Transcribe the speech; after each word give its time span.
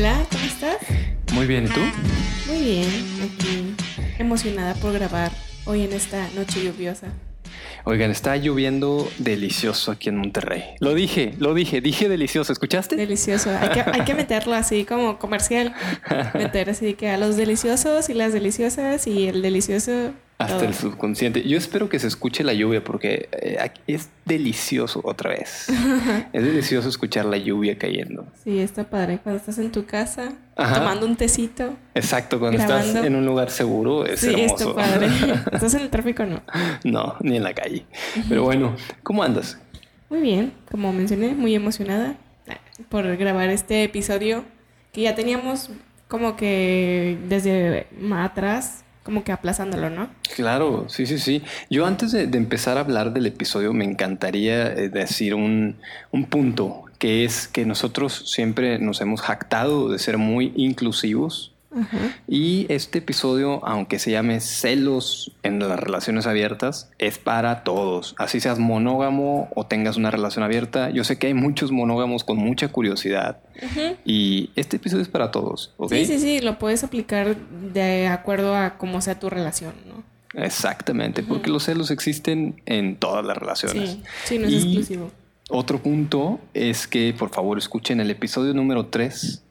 Hola, 0.00 0.26
¿cómo 0.32 0.44
estás? 0.44 0.78
Muy 1.34 1.46
bien, 1.46 1.66
¿y 1.66 1.68
tú? 1.68 1.80
Muy 2.46 2.64
bien, 2.64 2.88
aquí 3.22 3.74
emocionada 4.18 4.72
por 4.76 4.94
grabar 4.94 5.30
hoy 5.66 5.82
en 5.82 5.92
esta 5.92 6.26
noche 6.30 6.64
lluviosa. 6.64 7.08
Oigan, 7.84 8.10
está 8.10 8.34
lloviendo 8.38 9.06
delicioso 9.18 9.92
aquí 9.92 10.08
en 10.08 10.16
Monterrey. 10.16 10.64
Lo 10.78 10.94
dije, 10.94 11.34
lo 11.38 11.52
dije, 11.52 11.82
dije 11.82 12.08
delicioso, 12.08 12.50
¿escuchaste? 12.50 12.96
Delicioso. 12.96 13.50
Hay 13.50 13.68
que, 13.68 13.80
hay 13.80 14.04
que 14.06 14.14
meterlo 14.14 14.54
así 14.54 14.86
como 14.86 15.18
comercial. 15.18 15.74
Meter 16.32 16.70
así 16.70 16.94
que 16.94 17.10
a 17.10 17.18
los 17.18 17.36
deliciosos 17.36 18.08
y 18.08 18.14
las 18.14 18.32
deliciosas 18.32 19.06
y 19.06 19.28
el 19.28 19.42
delicioso. 19.42 20.14
Hasta 20.40 20.56
todo. 20.56 20.66
el 20.68 20.74
subconsciente. 20.74 21.46
Yo 21.46 21.58
espero 21.58 21.90
que 21.90 21.98
se 21.98 22.06
escuche 22.06 22.42
la 22.42 22.54
lluvia 22.54 22.82
porque 22.82 23.28
eh, 23.32 23.70
es 23.86 24.08
delicioso 24.24 25.02
otra 25.04 25.30
vez. 25.30 25.68
es 26.32 26.42
delicioso 26.42 26.88
escuchar 26.88 27.26
la 27.26 27.36
lluvia 27.36 27.76
cayendo. 27.76 28.26
Sí, 28.42 28.58
está 28.58 28.88
padre. 28.88 29.18
Cuando 29.22 29.38
estás 29.38 29.58
en 29.58 29.70
tu 29.70 29.84
casa 29.84 30.32
Ajá. 30.56 30.76
tomando 30.76 31.04
un 31.04 31.16
tecito. 31.16 31.76
Exacto, 31.94 32.40
cuando 32.40 32.58
estás 32.58 32.94
en 32.94 33.16
un 33.16 33.26
lugar 33.26 33.50
seguro 33.50 34.06
es 34.06 34.20
sí, 34.20 34.30
hermoso. 34.32 34.70
está 34.70 34.74
padre. 34.74 35.08
¿Estás 35.52 35.74
en 35.74 35.82
el 35.82 35.90
tráfico 35.90 36.24
no? 36.24 36.42
no, 36.84 37.16
ni 37.20 37.36
en 37.36 37.42
la 37.42 37.52
calle. 37.52 37.84
Pero 38.26 38.44
bueno, 38.44 38.74
¿cómo 39.02 39.22
andas? 39.22 39.58
Muy 40.08 40.22
bien, 40.22 40.54
como 40.70 40.90
mencioné, 40.92 41.34
muy 41.34 41.54
emocionada 41.54 42.16
por 42.88 43.16
grabar 43.16 43.50
este 43.50 43.84
episodio 43.84 44.44
que 44.92 45.02
ya 45.02 45.14
teníamos 45.14 45.70
como 46.08 46.36
que 46.36 47.18
desde 47.28 47.86
más 48.00 48.30
atrás, 48.30 48.84
como 49.10 49.24
que 49.24 49.32
aplazándolo, 49.32 49.90
¿no? 49.90 50.08
Claro, 50.36 50.84
sí, 50.88 51.04
sí, 51.04 51.18
sí. 51.18 51.42
Yo 51.68 51.84
antes 51.84 52.12
de, 52.12 52.28
de 52.28 52.38
empezar 52.38 52.76
a 52.76 52.82
hablar 52.82 53.12
del 53.12 53.26
episodio 53.26 53.72
me 53.72 53.84
encantaría 53.84 54.72
eh, 54.72 54.88
decir 54.88 55.34
un, 55.34 55.78
un 56.12 56.26
punto, 56.26 56.84
que 56.98 57.24
es 57.24 57.48
que 57.48 57.66
nosotros 57.66 58.30
siempre 58.32 58.78
nos 58.78 59.00
hemos 59.00 59.20
jactado 59.20 59.88
de 59.88 59.98
ser 59.98 60.16
muy 60.16 60.52
inclusivos 60.54 61.52
Y 62.26 62.66
este 62.68 62.98
episodio, 62.98 63.64
aunque 63.64 63.98
se 63.98 64.10
llame 64.10 64.40
celos 64.40 65.32
en 65.42 65.58
las 65.60 65.78
relaciones 65.78 66.26
abiertas, 66.26 66.90
es 66.98 67.18
para 67.18 67.62
todos. 67.62 68.14
Así 68.18 68.40
seas 68.40 68.58
monógamo 68.58 69.48
o 69.54 69.66
tengas 69.66 69.96
una 69.96 70.10
relación 70.10 70.44
abierta. 70.44 70.90
Yo 70.90 71.04
sé 71.04 71.18
que 71.18 71.28
hay 71.28 71.34
muchos 71.34 71.70
monógamos 71.70 72.24
con 72.24 72.38
mucha 72.38 72.68
curiosidad 72.68 73.38
y 74.04 74.50
este 74.56 74.76
episodio 74.76 75.02
es 75.02 75.08
para 75.08 75.30
todos. 75.30 75.74
Sí, 75.88 76.06
sí, 76.06 76.18
sí, 76.18 76.40
lo 76.40 76.58
puedes 76.58 76.82
aplicar 76.84 77.36
de 77.36 78.08
acuerdo 78.08 78.56
a 78.56 78.76
cómo 78.76 79.00
sea 79.00 79.18
tu 79.18 79.30
relación, 79.30 79.74
¿no? 79.86 80.02
Exactamente, 80.40 81.22
porque 81.22 81.50
los 81.50 81.64
celos 81.64 81.90
existen 81.90 82.62
en 82.66 82.96
todas 82.96 83.24
las 83.24 83.36
relaciones. 83.36 83.90
Sí, 83.90 84.02
sí, 84.24 84.38
no 84.38 84.46
es 84.46 84.52
Y 84.52 84.56
exclusivo. 84.56 85.10
Otro 85.50 85.82
punto 85.82 86.38
es 86.54 86.86
que 86.86 87.12
por 87.18 87.30
favor 87.30 87.58
escuchen 87.58 87.98
el 88.00 88.10
episodio 88.10 88.54
número 88.54 88.86
3 88.86 89.42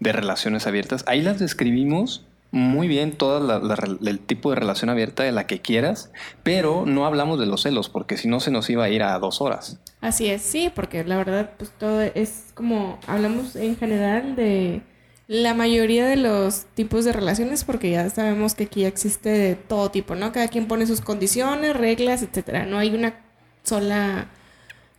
de 0.00 0.12
Relaciones 0.12 0.66
Abiertas. 0.66 1.04
Ahí 1.06 1.22
las 1.22 1.38
describimos 1.38 2.26
muy 2.52 2.88
bien, 2.88 3.12
todo 3.12 3.60
el 4.06 4.20
tipo 4.20 4.50
de 4.50 4.56
relación 4.56 4.88
abierta 4.88 5.22
de 5.24 5.32
la 5.32 5.46
que 5.46 5.60
quieras, 5.60 6.10
pero 6.42 6.84
no 6.86 7.04
hablamos 7.04 7.38
de 7.38 7.46
los 7.46 7.62
celos 7.62 7.88
porque 7.88 8.16
si 8.16 8.28
no 8.28 8.40
se 8.40 8.50
nos 8.50 8.70
iba 8.70 8.84
a 8.84 8.88
ir 8.88 9.02
a 9.02 9.18
dos 9.18 9.40
horas. 9.40 9.78
Así 10.00 10.28
es, 10.28 10.42
sí, 10.42 10.70
porque 10.74 11.04
la 11.04 11.16
verdad, 11.16 11.50
pues 11.58 11.70
todo 11.76 12.00
es 12.00 12.52
como, 12.54 12.98
hablamos 13.06 13.56
en 13.56 13.76
general 13.76 14.36
de 14.36 14.80
la 15.28 15.54
mayoría 15.54 16.06
de 16.06 16.16
los 16.16 16.66
tipos 16.74 17.04
de 17.04 17.12
relaciones, 17.12 17.64
porque 17.64 17.90
ya 17.90 18.08
sabemos 18.10 18.54
que 18.54 18.64
aquí 18.64 18.84
existe 18.84 19.58
todo 19.68 19.90
tipo, 19.90 20.14
¿no? 20.14 20.32
Cada 20.32 20.48
quien 20.48 20.68
pone 20.68 20.86
sus 20.86 21.00
condiciones, 21.00 21.76
reglas, 21.76 22.22
etcétera. 22.22 22.64
No 22.64 22.78
hay 22.78 22.94
una 22.94 23.20
sola, 23.64 24.28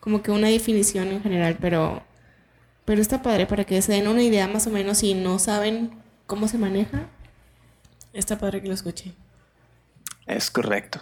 como 0.01 0.21
que 0.21 0.31
una 0.31 0.49
definición 0.49 1.07
en 1.07 1.23
general, 1.23 1.57
pero, 1.61 2.03
pero 2.87 3.01
está 3.01 3.21
padre 3.21 3.45
para 3.45 3.65
que 3.65 3.81
se 3.81 3.91
den 3.91 4.07
una 4.07 4.23
idea 4.23 4.47
más 4.47 4.65
o 4.65 4.69
menos 4.69 4.99
si 4.99 5.13
no 5.13 5.39
saben 5.39 5.91
cómo 6.25 6.47
se 6.47 6.57
maneja. 6.57 7.01
Está 8.13 8.37
padre 8.37 8.61
que 8.61 8.69
lo 8.69 8.73
escuchen. 8.73 9.13
Es 10.25 10.49
correcto. 10.49 11.01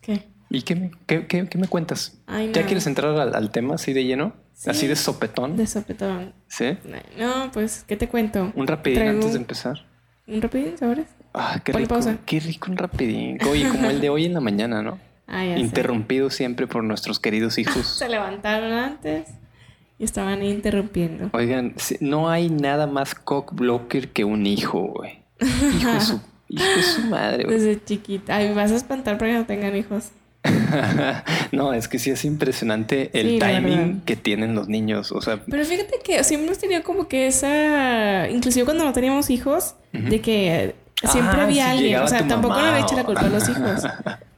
¿Qué? 0.00 0.28
¿Y 0.48 0.62
qué 0.62 0.76
me, 0.76 0.90
qué- 1.06 1.26
qué- 1.26 1.48
qué 1.48 1.58
me 1.58 1.66
cuentas? 1.66 2.18
Ay, 2.28 2.52
¿Ya 2.52 2.64
quieres 2.66 2.86
entrar 2.86 3.18
al, 3.18 3.34
al 3.34 3.50
tema 3.50 3.74
así 3.74 3.92
de 3.92 4.04
lleno? 4.04 4.32
Sí. 4.54 4.70
¿Así 4.70 4.86
de 4.86 4.94
sopetón? 4.94 5.56
De 5.56 5.66
sopetón. 5.66 6.32
¿Sí? 6.46 6.78
No, 7.18 7.50
pues, 7.52 7.84
¿qué 7.88 7.96
te 7.96 8.08
cuento? 8.08 8.52
Un 8.54 8.66
rapidín 8.68 9.02
antes 9.08 9.32
de 9.32 9.38
empezar. 9.38 9.84
¿Un 10.28 10.40
rapidín, 10.40 10.78
sabores? 10.78 11.06
Ah, 11.34 11.60
qué 11.64 11.72
Ponle 11.72 11.86
rico. 11.86 11.94
pausa. 11.96 12.18
Qué 12.26 12.38
rico 12.38 12.70
un 12.70 12.76
rapidín. 12.76 13.38
Oye, 13.48 13.68
como 13.68 13.90
el 13.90 14.00
de 14.00 14.08
hoy 14.10 14.26
en 14.26 14.34
la 14.34 14.40
mañana, 14.40 14.82
¿no? 14.82 14.98
Ah, 15.26 15.42
sé. 15.42 15.58
Interrumpido 15.60 16.30
siempre 16.30 16.66
por 16.68 16.84
nuestros 16.84 17.18
queridos 17.18 17.58
hijos. 17.58 17.86
Se 17.98 18.08
levantaron 18.08 18.72
antes 18.72 19.28
y 20.00 20.04
estaban 20.04 20.42
interrumpiendo. 20.42 21.30
Oigan, 21.32 21.74
no 22.00 22.28
hay 22.30 22.48
nada 22.50 22.86
más 22.88 23.14
cock 23.14 23.52
blocker 23.54 24.08
que 24.08 24.24
un 24.24 24.46
hijo, 24.46 24.80
güey. 24.96 25.20
Hijo 25.40 25.92
de 25.92 26.00
su, 26.00 26.20
hijo 26.48 26.64
de 26.76 26.82
su 26.82 27.02
madre, 27.02 27.44
güey. 27.44 27.58
Desde 27.58 27.84
chiquita. 27.84 28.36
Ay, 28.36 28.48
me 28.48 28.54
vas 28.54 28.72
a 28.72 28.76
espantar 28.76 29.18
para 29.18 29.30
que 29.30 29.38
no 29.38 29.44
tengan 29.46 29.76
hijos. 29.76 30.08
no, 31.52 31.72
es 31.74 31.86
que 31.88 31.98
sí 31.98 32.10
es 32.10 32.24
impresionante 32.24 33.10
el 33.12 33.26
Sí, 33.28 33.38
la 33.38 33.46
timing 33.48 34.00
que 34.06 34.16
tienen 34.16 34.54
los 34.54 34.68
niños. 34.68 35.12
O 35.12 35.20
sea, 35.20 35.38
Pero 35.44 35.64
fíjate 35.64 35.98
que 36.02 36.24
siempre 36.24 36.46
hemos 36.46 36.58
tenido 36.58 36.82
como 36.82 37.08
que 37.08 37.26
esa. 37.26 38.28
Inclusive 38.30 38.64
cuando 38.64 38.84
no 38.84 38.92
teníamos 38.92 39.28
hijos, 39.30 39.74
de 39.92 40.20
que 40.22 40.74
siempre 41.04 41.40
Ah, 41.40 41.44
había 41.44 41.70
alguien. 41.70 42.00
O 42.00 42.08
sea, 42.08 42.26
tampoco 42.26 42.54
le 42.60 42.80
eché 42.80 42.96
la 42.96 43.02
o- 43.02 43.06
culpa 43.06 43.20
a 43.22 43.28
los 43.28 43.48
hijos. 43.48 43.82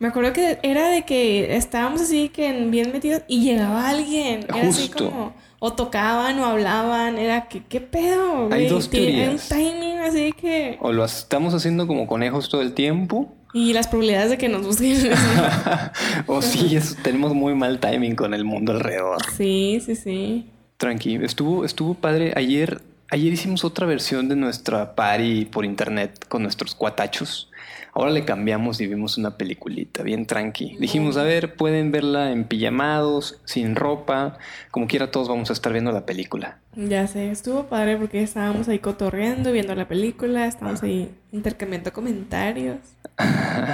Me 0.01 0.09
acuerdo 0.09 0.33
que 0.33 0.59
era 0.65 0.89
de 0.89 1.03
que 1.05 1.55
estábamos 1.57 2.01
así 2.01 2.29
que 2.31 2.49
en- 2.49 2.71
bien 2.73 2.91
metidos 2.93 3.23
y 3.29 3.45
llegaba 3.45 3.89
alguien. 3.89 4.45
Era 4.49 4.69
así 4.69 4.89
Justo. 4.89 5.09
como. 5.11 5.35
O 5.65 5.75
tocaban 5.75 6.41
o 6.41 6.45
hablaban. 6.47 7.19
Era 7.19 7.47
que, 7.47 7.63
¿qué 7.65 7.81
pedo? 7.81 8.49
Hay 8.53 8.67
dos 8.67 8.87
un 8.87 8.91
teorías. 8.91 9.49
timing 9.49 9.99
así 10.01 10.33
que. 10.33 10.77
o 10.81 10.91
lo 10.93 11.05
estamos 11.05 11.55
haciendo 11.55 11.87
como 11.87 12.09
conejos 12.09 12.49
todo 12.49 12.63
el 12.63 12.73
tiempo. 12.73 13.33
Y 13.55 13.73
las 13.73 13.87
probabilidades 13.87 14.31
de 14.31 14.39
que 14.39 14.49
nos 14.49 14.67
busquen. 14.67 15.13
o 16.27 16.43
sí, 16.43 16.75
eso- 16.75 16.97
tenemos 17.05 17.33
muy 17.35 17.55
mal 17.55 17.79
timing 17.79 18.17
con 18.17 18.35
el 18.35 18.45
mundo 18.45 18.73
alrededor. 18.73 19.19
sí, 19.37 19.81
sí, 19.87 19.95
sí. 19.95 20.47
Tranqui, 20.79 21.15
estuvo, 21.23 21.65
estuvo 21.65 21.95
padre. 21.95 22.33
Ayer, 22.35 22.81
ayer 23.09 23.33
hicimos 23.33 23.65
otra 23.65 23.87
versión 23.87 24.29
de 24.29 24.35
nuestra 24.35 24.97
party 24.97 25.45
por 25.45 25.65
internet 25.65 26.27
con 26.29 26.43
nuestros 26.43 26.75
cuatachos. 26.75 27.52
Ahora 27.95 28.11
le 28.11 28.25
cambiamos 28.25 28.81
y 28.81 28.87
vimos 28.87 29.19
una 29.19 29.37
peliculita 29.37 30.03
bien 30.03 30.27
tranqui. 30.27 30.77
Dijimos, 30.79 31.19
a 31.19 31.25
ver, 31.25 31.57
pueden 31.57 31.93
verla 31.93 32.33
en 32.33 32.45
pijamados, 32.45 33.39
sin 33.45 33.77
ropa, 33.77 34.39
como 34.71 34.87
quiera 34.87 35.11
todos 35.11 35.29
vamos 35.29 35.51
a 35.51 35.53
estar 35.53 35.73
viendo 35.73 35.93
la 35.93 36.07
película. 36.07 36.59
Ya 36.75 37.07
sé, 37.07 37.31
estuvo 37.31 37.65
padre 37.65 37.99
porque 37.99 38.23
estábamos 38.23 38.67
ahí 38.69 38.79
cotorreando, 38.79 39.53
viendo 39.53 39.75
la 39.75 39.89
película, 39.89 40.47
estábamos 40.47 40.83
ahí 40.83 41.15
intercambiando 41.31 41.93
comentarios. 41.93 42.79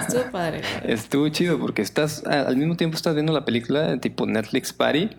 Estuvo 0.01 0.31
padre. 0.33 0.63
verdad. 0.63 0.91
Estuvo 0.91 1.29
chido 1.29 1.61
porque 1.61 1.83
estás 1.83 2.25
al 2.27 2.57
mismo 2.57 2.77
tiempo 2.77 2.97
estás 2.97 3.15
viendo 3.15 3.33
la 3.33 3.45
película 3.45 3.99
tipo 3.99 4.27
Netflix 4.27 4.73
Party 4.73 5.11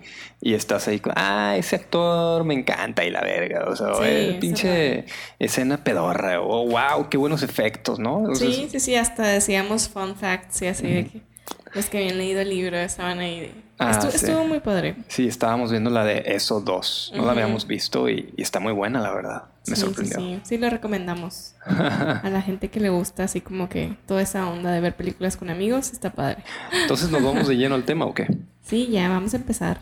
y 0.41 0.55
estás 0.55 0.89
ahí 0.89 0.99
con, 0.99 1.13
ah, 1.15 1.55
ese 1.57 1.77
actor 1.77 2.43
me 2.43 2.53
encanta 2.53 3.05
y 3.05 3.11
la 3.11 3.21
verga, 3.21 3.65
o 3.69 3.75
sea, 3.75 3.93
Sí, 3.95 4.03
está 4.03 4.39
pinche 4.41 5.05
escena 5.39 5.83
pedorra, 5.83 6.41
o 6.41 6.67
wow, 6.67 7.07
qué 7.09 7.17
buenos 7.17 7.43
efectos, 7.43 7.97
¿no? 7.97 8.35
Sí, 8.35 8.67
sí, 8.69 8.79
sí, 8.79 8.95
hasta 8.95 9.23
decíamos 9.23 9.87
fun 9.87 10.15
facts 10.15 10.61
y 10.61 10.67
así 10.67 10.87
de 10.87 11.05
que 11.05 11.28
los 11.73 11.85
que 11.89 11.97
habían 11.99 12.17
leído 12.17 12.41
el 12.41 12.49
libro 12.49 12.77
estaban 12.77 13.19
ahí. 13.19 13.39
de- 13.41 13.69
Ah, 13.81 14.01
sí. 14.01 14.09
Estuvo 14.13 14.45
muy 14.45 14.59
padre. 14.59 14.95
Sí, 15.07 15.25
estábamos 15.27 15.71
viendo 15.71 15.89
la 15.89 16.03
de 16.03 16.23
Eso 16.25 16.59
2. 16.59 17.13
No 17.15 17.25
la 17.25 17.31
habíamos 17.31 17.65
visto 17.65 18.09
y, 18.09 18.33
y 18.35 18.41
está 18.41 18.59
muy 18.59 18.73
buena, 18.73 18.99
la 18.99 19.13
verdad. 19.13 19.43
Me 19.67 19.75
Sí, 19.75 19.81
sorprendió. 19.81 20.17
Sí, 20.17 20.33
sí, 20.35 20.41
sí, 20.43 20.57
lo 20.57 20.69
recomendamos 20.69 21.55
a 21.65 22.29
la 22.29 22.41
gente 22.41 22.67
que 22.69 22.81
le 22.81 22.89
gusta 22.89 23.23
así 23.23 23.39
como 23.39 23.69
que 23.69 23.95
toda 24.05 24.21
esa 24.21 24.49
onda 24.49 24.71
de 24.71 24.81
ver 24.81 24.95
películas 24.97 25.37
con 25.37 25.49
amigos, 25.49 25.91
está 25.93 26.11
padre. 26.11 26.43
Entonces, 26.73 27.09
¿nos 27.09 27.23
vamos 27.23 27.47
de 27.47 27.55
lleno 27.55 27.75
al 27.75 27.83
tema 27.85 28.05
o 28.05 28.13
qué? 28.13 28.27
Sí, 28.61 28.87
ya 28.91 29.09
vamos 29.09 29.33
a 29.33 29.37
empezar 29.37 29.81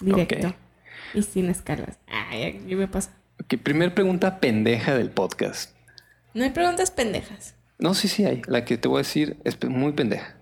directo 0.00 0.54
y 1.14 1.22
sin 1.22 1.48
escalas. 1.50 1.98
Ay, 2.06 2.62
¿qué 2.68 2.76
me 2.76 2.86
pasa? 2.86 3.10
Ok, 3.42 3.54
primer 3.62 3.94
pregunta 3.94 4.38
pendeja 4.38 4.94
del 4.94 5.10
podcast. 5.10 5.72
No 6.34 6.44
hay 6.44 6.50
preguntas 6.50 6.90
pendejas. 6.92 7.54
No, 7.80 7.94
sí, 7.94 8.06
sí 8.06 8.24
hay. 8.24 8.42
La 8.46 8.64
que 8.64 8.78
te 8.78 8.86
voy 8.86 8.98
a 8.98 9.02
decir 9.02 9.38
es 9.42 9.58
muy 9.68 9.90
pendeja. 9.92 10.36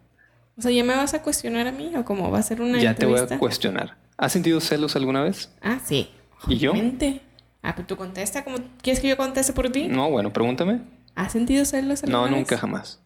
O 0.60 0.62
sea, 0.62 0.70
¿ya 0.70 0.84
me 0.84 0.94
vas 0.94 1.14
a 1.14 1.22
cuestionar 1.22 1.66
a 1.66 1.72
mí 1.72 1.90
o 1.96 2.04
cómo 2.04 2.30
va 2.30 2.38
a 2.38 2.42
ser 2.42 2.60
una 2.60 2.78
ya 2.78 2.94
te 2.94 3.06
voy 3.06 3.18
a 3.18 3.38
cuestionar. 3.38 3.96
¿Has 4.18 4.32
sentido 4.32 4.60
celos 4.60 4.94
alguna 4.94 5.22
vez? 5.22 5.48
Ah, 5.62 5.78
sí. 5.82 6.10
¿Y 6.48 6.58
yo? 6.58 6.72
Obviamente. 6.72 7.22
Ah, 7.62 7.72
pero 7.74 7.86
tú 7.86 7.96
contesta. 7.96 8.44
¿Cómo 8.44 8.58
quieres 8.82 9.00
que 9.00 9.08
yo 9.08 9.16
conteste 9.16 9.54
por 9.54 9.70
ti? 9.70 9.88
No, 9.88 10.10
bueno, 10.10 10.34
pregúntame. 10.34 10.82
¿Has 11.14 11.32
sentido 11.32 11.64
celos 11.64 12.02
alguna 12.02 12.18
No, 12.18 12.24
vez? 12.24 12.32
nunca 12.32 12.58
jamás. 12.58 13.00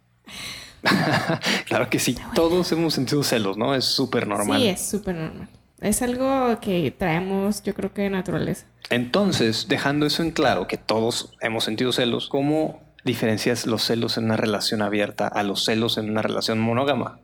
claro 1.66 1.88
que 1.88 2.00
sí. 2.00 2.16
Todos 2.34 2.72
hemos 2.72 2.92
sentido 2.94 3.22
celos, 3.22 3.56
¿no? 3.56 3.76
Es 3.76 3.84
súper 3.84 4.26
normal. 4.26 4.60
Sí, 4.60 4.66
es 4.66 4.84
súper 4.84 5.14
normal. 5.14 5.48
Es 5.80 6.02
algo 6.02 6.58
que 6.58 6.90
traemos, 6.90 7.62
yo 7.62 7.72
creo 7.74 7.94
que 7.94 8.02
de 8.02 8.10
naturaleza. 8.10 8.66
Entonces, 8.90 9.66
dejando 9.68 10.06
eso 10.06 10.24
en 10.24 10.32
claro, 10.32 10.66
que 10.66 10.76
todos 10.76 11.36
hemos 11.40 11.62
sentido 11.62 11.92
celos, 11.92 12.28
¿cómo 12.28 12.82
diferencias 13.04 13.64
los 13.66 13.84
celos 13.84 14.18
en 14.18 14.24
una 14.24 14.36
relación 14.36 14.82
abierta 14.82 15.28
a 15.28 15.44
los 15.44 15.64
celos 15.64 15.98
en 15.98 16.10
una 16.10 16.22
relación 16.22 16.58
monógama? 16.58 17.20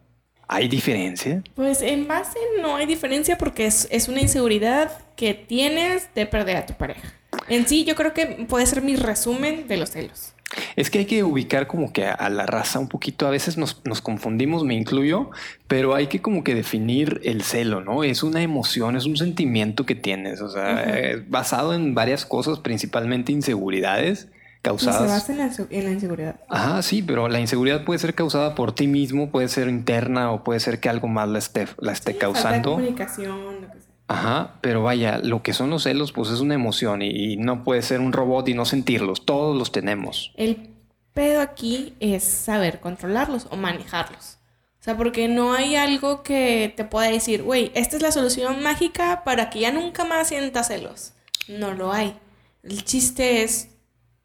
¿Hay 0.52 0.66
diferencia? 0.66 1.44
Pues 1.54 1.80
en 1.80 2.08
base 2.08 2.36
no 2.60 2.74
hay 2.74 2.84
diferencia 2.84 3.38
porque 3.38 3.66
es, 3.66 3.86
es 3.92 4.08
una 4.08 4.20
inseguridad 4.20 4.90
que 5.14 5.32
tienes 5.32 6.12
de 6.16 6.26
perder 6.26 6.56
a 6.56 6.66
tu 6.66 6.74
pareja. 6.74 7.14
En 7.48 7.68
sí, 7.68 7.84
yo 7.84 7.94
creo 7.94 8.12
que 8.14 8.26
puede 8.48 8.66
ser 8.66 8.82
mi 8.82 8.96
resumen 8.96 9.68
de 9.68 9.76
los 9.76 9.90
celos. 9.90 10.34
Es 10.74 10.90
que 10.90 10.98
hay 10.98 11.04
que 11.04 11.22
ubicar 11.22 11.68
como 11.68 11.92
que 11.92 12.04
a, 12.04 12.28
la 12.30 12.46
raza 12.46 12.80
un 12.80 12.88
poquito. 12.88 13.28
A 13.28 13.30
veces 13.30 13.56
nos, 13.58 13.74
confundimos, 14.02 14.64
me 14.64 14.74
incluyo, 14.74 15.30
pero 15.68 15.94
hay 15.94 16.08
que 16.08 16.20
como 16.20 16.42
que 16.42 16.56
definir 16.56 17.20
el 17.22 17.42
celo, 17.42 17.80
¿no? 17.80 18.02
Es 18.02 18.24
una 18.24 18.42
emoción, 18.42 18.96
es 18.96 19.06
un 19.06 19.16
sentimiento 19.16 19.86
que 19.86 19.94
tienes, 19.94 20.40
o 20.40 20.48
sea, 20.48 20.82
eh, 20.84 21.24
basado 21.28 21.74
en 21.74 21.94
varias 21.94 22.26
cosas, 22.26 22.58
principalmente 22.58 23.30
inseguridades 23.30 24.26
causadas. 24.62 25.02
se 25.02 25.06
basa 25.06 25.32
en 25.70 25.84
la, 25.84 25.90
inseguridad. 25.90 26.40
Ajá, 26.48 26.82
sí, 26.82 27.02
pero 27.02 27.28
la 27.28 27.40
inseguridad 27.40 27.84
puede 27.84 27.98
ser 27.98 28.14
causada 28.14 28.54
por 28.54 28.72
ti 28.72 28.86
mismo, 28.86 29.30
puede 29.30 29.48
ser 29.48 29.68
interna 29.68 30.32
o 30.32 30.44
puede 30.44 30.60
ser 30.60 30.80
que 30.80 30.88
algo 30.88 31.08
más 31.08 31.28
la 31.28 31.38
esté, 31.38 31.66
la 31.78 31.92
esté 31.92 32.16
causando. 32.16 32.72
comunicación, 32.72 33.62
lo 33.62 33.72
que 33.72 33.80
sea. 33.80 33.90
Ajá, 34.10 34.54
pero 34.60 34.82
vaya, 34.82 35.18
lo 35.18 35.42
que 35.44 35.52
son 35.52 35.70
los 35.70 35.84
celos, 35.84 36.10
pues 36.10 36.30
es 36.30 36.40
una 36.40 36.54
emoción 36.54 37.00
y, 37.00 37.36
no 37.36 37.62
puede 37.62 37.80
ser 37.82 38.00
un 38.00 38.12
robot 38.12 38.48
y 38.48 38.54
no 38.54 38.64
sentirlos. 38.64 39.24
Todos 39.24 39.56
los 39.56 39.70
tenemos. 39.70 40.32
El 40.36 40.74
pedo 41.14 41.40
aquí 41.40 41.94
es 42.00 42.24
saber 42.24 42.80
controlarlos 42.80 43.46
o 43.50 43.56
manejarlos. 43.56 44.38
O 44.80 44.82
sea, 44.82 44.96
porque 44.96 45.28
no 45.28 45.52
hay 45.52 45.76
algo 45.76 46.24
que 46.24 46.72
te 46.76 46.84
pueda 46.84 47.08
decir, 47.08 47.44
güey, 47.44 47.70
esta 47.74 47.96
es 47.96 48.02
la 48.02 48.10
solución 48.10 48.62
mágica 48.64 49.22
para 49.24 49.48
que 49.48 49.60
ya 49.60 49.70
nunca 49.70 50.04
más 50.04 50.26
sientas 50.26 50.66
celos. 50.66 51.12
No 51.46 51.72
lo 51.72 51.92
hay. 51.92 52.16
El 52.64 52.82
chiste 52.84 53.44
es 53.44 53.68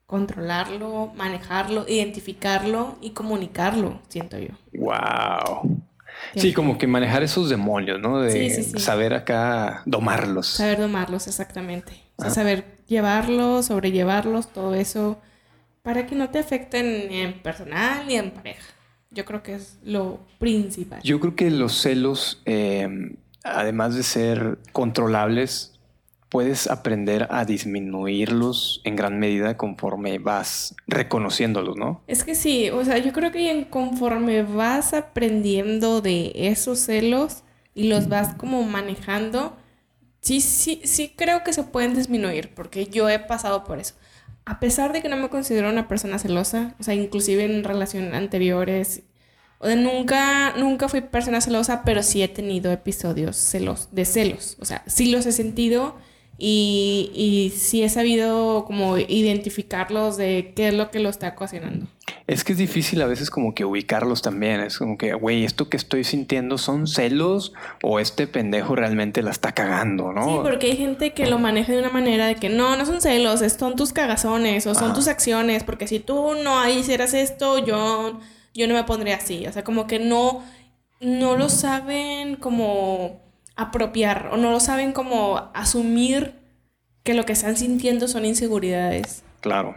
controlarlo, 0.06 1.12
manejarlo, 1.16 1.86
identificarlo 1.88 2.98
y 3.02 3.12
comunicarlo, 3.12 4.00
siento 4.08 4.38
yo. 4.38 4.54
Wow. 4.74 5.84
Sí, 6.36 6.54
como 6.54 6.78
que 6.78 6.88
manejar 6.88 7.24
esos 7.24 7.50
demonios, 7.50 8.00
¿no? 8.00 8.22
De 8.22 8.64
saber 8.80 9.14
acá 9.14 9.84
domarlos. 9.86 10.48
Saber 10.48 10.80
domarlos, 10.80 11.28
exactamente. 11.28 11.94
O 12.18 12.24
sea, 12.24 12.32
saber 12.32 12.78
llevarlos, 12.88 13.68
sobrellevarlos, 13.68 14.52
todo 14.54 14.76
eso, 14.76 15.20
para 15.82 16.06
que 16.06 16.16
no 16.16 16.30
te 16.30 16.40
afecten 16.40 17.10
ni 17.10 17.22
en 17.22 17.42
personal 17.42 18.08
ni 18.08 18.16
en 18.16 18.32
pareja. 18.32 18.64
Yo 19.12 19.26
creo 19.26 19.44
que 19.44 19.56
es 19.56 19.80
lo 19.84 20.20
principal. 20.40 21.02
Yo 21.04 21.20
creo 21.20 21.36
que 21.36 21.50
los 21.50 21.82
celos, 21.82 22.42
eh, 22.46 23.16
además 23.44 23.96
de 23.96 24.04
ser 24.04 24.60
controlables, 24.72 25.75
puedes 26.36 26.68
aprender 26.68 27.30
a 27.32 27.46
disminuirlos 27.46 28.82
en 28.84 28.98
gran 28.98 29.20
medida 29.20 29.56
conforme 29.56 30.20
vas 30.20 30.76
reconociéndolos, 30.86 31.78
¿no? 31.78 32.04
Es 32.08 32.26
que 32.26 32.36
sí, 32.36 32.70
o 32.72 32.84
sea, 32.84 32.98
yo 32.98 33.14
creo 33.14 33.32
que 33.32 33.68
conforme 33.70 34.44
vas 34.44 34.94
aprendiendo 34.94 36.02
de 36.02 36.34
esos 36.36 36.80
celos 36.80 37.44
y 37.74 37.88
los 37.88 38.10
vas 38.10 38.36
como 38.36 38.64
manejando, 38.64 39.56
sí, 40.20 40.42
sí, 40.42 40.82
sí 40.84 41.14
creo 41.16 41.46
que 41.46 41.54
se 41.54 41.64
pueden 41.64 41.96
disminuir, 41.96 42.54
porque 42.54 42.88
yo 42.88 43.08
he 43.08 43.18
pasado 43.18 43.64
por 43.64 43.80
eso. 43.80 43.94
A 44.44 44.60
pesar 44.60 44.92
de 44.92 45.02
que 45.02 45.08
no 45.08 45.16
me 45.16 45.30
considero 45.30 45.70
una 45.70 45.88
persona 45.88 46.20
celosa, 46.20 46.76
o 46.82 46.84
sea, 46.84 46.96
inclusive 46.96 47.46
en 47.46 47.64
relaciones 47.64 48.14
anteriores, 48.14 49.04
o 49.60 49.68
de 49.68 49.78
nunca, 49.78 50.54
nunca 50.58 50.90
fui 50.90 51.00
persona 51.00 51.40
celosa, 51.40 51.84
pero 51.86 52.04
sí 52.04 52.22
he 52.22 52.28
tenido 52.28 52.74
episodios 52.74 53.38
celos, 53.38 53.88
de 53.94 54.04
celos. 54.04 54.58
O 54.60 54.66
sea, 54.66 54.84
sí 54.86 55.10
los 55.10 55.26
he 55.28 55.32
sentido 55.32 55.96
y, 56.38 57.12
y 57.14 57.58
sí 57.58 57.84
he 57.84 57.90
sabido 57.90 58.66
como 58.66 58.98
identificarlos 58.98 60.18
de 60.18 60.54
qué 60.56 60.70
es 60.70 60.74
lo 60.74 60.92
que 60.92 61.00
lo 61.00 61.10
está 61.10 61.30
ocasionando. 61.30 61.88
Es 62.28 62.44
que 62.44 62.54
es 62.54 62.58
difícil 62.58 63.02
a 63.02 63.06
veces 63.06 63.30
como 63.30 63.54
que 63.54 63.66
ubicarlos 63.66 64.22
también. 64.22 64.60
Es 64.60 64.80
como 64.80 64.98
que, 64.98 65.14
güey, 65.14 65.46
esto 65.46 65.70
que 65.70 65.78
estoy 65.78 66.04
sintiendo 66.04 66.58
son 66.58 66.88
celos 66.88 67.54
o 67.84 68.00
este 68.00 68.26
pendejo 68.26 68.76
realmente 68.76 69.22
la 69.22 69.32
está 69.32 69.54
cagando, 69.54 70.12
¿no? 70.12 70.26
Sí, 70.26 70.40
porque 70.42 70.68
hay 70.68 70.78
gente 70.78 71.14
que 71.14 71.28
lo 71.28 71.38
maneja 71.38 71.72
de 71.72 71.80
una 71.80 71.92
manera 71.92 72.26
de 72.26 72.36
que 72.36 72.50
no, 72.50 72.76
no 72.76 72.86
son 72.86 73.02
celos, 73.02 73.42
son 73.58 73.76
tus 73.76 73.94
cagazones 73.94 74.66
o 74.66 74.74
son 74.74 74.94
tus 74.94 75.08
acciones, 75.08 75.64
porque 75.64 75.88
si 75.88 76.00
tú 76.00 76.34
no 76.44 76.68
hicieras 76.68 77.14
esto, 77.14 77.64
yo, 77.64 78.20
yo 78.56 78.68
no 78.68 78.74
me 78.74 78.84
pondría 78.84 79.18
así. 79.18 79.46
O 79.46 79.54
sea, 79.54 79.64
como 79.64 79.86
que 79.86 80.00
no, 80.00 80.44
no 81.00 81.38
lo 81.38 81.48
saben 81.48 82.38
como 82.38 83.25
apropiar 83.56 84.30
o 84.32 84.38
no 84.38 84.52
lo 84.52 84.60
saben 84.60 84.92
como 84.92 85.50
asumir 85.54 86.36
que 87.04 87.14
lo 87.14 87.26
que 87.26 87.34
están 87.34 87.56
sintiendo 87.56 88.08
son 88.08 88.26
inseguridades. 88.26 89.24
Claro. 89.42 89.76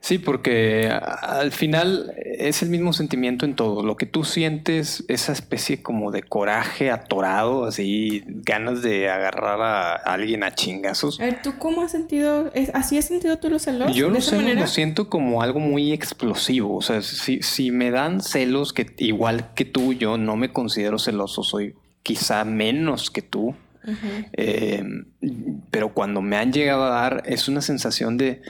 Sí, 0.00 0.18
porque 0.18 0.90
al 0.90 1.52
final 1.52 2.12
es 2.16 2.62
el 2.62 2.70
mismo 2.70 2.92
sentimiento 2.92 3.44
en 3.44 3.54
todo. 3.54 3.84
Lo 3.84 3.96
que 3.96 4.06
tú 4.06 4.24
sientes, 4.24 5.04
esa 5.08 5.32
especie 5.32 5.82
como 5.82 6.10
de 6.10 6.22
coraje 6.22 6.90
atorado, 6.90 7.64
así, 7.64 8.24
ganas 8.26 8.82
de 8.82 9.08
agarrar 9.08 9.60
a 9.60 9.92
alguien 9.94 10.42
a 10.42 10.54
chingazos. 10.54 11.20
A 11.20 11.24
ver, 11.24 11.42
¿tú 11.42 11.54
cómo 11.58 11.82
has 11.82 11.92
sentido? 11.92 12.50
¿Así 12.74 12.98
has 12.98 13.04
sentido 13.04 13.38
tú 13.38 13.48
los 13.48 13.62
celos? 13.62 13.94
Yo 13.94 14.10
lo, 14.10 14.20
sé, 14.20 14.54
lo 14.54 14.66
siento 14.66 15.08
como 15.08 15.42
algo 15.42 15.60
muy 15.60 15.92
explosivo. 15.92 16.76
O 16.76 16.82
sea, 16.82 17.00
si, 17.02 17.42
si 17.42 17.70
me 17.70 17.90
dan 17.90 18.20
celos 18.22 18.72
que 18.72 18.86
igual 18.98 19.54
que 19.54 19.64
tú, 19.64 19.92
yo 19.92 20.18
no 20.18 20.36
me 20.36 20.52
considero 20.52 20.98
celoso, 20.98 21.42
soy 21.42 21.74
quizá 22.02 22.44
menos 22.44 23.10
que 23.10 23.22
tú. 23.22 23.54
Eh, 24.34 24.84
pero 25.70 25.94
cuando 25.94 26.20
me 26.20 26.36
han 26.36 26.52
llegado 26.52 26.84
a 26.84 26.90
dar 26.90 27.22
es 27.24 27.48
una 27.48 27.62
sensación 27.62 28.18
de, 28.18 28.42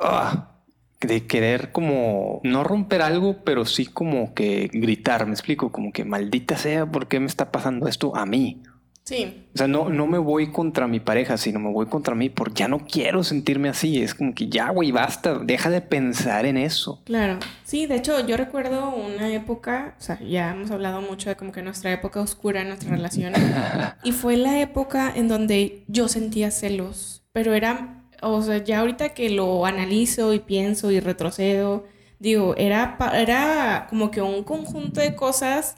ah, 0.00 0.52
de 1.00 1.26
querer 1.26 1.70
como 1.70 2.40
no 2.44 2.64
romper 2.64 3.02
algo, 3.02 3.44
pero 3.44 3.66
sí 3.66 3.86
como 3.86 4.34
que 4.34 4.70
gritar, 4.72 5.26
me 5.26 5.32
explico, 5.32 5.70
como 5.70 5.92
que 5.92 6.04
maldita 6.04 6.56
sea, 6.56 6.86
¿por 6.86 7.08
qué 7.08 7.20
me 7.20 7.26
está 7.26 7.52
pasando 7.52 7.88
esto 7.88 8.16
a 8.16 8.24
mí? 8.26 8.62
Sí. 9.04 9.46
O 9.54 9.58
sea, 9.58 9.68
no, 9.68 9.90
no 9.90 10.06
me 10.06 10.16
voy 10.16 10.50
contra 10.50 10.86
mi 10.86 10.98
pareja, 10.98 11.36
sino 11.36 11.60
me 11.60 11.70
voy 11.70 11.86
contra 11.86 12.14
mí 12.14 12.30
porque 12.30 12.60
ya 12.60 12.68
no 12.68 12.78
quiero 12.78 13.22
sentirme 13.22 13.68
así. 13.68 14.02
Es 14.02 14.14
como 14.14 14.34
que 14.34 14.48
ya, 14.48 14.70
güey, 14.70 14.92
basta, 14.92 15.38
deja 15.38 15.68
de 15.68 15.82
pensar 15.82 16.46
en 16.46 16.56
eso. 16.56 17.02
Claro. 17.04 17.38
Sí, 17.64 17.84
de 17.84 17.96
hecho, 17.96 18.26
yo 18.26 18.38
recuerdo 18.38 18.88
una 18.88 19.30
época, 19.30 19.94
o 19.98 20.02
sea, 20.02 20.18
ya 20.20 20.52
hemos 20.52 20.70
hablado 20.70 21.02
mucho 21.02 21.28
de 21.28 21.36
como 21.36 21.52
que 21.52 21.60
nuestra 21.60 21.92
época 21.92 22.20
oscura 22.20 22.62
en 22.62 22.68
nuestra 22.68 22.90
relación. 22.90 23.34
y 24.02 24.12
fue 24.12 24.38
la 24.38 24.58
época 24.60 25.12
en 25.14 25.28
donde 25.28 25.84
yo 25.86 26.08
sentía 26.08 26.50
celos, 26.50 27.22
pero 27.32 27.52
era, 27.52 28.04
o 28.22 28.40
sea, 28.40 28.64
ya 28.64 28.80
ahorita 28.80 29.10
que 29.10 29.28
lo 29.28 29.66
analizo 29.66 30.32
y 30.32 30.38
pienso 30.38 30.90
y 30.90 31.00
retrocedo, 31.00 31.84
digo, 32.18 32.54
era, 32.56 32.96
era 33.12 33.86
como 33.90 34.10
que 34.10 34.22
un 34.22 34.44
conjunto 34.44 35.02
de 35.02 35.14
cosas 35.14 35.76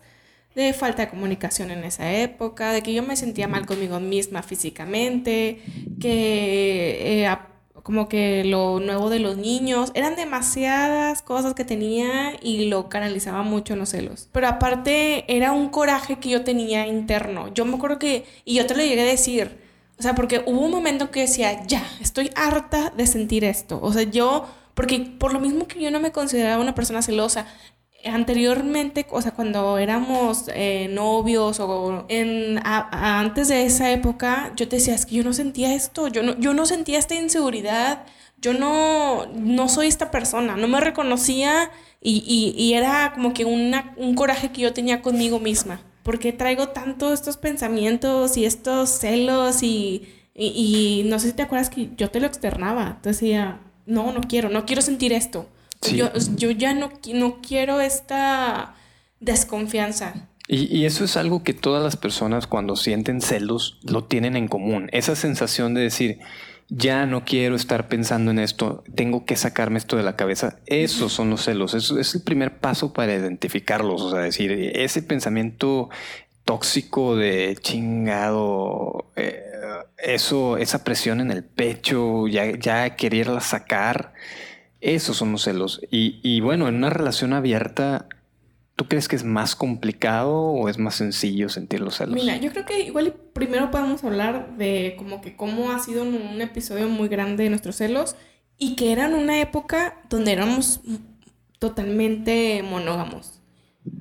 de 0.57 0.73
falta 0.73 1.03
de 1.03 1.09
comunicación 1.11 1.71
en 1.71 1.85
esa 1.85 2.11
época, 2.13 2.73
de 2.73 2.83
que 2.83 2.95
yo 2.95 3.03
me 3.03 3.15
sentía 3.17 3.47
mal 3.47 3.67
conmigo 3.67 4.01
misma 4.01 4.43
físicamente, 4.43 5.61
que 6.01 7.23
eh, 7.25 7.37
como 7.83 8.09
que 8.09 8.43
lo 8.43 8.81
nuevo 8.81 9.11
de 9.11 9.21
los 9.21 9.37
niños, 9.37 9.93
eran 9.95 10.17
demasiadas 10.17 11.23
cosas 11.23 11.55
que 11.55 11.65
tenía 11.65 12.33
y 12.43 12.69
lo 12.69 12.89
canalizaba 12.89 13.43
mucho 13.43 13.75
en 13.75 13.81
los 13.81 13.91
celos. 13.91 14.29
Pero 14.33 14.49
aparte 14.49 15.25
era 15.29 15.53
un 15.53 15.69
coraje 15.69 16.19
que 16.19 16.31
yo 16.31 16.43
tenía 16.43 16.87
interno. 16.87 17.53
Yo 17.55 17.65
me 17.67 17.77
acuerdo 17.77 17.99
que, 17.99 18.25
y 18.45 18.57
yo 18.57 18.67
te 18.67 18.75
lo 18.75 18.83
llegué 18.83 19.03
a 19.03 19.05
decir, 19.05 19.59
o 19.99 20.03
sea, 20.03 20.15
porque 20.15 20.43
hubo 20.47 20.61
un 20.63 20.71
momento 20.71 21.11
que 21.11 21.21
decía, 21.21 21.65
ya, 21.67 21.87
estoy 22.01 22.31
harta 22.35 22.91
de 22.97 23.07
sentir 23.07 23.45
esto. 23.45 23.79
O 23.83 23.93
sea, 23.93 24.03
yo, 24.03 24.47
porque 24.75 25.01
por 25.01 25.33
lo 25.33 25.39
mismo 25.39 25.69
que 25.69 25.81
yo 25.81 25.91
no 25.91 26.01
me 26.01 26.13
consideraba 26.13 26.63
una 26.63 26.75
persona 26.75 27.03
celosa, 27.03 27.47
anteriormente, 28.05 29.07
o 29.11 29.21
sea, 29.21 29.33
cuando 29.33 29.79
éramos 29.79 30.45
eh, 30.55 30.89
novios 30.91 31.61
o 31.61 32.05
en, 32.09 32.61
antes 32.65 33.49
de 33.49 33.67
esa 33.67 33.91
época, 33.91 34.53
yo 34.57 34.69
te 34.69 34.77
decía, 34.77 34.95
es 34.95 35.07
que 35.07 35.17
yo 35.17 35.25
no 35.25 35.33
sentía 35.33 35.75
esto, 35.75 36.09
yo 36.09 36.23
no, 36.23 36.39
yo 36.39 36.55
no 36.55 36.67
sentía 36.67 36.99
esta 36.99 37.15
inseguridad, 37.15 38.05
yo 38.41 38.55
no, 38.55 39.27
no 39.35 39.69
soy 39.69 39.89
esta 39.89 40.11
persona, 40.11 40.57
no 40.57 40.69
me 40.69 40.81
reconocía 40.81 41.71
y, 42.01 42.55
y, 42.57 42.75
era 42.75 43.13
como 43.15 43.33
que 43.33 43.45
una, 43.45 43.95
un 43.97 44.15
coraje 44.15 44.53
que 44.53 44.63
yo 44.63 44.73
tenía 44.73 45.03
conmigo 45.03 45.41
misma, 45.41 45.81
porque 46.03 46.33
traigo 46.33 46.69
tanto 46.69 47.13
estos 47.13 47.37
pensamientos 47.37 48.37
y 48.37 48.45
estos 48.45 48.91
celos 48.91 49.63
y, 49.63 50.07
y, 50.35 51.03
no 51.07 51.19
sé 51.19 51.29
si 51.29 51.33
te 51.33 51.43
acuerdas 51.43 51.71
que 51.71 51.91
yo 51.97 52.11
te 52.11 52.21
lo 52.21 52.27
externaba, 52.27 52.99
te 53.03 53.09
decía, 53.09 53.61
no, 53.87 54.13
no 54.13 54.21
quiero, 54.21 54.51
no 54.51 54.67
quiero 54.67 54.83
sentir 54.83 55.13
esto. 55.13 55.49
Yo, 55.95 56.11
yo, 56.37 56.51
ya 56.51 56.75
no, 56.75 56.91
no 57.15 57.41
quiero 57.41 57.81
esta 57.81 58.75
desconfianza. 59.21 60.29
Y, 60.49 60.85
eso 60.85 61.05
es 61.05 61.17
algo 61.17 61.43
que 61.43 61.55
todas 61.55 61.83
las 61.83 61.97
personas 61.97 62.47
cuando 62.47 62.77
sienten 62.77 63.21
celos 63.21 63.79
lo 63.83 64.05
tienen 64.05 64.37
en 64.37 64.47
común. 64.47 64.89
Esa 64.93 65.17
sensación 65.17 65.75
de 65.75 65.81
decir, 65.81 66.21
ya 66.69 67.05
no 67.05 67.25
quiero 67.25 67.57
estar 67.57 67.89
pensando 67.89 68.31
en 68.31 68.39
esto, 68.39 68.85
tengo 68.95 69.25
que 69.25 69.35
sacarme 69.35 69.79
esto 69.79 69.97
de 69.97 70.05
la 70.05 70.15
cabeza. 70.15 70.61
Esos 70.67 71.13
son 71.13 71.31
los 71.31 71.45
celos. 71.45 71.75
Eso 71.75 71.99
es 71.99 72.15
el 72.15 72.23
primer 72.23 72.59
paso 72.59 72.93
para 72.93 73.15
identificarlos. 73.15 74.03
O 74.03 74.11
sea, 74.11 74.21
decir, 74.21 74.53
ese 74.53 75.03
pensamiento 75.03 75.91
tóxico 76.45 77.17
de 77.17 77.59
chingado, 77.61 79.11
eh, 79.17 79.43
eso, 79.99 80.59
esa 80.59 80.85
presión 80.85 81.21
en 81.21 81.33
el 81.33 81.43
pecho, 81.43 82.29
ya, 82.29 82.57
ya 82.57 82.95
quererla 82.95 83.41
sacar 83.41 84.13
esos 84.81 85.17
son 85.17 85.33
los 85.33 85.43
celos. 85.43 85.81
Y, 85.91 86.41
bueno, 86.41 86.69
en 86.69 86.77
una 86.77 86.91
relación 86.91 87.33
abierta 87.33 88.09
¿Tú 88.77 88.89
crees 88.89 89.09
que 89.09 89.17
es 89.17 89.25
más 89.25 89.57
complicado 89.57 90.37
o 90.39 90.69
es 90.69 90.77
más 90.77 90.97
sencillo 90.97 91.49
sentir 91.49 91.81
los 91.81 91.97
celos? 91.97 92.15
Mira, 92.15 92.37
yo 92.37 92.51
creo 92.51 92.67
que 92.67 92.83
igual 92.83 93.15
primero 93.33 93.71
podemos 93.71 94.05
hablar 94.05 94.55
de 94.59 94.97
como 94.99 95.23
que 95.23 95.35
cómo 95.35 95.71
ha 95.73 95.79
sido 95.79 96.03
un 96.03 96.43
episodio 96.43 96.87
muy 96.87 97.09
grande 97.09 97.45
de 97.45 97.49
nuestros 97.49 97.77
celos 97.77 98.17
y 98.59 98.77
que 98.77 98.93
era 98.93 99.07
en 99.07 99.15
una 99.15 99.41
época 99.41 99.99
donde 100.11 100.33
éramos 100.33 100.83
totalmente 101.59 102.63
monógamos. 102.63 103.41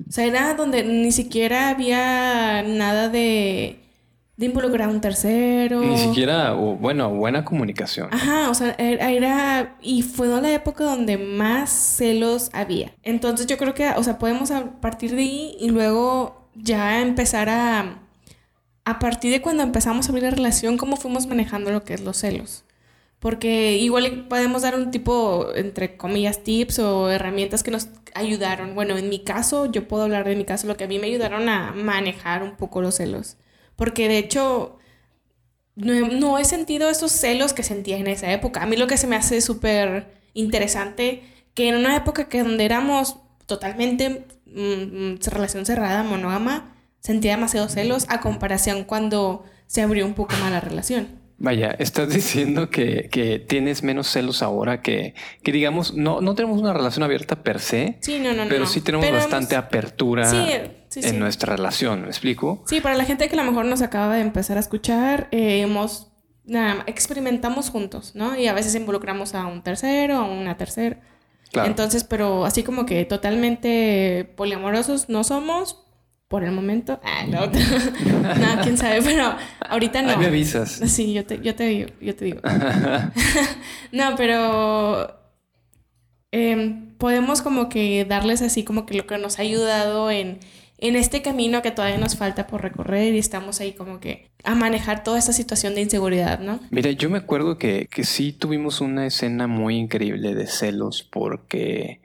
O 0.08 0.12
sea, 0.12 0.26
era 0.26 0.54
donde 0.54 0.84
ni 0.84 1.12
siquiera 1.12 1.70
había 1.70 2.62
nada 2.62 3.08
de, 3.08 3.80
de 4.36 4.46
involucrar 4.46 4.88
a 4.88 4.92
un 4.92 5.00
tercero. 5.00 5.80
Ni 5.80 5.96
siquiera, 5.96 6.54
o, 6.54 6.76
bueno, 6.76 7.10
buena 7.10 7.44
comunicación. 7.44 8.08
Ajá, 8.12 8.50
o 8.50 8.54
sea, 8.54 8.74
era, 8.78 9.76
y 9.80 10.02
fue 10.02 10.28
la 10.28 10.52
época 10.52 10.84
donde 10.84 11.16
más 11.16 11.70
celos 11.70 12.50
había. 12.52 12.92
Entonces 13.02 13.46
yo 13.46 13.56
creo 13.56 13.74
que, 13.74 13.88
o 13.90 14.02
sea, 14.02 14.18
podemos 14.18 14.50
a 14.50 14.80
partir 14.80 15.12
de 15.12 15.22
ahí 15.22 15.56
y 15.58 15.70
luego 15.70 16.50
ya 16.54 17.00
empezar 17.00 17.48
a, 17.48 18.00
a 18.84 18.98
partir 18.98 19.30
de 19.30 19.40
cuando 19.40 19.62
empezamos 19.62 20.06
a 20.06 20.10
abrir 20.10 20.24
la 20.24 20.30
relación, 20.30 20.76
cómo 20.76 20.96
fuimos 20.96 21.26
manejando 21.26 21.70
lo 21.70 21.84
que 21.84 21.94
es 21.94 22.02
los 22.02 22.18
celos. 22.18 22.64
Porque 23.18 23.78
igual 23.78 24.26
podemos 24.28 24.60
dar 24.62 24.74
un 24.74 24.90
tipo, 24.90 25.48
entre 25.54 25.96
comillas, 25.96 26.44
tips 26.44 26.78
o 26.80 27.10
herramientas 27.10 27.62
que 27.62 27.70
nos 27.70 27.88
ayudaron. 28.14 28.74
Bueno, 28.74 28.98
en 28.98 29.08
mi 29.08 29.20
caso, 29.20 29.64
yo 29.72 29.88
puedo 29.88 30.02
hablar 30.02 30.28
de 30.28 30.36
mi 30.36 30.44
caso, 30.44 30.66
lo 30.66 30.76
que 30.76 30.84
a 30.84 30.88
mí 30.88 30.98
me 30.98 31.06
ayudaron 31.06 31.48
a 31.48 31.72
manejar 31.72 32.42
un 32.42 32.56
poco 32.56 32.82
los 32.82 32.96
celos. 32.96 33.38
Porque 33.76 34.08
de 34.08 34.18
hecho, 34.18 34.78
no, 35.76 36.38
he 36.38 36.44
sentido 36.44 36.88
esos 36.88 37.12
celos 37.12 37.52
que 37.52 37.62
sentía 37.62 37.98
en 37.98 38.06
esa 38.06 38.32
época. 38.32 38.62
A 38.62 38.66
mí 38.66 38.76
lo 38.76 38.86
que 38.86 38.96
se 38.96 39.06
me 39.06 39.16
hace 39.16 39.40
súper 39.40 40.14
interesante, 40.32 41.22
que 41.54 41.68
en 41.68 41.76
una 41.76 41.96
época 41.96 42.28
que 42.28 42.42
donde 42.42 42.64
éramos 42.64 43.18
totalmente 43.46 44.26
mm, 44.46 45.12
mm, 45.12 45.18
relación 45.26 45.66
cerrada, 45.66 46.02
monógama, 46.02 46.74
sentía 47.00 47.32
demasiados 47.32 47.72
celos 47.72 48.06
a 48.08 48.20
comparación 48.20 48.84
cuando 48.84 49.44
se 49.66 49.82
abrió 49.82 50.06
un 50.06 50.14
poco 50.14 50.34
más 50.40 50.50
la 50.50 50.60
relación. 50.60 51.20
Vaya, 51.38 51.76
estás 51.78 52.08
diciendo 52.12 52.70
que, 52.70 53.08
que, 53.10 53.38
tienes 53.38 53.82
menos 53.82 54.08
celos 54.08 54.42
ahora 54.42 54.80
que, 54.80 55.14
que 55.42 55.52
digamos, 55.52 55.94
no, 55.94 56.20
no 56.20 56.34
tenemos 56.34 56.60
una 56.60 56.72
relación 56.72 57.02
abierta 57.02 57.42
per 57.42 57.60
se, 57.60 57.98
sí, 58.00 58.18
no, 58.18 58.32
no, 58.32 58.44
pero 58.48 58.60
no. 58.60 58.66
sí 58.66 58.80
tenemos 58.80 59.10
bastante 59.10 59.54
apertura 59.54 60.30
en 60.96 61.18
nuestra 61.18 61.56
relación, 61.56 62.02
¿me 62.02 62.08
explico? 62.08 62.62
Sí, 62.66 62.80
para 62.80 62.96
la 62.96 63.04
gente 63.04 63.28
que 63.28 63.38
a 63.38 63.42
lo 63.42 63.50
mejor 63.50 63.66
nos 63.66 63.82
acaba 63.82 64.14
de 64.14 64.22
empezar 64.22 64.56
a 64.56 64.60
escuchar, 64.60 65.28
eh, 65.30 65.60
hemos, 65.60 66.12
nada, 66.44 66.84
experimentamos 66.86 67.70
juntos, 67.70 68.12
¿no? 68.14 68.36
Y 68.36 68.46
a 68.46 68.52
veces 68.52 68.74
involucramos 68.74 69.34
a 69.34 69.46
un 69.46 69.62
tercero, 69.62 70.16
a 70.16 70.24
una 70.24 70.56
tercera. 70.56 71.00
Claro. 71.52 71.68
Entonces, 71.68 72.04
pero 72.04 72.44
así 72.44 72.62
como 72.62 72.86
que 72.86 73.04
totalmente 73.04 74.32
poliamorosos 74.36 75.08
no 75.08 75.24
somos, 75.24 75.86
por 76.28 76.44
el 76.44 76.52
momento. 76.52 77.00
Ah, 77.06 77.24
no. 77.26 77.46
no, 77.46 78.62
quién 78.62 78.76
sabe, 78.76 79.00
pero 79.02 79.34
ahorita 79.68 80.02
no. 80.02 80.18
me 80.18 80.26
avisas. 80.26 80.70
Sí, 80.86 81.12
yo 81.12 81.24
te, 81.24 81.40
yo 81.40 81.54
te 81.54 81.64
digo, 81.64 81.88
yo 82.00 82.14
te 82.14 82.24
digo. 82.26 82.40
no, 83.92 84.16
pero 84.16 85.18
em, 86.32 86.94
podemos 86.96 87.42
como 87.42 87.68
que 87.68 88.04
darles 88.04 88.42
así 88.42 88.64
como 88.64 88.86
que 88.86 88.94
lo 88.94 89.06
que 89.06 89.18
nos 89.18 89.38
ha 89.38 89.42
ayudado 89.42 90.10
en, 90.10 90.40
en 90.78 90.96
este 90.96 91.22
camino 91.22 91.62
que 91.62 91.70
todavía 91.70 91.98
nos 91.98 92.16
falta 92.16 92.46
por 92.46 92.62
recorrer 92.62 93.14
y 93.14 93.18
estamos 93.18 93.60
ahí 93.60 93.72
como 93.72 94.00
que 94.00 94.30
a 94.44 94.54
manejar 94.54 95.02
toda 95.02 95.18
esta 95.18 95.32
situación 95.32 95.74
de 95.74 95.82
inseguridad, 95.82 96.40
¿no? 96.40 96.60
Mira, 96.70 96.90
yo 96.90 97.10
me 97.10 97.18
acuerdo 97.18 97.58
que, 97.58 97.88
que 97.90 98.04
sí 98.04 98.32
tuvimos 98.32 98.80
una 98.80 99.06
escena 99.06 99.46
muy 99.46 99.76
increíble 99.76 100.34
de 100.34 100.46
celos 100.46 101.02
porque 101.02 102.00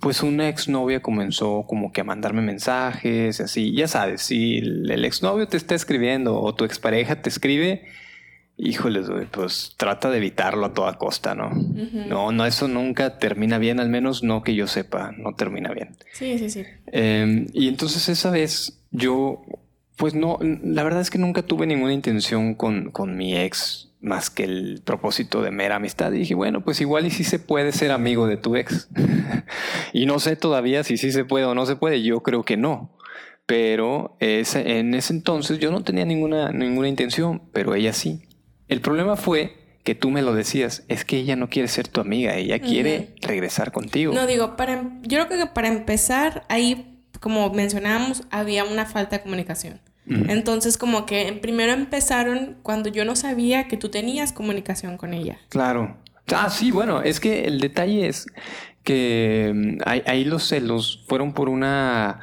pues 0.00 0.22
una 0.22 0.48
exnovia 0.48 1.00
comenzó 1.00 1.64
como 1.66 1.92
que 1.92 2.02
a 2.02 2.04
mandarme 2.04 2.40
mensajes, 2.42 3.40
así, 3.40 3.74
ya 3.74 3.88
sabes, 3.88 4.22
si 4.22 4.58
el 4.58 5.04
exnovio 5.04 5.48
te 5.48 5.56
está 5.56 5.74
escribiendo 5.74 6.40
o 6.40 6.54
tu 6.54 6.64
expareja 6.64 7.20
te 7.20 7.28
escribe, 7.28 7.84
híjoles, 8.56 9.08
pues 9.30 9.74
trata 9.76 10.10
de 10.10 10.18
evitarlo 10.18 10.66
a 10.66 10.74
toda 10.74 10.94
costa, 10.94 11.34
¿no? 11.34 11.50
No, 11.50 12.32
no, 12.32 12.46
eso 12.46 12.68
nunca 12.68 13.18
termina 13.18 13.58
bien, 13.58 13.80
al 13.80 13.88
menos 13.88 14.22
no 14.22 14.42
que 14.42 14.54
yo 14.54 14.66
sepa, 14.66 15.12
no 15.16 15.34
termina 15.34 15.72
bien. 15.72 15.96
Sí, 16.12 16.38
sí, 16.38 16.50
sí. 16.50 16.64
Em, 16.86 17.46
y 17.52 17.68
entonces 17.68 18.08
esa 18.08 18.30
vez 18.30 18.80
yo, 18.90 19.42
pues 19.96 20.14
no, 20.14 20.38
la 20.40 20.84
verdad 20.84 21.00
es 21.00 21.10
que 21.10 21.18
nunca 21.18 21.42
tuve 21.42 21.66
ninguna 21.66 21.92
intención 21.92 22.54
con, 22.54 22.90
con 22.90 23.16
mi 23.16 23.36
ex 23.36 23.88
más 24.02 24.30
que 24.30 24.44
el 24.44 24.82
propósito 24.84 25.42
de 25.42 25.50
mera 25.50 25.76
amistad. 25.76 26.12
Y 26.12 26.18
dije, 26.18 26.34
bueno, 26.34 26.62
pues 26.62 26.80
igual 26.80 27.06
y 27.06 27.10
si 27.10 27.24
se 27.24 27.38
puede 27.38 27.72
ser 27.72 27.92
amigo 27.92 28.26
de 28.26 28.36
tu 28.36 28.56
ex. 28.56 28.88
y 29.92 30.06
no 30.06 30.18
sé 30.18 30.36
todavía 30.36 30.84
si 30.84 30.96
sí 30.98 31.12
se 31.12 31.24
puede 31.24 31.46
o 31.46 31.54
no 31.54 31.64
se 31.66 31.76
puede. 31.76 32.02
Yo 32.02 32.20
creo 32.22 32.42
que 32.42 32.56
no. 32.56 32.96
Pero 33.46 34.16
ese, 34.20 34.78
en 34.78 34.94
ese 34.94 35.12
entonces 35.14 35.58
yo 35.58 35.70
no 35.70 35.82
tenía 35.82 36.04
ninguna, 36.04 36.52
ninguna 36.52 36.88
intención, 36.88 37.42
pero 37.52 37.74
ella 37.74 37.92
sí. 37.92 38.22
El 38.72 38.80
problema 38.80 39.16
fue 39.16 39.54
que 39.84 39.94
tú 39.94 40.10
me 40.10 40.22
lo 40.22 40.32
decías, 40.32 40.84
es 40.88 41.04
que 41.04 41.18
ella 41.18 41.36
no 41.36 41.50
quiere 41.50 41.68
ser 41.68 41.88
tu 41.88 42.00
amiga, 42.00 42.36
ella 42.36 42.58
quiere 42.58 43.14
regresar 43.20 43.70
contigo. 43.70 44.14
No, 44.14 44.26
digo, 44.26 44.56
para, 44.56 44.82
yo 45.02 45.26
creo 45.26 45.44
que 45.44 45.46
para 45.46 45.68
empezar, 45.68 46.44
ahí, 46.48 46.96
como 47.20 47.52
mencionábamos, 47.52 48.22
había 48.30 48.64
una 48.64 48.86
falta 48.86 49.18
de 49.18 49.22
comunicación. 49.22 49.80
Entonces, 50.06 50.78
como 50.78 51.06
que 51.06 51.38
primero 51.40 51.72
empezaron 51.72 52.56
cuando 52.62 52.88
yo 52.88 53.04
no 53.04 53.14
sabía 53.14 53.68
que 53.68 53.76
tú 53.76 53.88
tenías 53.88 54.32
comunicación 54.32 54.96
con 54.96 55.14
ella. 55.14 55.38
Claro. 55.48 55.96
Ah, 56.34 56.50
sí, 56.50 56.70
bueno, 56.70 57.02
es 57.02 57.20
que 57.20 57.44
el 57.44 57.60
detalle 57.60 58.08
es 58.08 58.26
que 58.84 59.52
mm, 59.54 59.78
ahí, 59.84 60.24
los 60.24 60.44
celos 60.44 61.04
fueron 61.06 61.32
por 61.32 61.48
una 61.48 62.20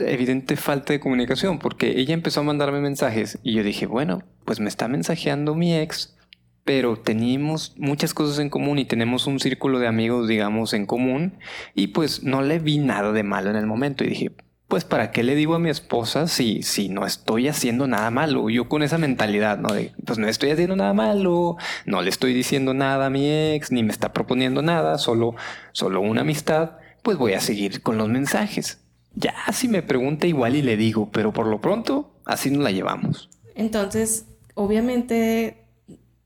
evidente 0.00 0.56
falta 0.56 0.92
de 0.92 1.00
comunicación, 1.00 1.58
porque 1.58 1.98
ella 2.00 2.14
empezó 2.14 2.40
a 2.40 2.44
mandarme 2.44 2.80
mensajes 2.80 3.38
y 3.42 3.54
yo 3.54 3.62
dije, 3.62 3.86
bueno, 3.86 4.22
pues 4.44 4.60
me 4.60 4.68
está 4.68 4.88
mensajeando 4.88 5.54
mi 5.54 5.74
ex, 5.74 6.16
pero 6.64 6.96
teníamos 6.96 7.74
muchas 7.76 8.14
cosas 8.14 8.38
en 8.38 8.50
común 8.50 8.78
y 8.78 8.84
tenemos 8.84 9.26
un 9.26 9.40
círculo 9.40 9.78
de 9.78 9.88
amigos, 9.88 10.28
digamos, 10.28 10.74
en 10.74 10.86
común, 10.86 11.38
y 11.74 11.88
pues 11.88 12.22
no 12.22 12.42
le 12.42 12.58
vi 12.58 12.78
nada 12.78 13.12
de 13.12 13.22
malo 13.22 13.50
en 13.50 13.56
el 13.56 13.66
momento 13.66 14.04
y 14.04 14.08
dije, 14.08 14.32
pues 14.72 14.84
para 14.84 15.10
qué 15.10 15.22
le 15.22 15.34
digo 15.34 15.54
a 15.54 15.58
mi 15.58 15.68
esposa 15.68 16.26
si, 16.28 16.62
si 16.62 16.88
no 16.88 17.04
estoy 17.04 17.46
haciendo 17.46 17.86
nada 17.86 18.10
malo. 18.10 18.48
Yo 18.48 18.70
con 18.70 18.82
esa 18.82 18.96
mentalidad, 18.96 19.58
¿no? 19.58 19.74
De, 19.74 19.92
pues 20.06 20.18
no 20.18 20.26
estoy 20.26 20.48
haciendo 20.48 20.74
nada 20.76 20.94
malo, 20.94 21.58
no 21.84 22.00
le 22.00 22.08
estoy 22.08 22.32
diciendo 22.32 22.72
nada 22.72 23.04
a 23.04 23.10
mi 23.10 23.30
ex, 23.30 23.70
ni 23.70 23.82
me 23.82 23.92
está 23.92 24.14
proponiendo 24.14 24.62
nada, 24.62 24.96
solo, 24.96 25.34
solo 25.72 26.00
una 26.00 26.22
amistad, 26.22 26.78
pues 27.02 27.18
voy 27.18 27.34
a 27.34 27.40
seguir 27.40 27.82
con 27.82 27.98
los 27.98 28.08
mensajes. 28.08 28.80
Ya 29.14 29.34
si 29.52 29.68
me 29.68 29.82
pregunta 29.82 30.26
igual 30.26 30.56
y 30.56 30.62
le 30.62 30.78
digo, 30.78 31.10
pero 31.12 31.34
por 31.34 31.48
lo 31.48 31.60
pronto 31.60 32.14
así 32.24 32.50
nos 32.50 32.64
la 32.64 32.70
llevamos. 32.70 33.28
Entonces, 33.54 34.24
obviamente 34.54 35.66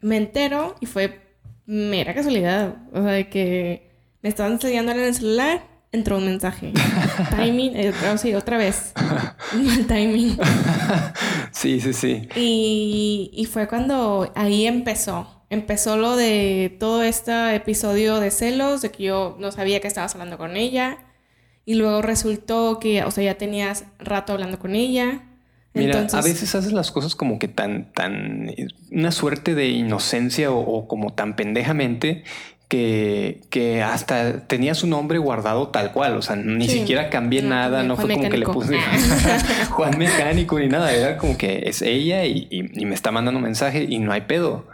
me 0.00 0.18
entero 0.18 0.76
y 0.78 0.86
fue 0.86 1.20
mera 1.66 2.14
casualidad, 2.14 2.76
o 2.92 3.02
sea, 3.02 3.10
de 3.10 3.28
que 3.28 3.90
me 4.22 4.28
estaban 4.28 4.52
enseñando 4.52 4.92
en 4.92 5.00
el 5.00 5.14
celular 5.16 5.75
entró 5.96 6.18
un 6.18 6.26
mensaje. 6.26 6.72
timing, 7.36 7.72
eh, 7.74 7.92
sí, 8.16 8.34
otra 8.34 8.58
vez. 8.58 8.92
Mal 9.54 9.86
timing. 9.86 10.38
sí, 11.50 11.80
sí, 11.80 11.92
sí. 11.92 12.28
Y, 12.36 13.30
y, 13.32 13.44
fue 13.46 13.66
cuando 13.66 14.30
ahí 14.34 14.66
empezó. 14.66 15.44
Empezó 15.50 15.96
lo 15.96 16.16
de 16.16 16.76
todo 16.78 17.02
este 17.02 17.54
episodio 17.54 18.20
de 18.20 18.30
celos, 18.30 18.82
de 18.82 18.90
que 18.90 19.04
yo 19.04 19.36
no 19.38 19.52
sabía 19.52 19.80
que 19.80 19.88
estabas 19.88 20.14
hablando 20.14 20.38
con 20.38 20.56
ella. 20.56 20.98
Y 21.64 21.74
luego 21.74 22.02
resultó 22.02 22.78
que, 22.78 23.02
o 23.04 23.10
sea, 23.10 23.24
ya 23.24 23.38
tenías 23.38 23.84
rato 23.98 24.32
hablando 24.32 24.58
con 24.58 24.74
ella. 24.74 25.22
Mira, 25.74 26.06
a 26.10 26.22
veces 26.22 26.54
haces 26.54 26.72
las 26.72 26.90
cosas 26.90 27.14
como 27.14 27.38
que 27.38 27.48
tan, 27.48 27.92
tan, 27.92 28.50
una 28.90 29.12
suerte 29.12 29.54
de 29.54 29.68
inocencia 29.68 30.50
o, 30.50 30.58
o 30.58 30.88
como 30.88 31.12
tan 31.12 31.36
pendejamente 31.36 32.24
que, 32.68 33.42
que, 33.48 33.82
hasta 33.82 34.46
tenía 34.46 34.74
su 34.74 34.86
nombre 34.86 35.18
guardado 35.18 35.68
tal 35.68 35.92
cual, 35.92 36.16
o 36.16 36.22
sea, 36.22 36.36
ni 36.36 36.68
siquiera 36.68 37.10
cambié 37.10 37.42
nada, 37.42 37.82
no 37.84 37.96
fue 37.96 38.14
como 38.14 38.28
que 38.28 38.38
le 38.38 38.46
puse 38.46 38.78
Juan 39.70 39.96
Mecánico 39.98 40.58
ni 40.58 40.66
nada, 40.66 40.92
era 40.92 41.16
como 41.16 41.38
que 41.38 41.62
es 41.66 41.82
ella 41.82 42.24
y, 42.24 42.48
y, 42.50 42.84
me 42.84 42.94
está 42.94 43.12
mandando 43.12 43.38
un 43.38 43.44
mensaje 43.44 43.86
y 43.88 43.98
no 43.98 44.12
hay 44.12 44.22
pedo 44.22 44.66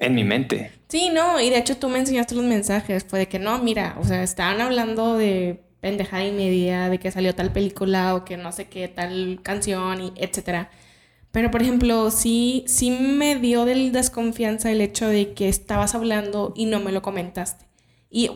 en 0.00 0.14
mi 0.14 0.24
mente. 0.24 0.70
Sí, 0.88 1.10
no, 1.12 1.40
y 1.40 1.50
de 1.50 1.58
hecho 1.58 1.76
tú 1.76 1.88
me 1.88 1.98
enseñaste 1.98 2.34
los 2.34 2.44
mensajes, 2.44 3.04
fue 3.04 3.20
de 3.20 3.28
que 3.28 3.38
no, 3.38 3.58
mira, 3.58 3.96
o 3.98 4.04
sea, 4.04 4.22
estaban 4.22 4.60
hablando 4.60 5.16
de 5.16 5.60
pendejada 5.80 6.24
y 6.24 6.32
media, 6.32 6.88
de 6.88 6.98
que 6.98 7.10
salió 7.10 7.34
tal 7.34 7.52
película 7.52 8.14
o 8.14 8.24
que 8.24 8.36
no 8.36 8.52
sé 8.52 8.68
qué, 8.68 8.88
tal 8.88 9.40
canción, 9.42 10.00
y 10.00 10.12
etcétera. 10.16 10.70
Pero, 11.34 11.50
por 11.50 11.62
ejemplo, 11.62 12.12
sí, 12.12 12.62
sí 12.68 12.92
me 12.92 13.34
dio 13.34 13.64
del 13.64 13.90
desconfianza 13.90 14.70
el 14.70 14.80
hecho 14.80 15.08
de 15.08 15.34
que 15.34 15.48
estabas 15.48 15.96
hablando 15.96 16.52
y 16.54 16.66
no 16.66 16.78
me 16.78 16.92
lo 16.92 17.02
comentaste. 17.02 17.66
Y 18.08 18.30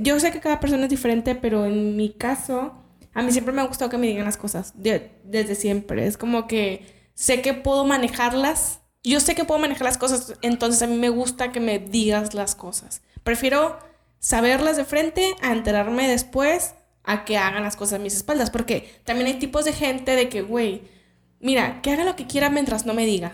yo 0.00 0.18
sé 0.18 0.32
que 0.32 0.40
cada 0.40 0.58
persona 0.58 0.84
es 0.84 0.88
diferente, 0.88 1.34
pero 1.34 1.66
en 1.66 1.94
mi 1.94 2.08
caso, 2.08 2.72
a 3.12 3.22
mí 3.22 3.32
siempre 3.32 3.52
me 3.52 3.60
ha 3.60 3.66
gustado 3.66 3.90
que 3.90 3.98
me 3.98 4.06
digan 4.06 4.24
las 4.24 4.38
cosas, 4.38 4.72
desde 4.76 5.54
siempre. 5.56 6.06
Es 6.06 6.16
como 6.16 6.46
que 6.46 6.86
sé 7.12 7.42
que 7.42 7.52
puedo 7.52 7.84
manejarlas. 7.84 8.80
Yo 9.04 9.20
sé 9.20 9.34
que 9.34 9.44
puedo 9.44 9.60
manejar 9.60 9.84
las 9.84 9.98
cosas, 9.98 10.32
entonces 10.40 10.80
a 10.80 10.86
mí 10.86 10.96
me 10.96 11.10
gusta 11.10 11.52
que 11.52 11.60
me 11.60 11.78
digas 11.78 12.32
las 12.32 12.54
cosas. 12.54 13.02
Prefiero 13.24 13.78
saberlas 14.20 14.78
de 14.78 14.86
frente 14.86 15.34
a 15.42 15.52
enterarme 15.52 16.08
después 16.08 16.76
a 17.04 17.26
que 17.26 17.36
hagan 17.36 17.62
las 17.62 17.76
cosas 17.76 18.00
a 18.00 18.02
mis 18.02 18.14
espaldas. 18.14 18.48
Porque 18.48 19.02
también 19.04 19.26
hay 19.26 19.34
tipos 19.34 19.66
de 19.66 19.74
gente 19.74 20.16
de 20.16 20.30
que, 20.30 20.40
güey, 20.40 20.96
mira, 21.40 21.80
que 21.82 21.90
haga 21.90 22.04
lo 22.04 22.16
que 22.16 22.26
quiera 22.26 22.50
mientras 22.50 22.86
no 22.86 22.94
me 22.94 23.06
diga. 23.06 23.32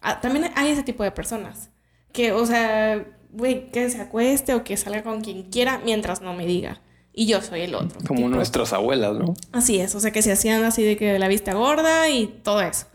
Ah, 0.00 0.20
también 0.20 0.50
hay 0.54 0.70
ese 0.70 0.82
tipo 0.82 1.02
de 1.02 1.10
personas. 1.10 1.70
Que, 2.12 2.32
o 2.32 2.44
sea, 2.46 3.04
güey, 3.30 3.70
que 3.70 3.88
se 3.90 4.00
acueste 4.00 4.54
o 4.54 4.64
que 4.64 4.76
salga 4.76 5.02
con 5.02 5.20
quien 5.20 5.44
quiera 5.44 5.80
mientras 5.84 6.20
no 6.20 6.34
me 6.34 6.46
diga. 6.46 6.80
Y 7.12 7.26
yo 7.26 7.40
soy 7.42 7.62
el 7.62 7.74
otro. 7.74 7.98
Como 8.06 8.28
nuestras 8.28 8.72
abuelas, 8.72 9.16
¿no? 9.16 9.34
Así 9.52 9.78
es, 9.78 9.94
o 9.94 10.00
sea, 10.00 10.10
que 10.10 10.22
se 10.22 10.32
hacían 10.32 10.64
así 10.64 10.82
de 10.82 10.96
que 10.96 11.18
la 11.18 11.28
vista 11.28 11.54
gorda 11.54 12.08
y 12.08 12.26
todo 12.26 12.60
eso. 12.60 12.86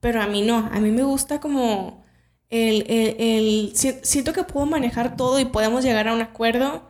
Pero 0.00 0.22
a 0.22 0.26
mí 0.26 0.42
no, 0.42 0.58
a 0.58 0.78
mí 0.80 0.90
me 0.92 1.02
gusta 1.02 1.40
como 1.40 2.04
el, 2.48 2.84
el, 2.88 3.72
siento 3.74 4.32
que 4.32 4.44
puedo 4.44 4.66
manejar 4.66 5.16
todo 5.16 5.40
y 5.40 5.46
podemos 5.46 5.84
llegar 5.84 6.06
a 6.08 6.14
un 6.14 6.20
acuerdo 6.20 6.88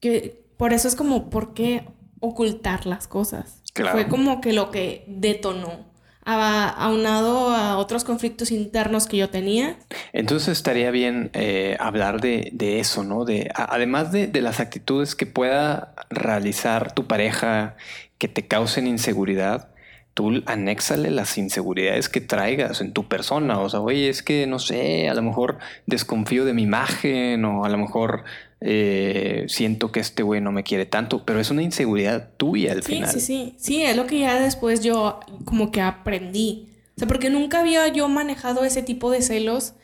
que 0.00 0.44
por 0.56 0.72
eso 0.72 0.86
es 0.86 0.94
como, 0.94 1.28
¿por 1.28 1.54
qué 1.54 1.88
ocultar 2.20 2.86
las 2.86 3.08
cosas? 3.08 3.62
Fue 3.90 4.06
como 4.06 4.40
que 4.40 4.52
lo 4.52 4.70
que 4.70 5.04
detonó 5.08 5.91
aunado 6.24 7.50
a 7.50 7.76
otros 7.78 8.04
conflictos 8.04 8.50
internos 8.50 9.06
que 9.06 9.16
yo 9.16 9.30
tenía. 9.30 9.76
Entonces 10.12 10.48
estaría 10.48 10.90
bien 10.90 11.30
eh, 11.34 11.76
hablar 11.80 12.20
de, 12.20 12.52
eso, 12.80 13.04
¿no? 13.04 13.24
De, 13.24 13.50
además 13.54 14.12
de, 14.12 14.30
las 14.40 14.60
actitudes 14.60 15.14
que 15.14 15.26
pueda 15.26 15.94
realizar 16.10 16.92
tu 16.92 17.06
pareja 17.06 17.76
que 18.18 18.28
te 18.28 18.46
causen 18.46 18.86
inseguridad, 18.86 19.70
tú 20.14 20.42
anéxale 20.46 21.10
las 21.10 21.38
inseguridades 21.38 22.08
que 22.08 22.20
traigas 22.20 22.80
en 22.80 22.92
tu 22.92 23.08
persona. 23.08 23.58
O 23.60 23.68
sea, 23.68 23.80
oye, 23.80 24.08
es 24.08 24.22
que 24.22 24.46
no 24.46 24.58
sé, 24.58 25.08
a 25.08 25.14
lo 25.14 25.22
mejor 25.22 25.58
desconfío 25.86 26.44
de 26.44 26.54
mi 26.54 26.62
imagen 26.62 27.44
o 27.44 27.64
a 27.64 27.68
lo 27.68 27.78
mejor 27.78 28.24
eh, 28.64 29.44
siento 29.48 29.90
que 29.90 30.00
este 30.00 30.22
güey 30.22 30.40
no 30.40 30.52
me 30.52 30.62
quiere 30.62 30.86
tanto, 30.86 31.24
pero 31.24 31.40
es 31.40 31.50
una 31.50 31.62
inseguridad 31.62 32.30
tuya 32.36 32.72
al 32.72 32.82
final. 32.82 33.10
Sí, 33.10 33.20
sí, 33.20 33.26
sí. 33.26 33.54
Sí, 33.58 33.82
es 33.82 33.96
lo 33.96 34.06
que 34.06 34.20
ya 34.20 34.40
después 34.40 34.82
yo 34.82 35.20
como 35.44 35.72
que 35.72 35.80
aprendí. 35.80 36.68
O 36.96 37.00
sea, 37.00 37.08
porque 37.08 37.28
nunca 37.28 37.60
había 37.60 37.88
yo 37.88 38.08
manejado 38.08 38.64
ese 38.64 38.82
tipo 38.82 39.10
de 39.10 39.22
celos. 39.22 39.74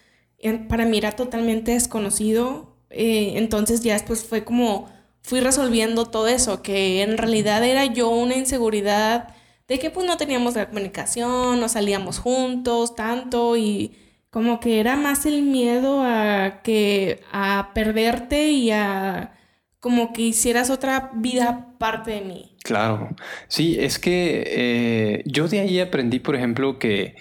Para 0.68 0.84
mí 0.84 0.98
era 0.98 1.12
totalmente 1.12 1.72
desconocido. 1.72 2.76
Eh, 2.90 3.32
entonces 3.36 3.82
ya 3.82 3.94
después 3.94 4.22
fue 4.22 4.44
como 4.44 4.88
fui 5.22 5.40
resolviendo 5.40 6.06
todo 6.06 6.28
eso, 6.28 6.62
que 6.62 7.02
en 7.02 7.18
realidad 7.18 7.64
era 7.64 7.84
yo 7.84 8.08
una 8.08 8.36
inseguridad 8.36 9.34
de 9.66 9.78
que 9.78 9.90
pues 9.90 10.06
no 10.06 10.16
teníamos 10.16 10.54
la 10.54 10.68
comunicación, 10.68 11.60
no 11.60 11.68
salíamos 11.68 12.18
juntos 12.18 12.94
tanto 12.94 13.56
y 13.56 13.92
como 14.30 14.60
que 14.60 14.80
era 14.80 14.96
más 14.96 15.26
el 15.26 15.42
miedo 15.42 16.02
a 16.02 16.60
que 16.62 17.20
a 17.32 17.70
perderte 17.74 18.48
y 18.48 18.70
a 18.70 19.34
como 19.80 20.12
que 20.12 20.22
hicieras 20.22 20.70
otra 20.70 21.10
vida 21.14 21.74
parte 21.78 22.10
de 22.12 22.20
mí. 22.22 22.56
Claro, 22.62 23.14
sí, 23.46 23.76
es 23.78 23.98
que 23.98 24.42
eh, 24.46 25.22
yo 25.24 25.48
de 25.48 25.60
ahí 25.60 25.80
aprendí, 25.80 26.18
por 26.18 26.34
ejemplo, 26.34 26.78
que, 26.78 27.16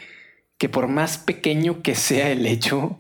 que 0.58 0.68
por 0.68 0.88
más 0.88 1.18
pequeño 1.18 1.82
que 1.82 1.96
sea 1.96 2.30
el 2.32 2.46
hecho, 2.46 3.00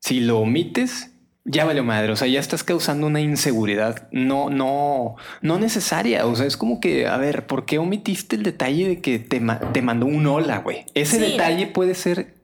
si 0.00 0.20
lo 0.20 0.40
omites, 0.40 1.12
ya 1.44 1.64
vale 1.64 1.80
madre, 1.82 2.12
o 2.12 2.16
sea, 2.16 2.26
ya 2.26 2.40
estás 2.40 2.64
causando 2.64 3.06
una 3.06 3.20
inseguridad 3.20 4.08
no, 4.10 4.50
no, 4.50 5.14
no 5.42 5.58
necesaria, 5.60 6.26
o 6.26 6.34
sea, 6.34 6.46
es 6.46 6.56
como 6.56 6.80
que, 6.80 7.06
a 7.06 7.16
ver, 7.16 7.46
¿por 7.46 7.64
qué 7.64 7.78
omitiste 7.78 8.34
el 8.34 8.42
detalle 8.42 8.88
de 8.88 9.00
que 9.00 9.20
te, 9.20 9.40
te 9.72 9.82
mandó 9.82 10.06
un 10.06 10.26
hola, 10.26 10.58
güey? 10.58 10.84
Ese 10.94 11.20
detalle 11.20 11.68
puede 11.68 11.94
ser 11.94 12.35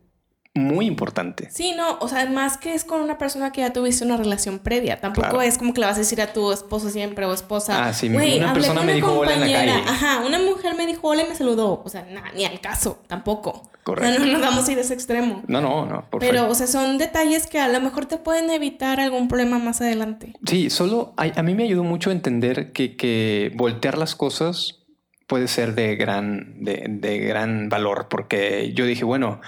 muy 0.54 0.86
importante. 0.86 1.48
Sí, 1.50 1.72
no, 1.74 1.98
o 2.00 2.08
sea, 2.08 2.28
más 2.28 2.58
que 2.58 2.74
es 2.74 2.84
con 2.84 3.00
una 3.00 3.16
persona 3.16 3.52
que 3.52 3.62
ya 3.62 3.72
tuviste 3.72 4.04
una 4.04 4.18
relación 4.18 4.58
previa. 4.58 5.00
Tampoco 5.00 5.40
es 5.40 5.56
como 5.56 5.72
que 5.72 5.80
le 5.80 5.86
vas 5.86 5.96
a 5.96 6.00
decir 6.00 6.20
a 6.20 6.32
tu 6.32 6.52
esposo 6.52 6.90
siempre 6.90 7.24
o 7.24 7.32
esposa. 7.32 7.86
Ah, 7.86 7.92
sí, 7.94 8.08
una 8.08 8.52
persona 8.52 8.82
me 8.82 8.92
dijo 8.94 9.12
hola 9.12 9.32
en 9.32 9.40
la 9.40 9.46
calle. 9.46 9.72
Ajá, 9.86 10.22
una 10.26 10.38
mujer 10.38 10.74
me 10.76 10.86
dijo 10.86 11.08
hola 11.08 11.22
y 11.22 11.28
me 11.28 11.34
saludó. 11.34 11.82
O 11.82 11.88
sea, 11.88 12.06
ni 12.34 12.44
al 12.44 12.60
caso, 12.60 12.98
tampoco. 13.06 13.62
Correcto. 13.82 14.20
no 14.20 14.26
nos 14.26 14.40
vamos 14.40 14.68
a 14.68 14.72
ir 14.72 14.78
a 14.78 14.82
ese 14.82 14.94
extremo. 14.94 15.42
No, 15.48 15.60
no, 15.60 15.86
no. 15.86 16.06
Pero, 16.20 16.48
o 16.48 16.54
sea, 16.54 16.66
son 16.66 16.98
detalles 16.98 17.46
que 17.46 17.58
a 17.58 17.68
lo 17.68 17.80
mejor 17.80 18.06
te 18.06 18.18
pueden 18.18 18.50
evitar 18.50 19.00
algún 19.00 19.28
problema 19.28 19.58
más 19.58 19.80
adelante. 19.80 20.34
Sí, 20.46 20.70
solo 20.70 21.14
a, 21.16 21.42
mí 21.42 21.54
me 21.54 21.64
ayudó 21.64 21.82
mucho 21.82 22.10
a 22.10 22.12
entender 22.12 22.72
que, 22.72 22.96
que 22.96 23.52
voltear 23.56 23.96
las 23.96 24.14
cosas 24.14 24.80
puede 25.26 25.48
ser 25.48 25.74
de 25.74 25.96
gran, 25.96 26.62
de, 26.62 26.84
de 26.88 27.18
gran 27.18 27.70
valor, 27.70 28.08
porque 28.10 28.72
yo 28.74 28.84
dije, 28.84 29.02
bueno, 29.02 29.40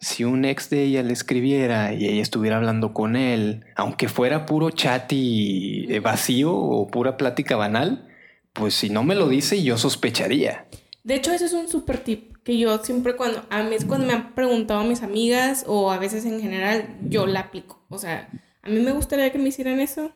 si 0.00 0.24
un 0.24 0.46
ex 0.46 0.70
de 0.70 0.82
ella 0.82 1.02
le 1.02 1.12
escribiera 1.12 1.92
y 1.92 2.06
ella 2.06 2.22
estuviera 2.22 2.56
hablando 2.56 2.94
con 2.94 3.16
él, 3.16 3.66
aunque 3.76 4.08
fuera 4.08 4.46
puro 4.46 4.70
chat 4.70 5.12
y 5.12 5.86
eh, 5.92 6.00
vacío 6.00 6.54
o 6.54 6.88
pura 6.88 7.18
plática 7.18 7.56
banal, 7.56 8.08
pues 8.54 8.74
si 8.74 8.88
no 8.88 9.04
me 9.04 9.14
lo 9.14 9.28
dice 9.28 9.62
yo 9.62 9.76
sospecharía. 9.76 10.66
De 11.04 11.14
hecho, 11.14 11.32
ese 11.32 11.46
es 11.46 11.52
un 11.52 11.68
super 11.68 11.98
tip 11.98 12.36
que 12.44 12.58
yo 12.58 12.78
siempre 12.78 13.14
cuando 13.14 13.44
a 13.50 13.62
mí 13.62 13.74
es 13.74 13.84
cuando 13.84 14.06
me 14.06 14.14
han 14.14 14.34
preguntado 14.34 14.82
mis 14.84 15.02
amigas 15.02 15.64
o 15.66 15.90
a 15.90 15.98
veces 15.98 16.24
en 16.24 16.40
general 16.40 16.96
yo 17.02 17.26
la 17.26 17.40
aplico. 17.40 17.84
O 17.90 17.98
sea, 17.98 18.30
a 18.62 18.70
mí 18.70 18.80
me 18.80 18.92
gustaría 18.92 19.30
que 19.30 19.38
me 19.38 19.50
hicieran 19.50 19.80
eso. 19.80 20.12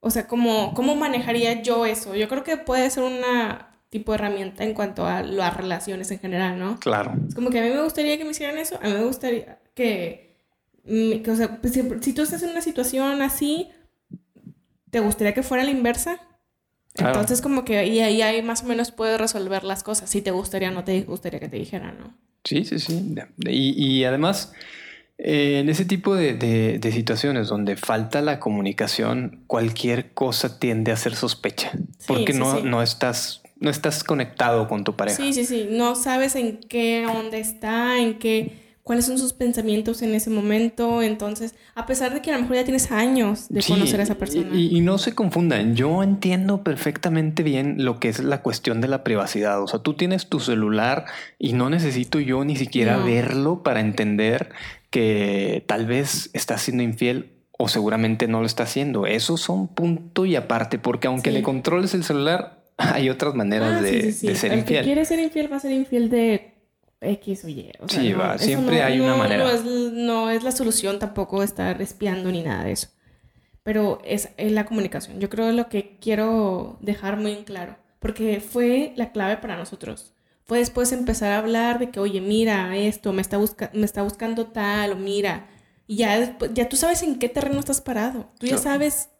O 0.00 0.10
sea, 0.10 0.26
¿cómo, 0.26 0.74
cómo 0.74 0.96
manejaría 0.96 1.62
yo 1.62 1.86
eso? 1.86 2.16
Yo 2.16 2.28
creo 2.28 2.42
que 2.42 2.56
puede 2.56 2.90
ser 2.90 3.04
una 3.04 3.71
tipo 3.92 4.12
de 4.12 4.16
herramienta 4.16 4.64
en 4.64 4.72
cuanto 4.72 5.04
a 5.06 5.22
las 5.22 5.54
relaciones 5.54 6.10
en 6.10 6.18
general, 6.18 6.58
¿no? 6.58 6.80
Claro. 6.80 7.12
Es 7.28 7.34
como 7.34 7.50
que 7.50 7.58
a 7.58 7.62
mí 7.62 7.68
me 7.68 7.82
gustaría 7.82 8.16
que 8.16 8.24
me 8.24 8.30
hicieran 8.30 8.56
eso, 8.56 8.78
a 8.82 8.86
mí 8.86 8.94
me 8.94 9.04
gustaría 9.04 9.58
que, 9.74 10.34
mm, 10.84 11.30
o 11.30 11.36
sea, 11.36 11.60
pues, 11.60 11.74
si, 11.74 12.12
tú 12.14 12.22
estás 12.22 12.42
en 12.42 12.50
una 12.50 12.62
situación 12.62 13.20
así, 13.20 13.68
¿te 14.90 15.00
gustaría 15.00 15.34
que 15.34 15.42
fuera 15.42 15.62
la 15.62 15.70
inversa? 15.70 16.18
Entonces 16.94 17.42
como 17.42 17.66
que 17.66 17.86
y 17.86 18.00
ahí, 18.00 18.22
ahí 18.22 18.42
más 18.42 18.62
o 18.62 18.66
menos 18.66 18.92
puedes 18.92 19.20
resolver 19.20 19.62
las 19.62 19.82
cosas, 19.82 20.08
si 20.08 20.22
te 20.22 20.30
gustaría 20.30 20.70
o 20.70 20.72
no 20.72 20.84
te 20.84 21.02
gustaría 21.02 21.38
que 21.38 21.48
te 21.50 21.58
dijeran, 21.58 21.98
¿no? 21.98 22.14
Sí, 22.44 22.64
sí, 22.64 22.78
sí. 22.78 23.14
Y, 23.46 23.74
y 23.76 24.04
además... 24.04 24.52
Eh, 25.18 25.60
en 25.60 25.68
ese 25.68 25.84
tipo 25.84 26.16
de, 26.16 26.34
de, 26.34 26.92
situaciones 26.92 27.46
donde 27.46 27.76
falta 27.76 28.20
la 28.22 28.40
comunicación, 28.40 29.44
cualquier 29.46 30.14
cosa 30.14 30.58
tiende 30.58 30.90
a 30.90 30.96
ser 30.96 31.14
sospecha, 31.14 31.70
porque 32.08 32.32
no, 32.32 32.60
no 32.60 32.82
estás 32.82 33.41
no 33.62 33.70
estás 33.70 34.04
conectado 34.04 34.68
con 34.68 34.84
tu 34.84 34.94
pareja. 34.94 35.16
Sí, 35.16 35.32
sí, 35.32 35.44
sí. 35.44 35.68
No 35.70 35.94
sabes 35.94 36.34
en 36.34 36.58
qué 36.58 37.06
onda 37.06 37.38
está, 37.38 37.98
en 38.00 38.18
qué, 38.18 38.58
cuáles 38.82 39.06
son 39.06 39.18
sus 39.18 39.32
pensamientos 39.32 40.02
en 40.02 40.14
ese 40.14 40.30
momento. 40.30 41.00
Entonces, 41.00 41.54
a 41.76 41.86
pesar 41.86 42.12
de 42.12 42.20
que 42.20 42.30
a 42.32 42.34
lo 42.34 42.42
mejor 42.42 42.56
ya 42.56 42.64
tienes 42.64 42.90
años 42.90 43.46
de 43.48 43.62
conocer 43.62 44.00
a 44.00 44.02
esa 44.02 44.16
persona. 44.16 44.48
Y, 44.52 44.76
y, 44.76 44.80
no 44.80 44.98
se 44.98 45.14
confundan. 45.14 45.76
Yo 45.76 46.02
entiendo 46.02 46.64
perfectamente 46.64 47.44
bien 47.44 47.84
lo 47.84 48.00
que 48.00 48.08
es 48.08 48.18
la 48.18 48.42
cuestión 48.42 48.80
de 48.80 48.88
la 48.88 49.04
privacidad. 49.04 49.62
O 49.62 49.68
sea, 49.68 49.78
tú 49.78 49.94
tienes 49.94 50.28
tu 50.28 50.40
celular 50.40 51.04
y 51.38 51.52
no 51.52 51.70
necesito 51.70 52.18
yo 52.18 52.44
ni 52.44 52.56
siquiera 52.56 52.96
verlo 52.98 53.62
para 53.62 53.80
entender 53.80 54.50
que 54.90 55.64
tal 55.68 55.86
vez 55.86 56.30
estás 56.32 56.62
siendo 56.62 56.82
infiel 56.82 57.30
o 57.56 57.68
seguramente 57.68 58.26
no 58.26 58.40
lo 58.40 58.46
está 58.46 58.64
haciendo. 58.64 59.06
Eso 59.06 59.36
son 59.36 59.68
punto 59.68 60.26
y 60.26 60.34
aparte, 60.34 60.80
porque 60.80 61.06
aunque 61.06 61.30
le 61.30 61.42
controles 61.42 61.94
el 61.94 62.02
celular, 62.02 62.61
hay 62.76 63.10
otras 63.10 63.34
maneras 63.34 63.78
ah, 63.78 63.82
de, 63.82 64.12
ser 64.12 64.52
infiel. 64.52 64.64
que 64.64 64.82
quiere 64.82 65.04
ser 65.04 65.18
infiel 65.18 65.52
va 65.52 65.56
a 65.56 65.60
ser 65.60 65.72
infiel 65.72 66.08
de 66.08 66.52
X 67.02 67.44
o 67.44 67.48
Y. 67.48 67.72
sí, 67.88 68.12
va, 68.12 68.38
siempre 68.38 68.82
hay 68.82 69.00
una 69.00 69.16
manera. 69.16 69.44
No 69.64 70.30
es, 70.30 70.42
la 70.42 70.52
solución 70.52 70.98
tampoco 70.98 71.42
estar 71.42 71.82
espiando 71.82 72.30
ni 72.30 72.42
nada 72.42 72.64
de 72.64 72.72
eso. 72.72 72.88
Pero 73.62 74.00
es, 74.04 74.30
la 74.38 74.64
comunicación. 74.64 75.20
Yo 75.20 75.28
creo 75.28 75.50
lo 75.52 75.68
que 75.68 75.98
quiero 76.00 76.78
dejar 76.80 77.16
muy 77.16 77.32
en 77.32 77.44
claro. 77.44 77.76
Porque 77.98 78.40
fue 78.40 78.92
la 78.96 79.12
clave 79.12 79.36
para 79.36 79.56
nosotros. 79.56 80.14
Fue 80.44 80.58
después 80.58 80.90
empezar 80.90 81.32
a 81.32 81.38
hablar 81.38 81.78
de 81.78 81.90
que, 81.90 82.00
oye, 82.00 82.20
mira 82.20 82.76
esto, 82.76 83.12
me 83.12 83.22
está, 83.22 83.38
me 83.72 83.84
está 83.84 84.02
buscando 84.02 84.46
tal, 84.46 84.92
o 84.92 84.96
mira. 84.96 85.48
Y 85.86 85.96
ya, 85.96 86.36
ya 86.52 86.68
tú 86.68 86.76
sabes 86.76 87.02
en 87.02 87.18
qué 87.18 87.28
terreno 87.28 87.60
estás 87.60 87.80
parado. 87.80 88.28
Tú 88.38 88.46
ya 88.46 88.58
sabes 88.58 89.10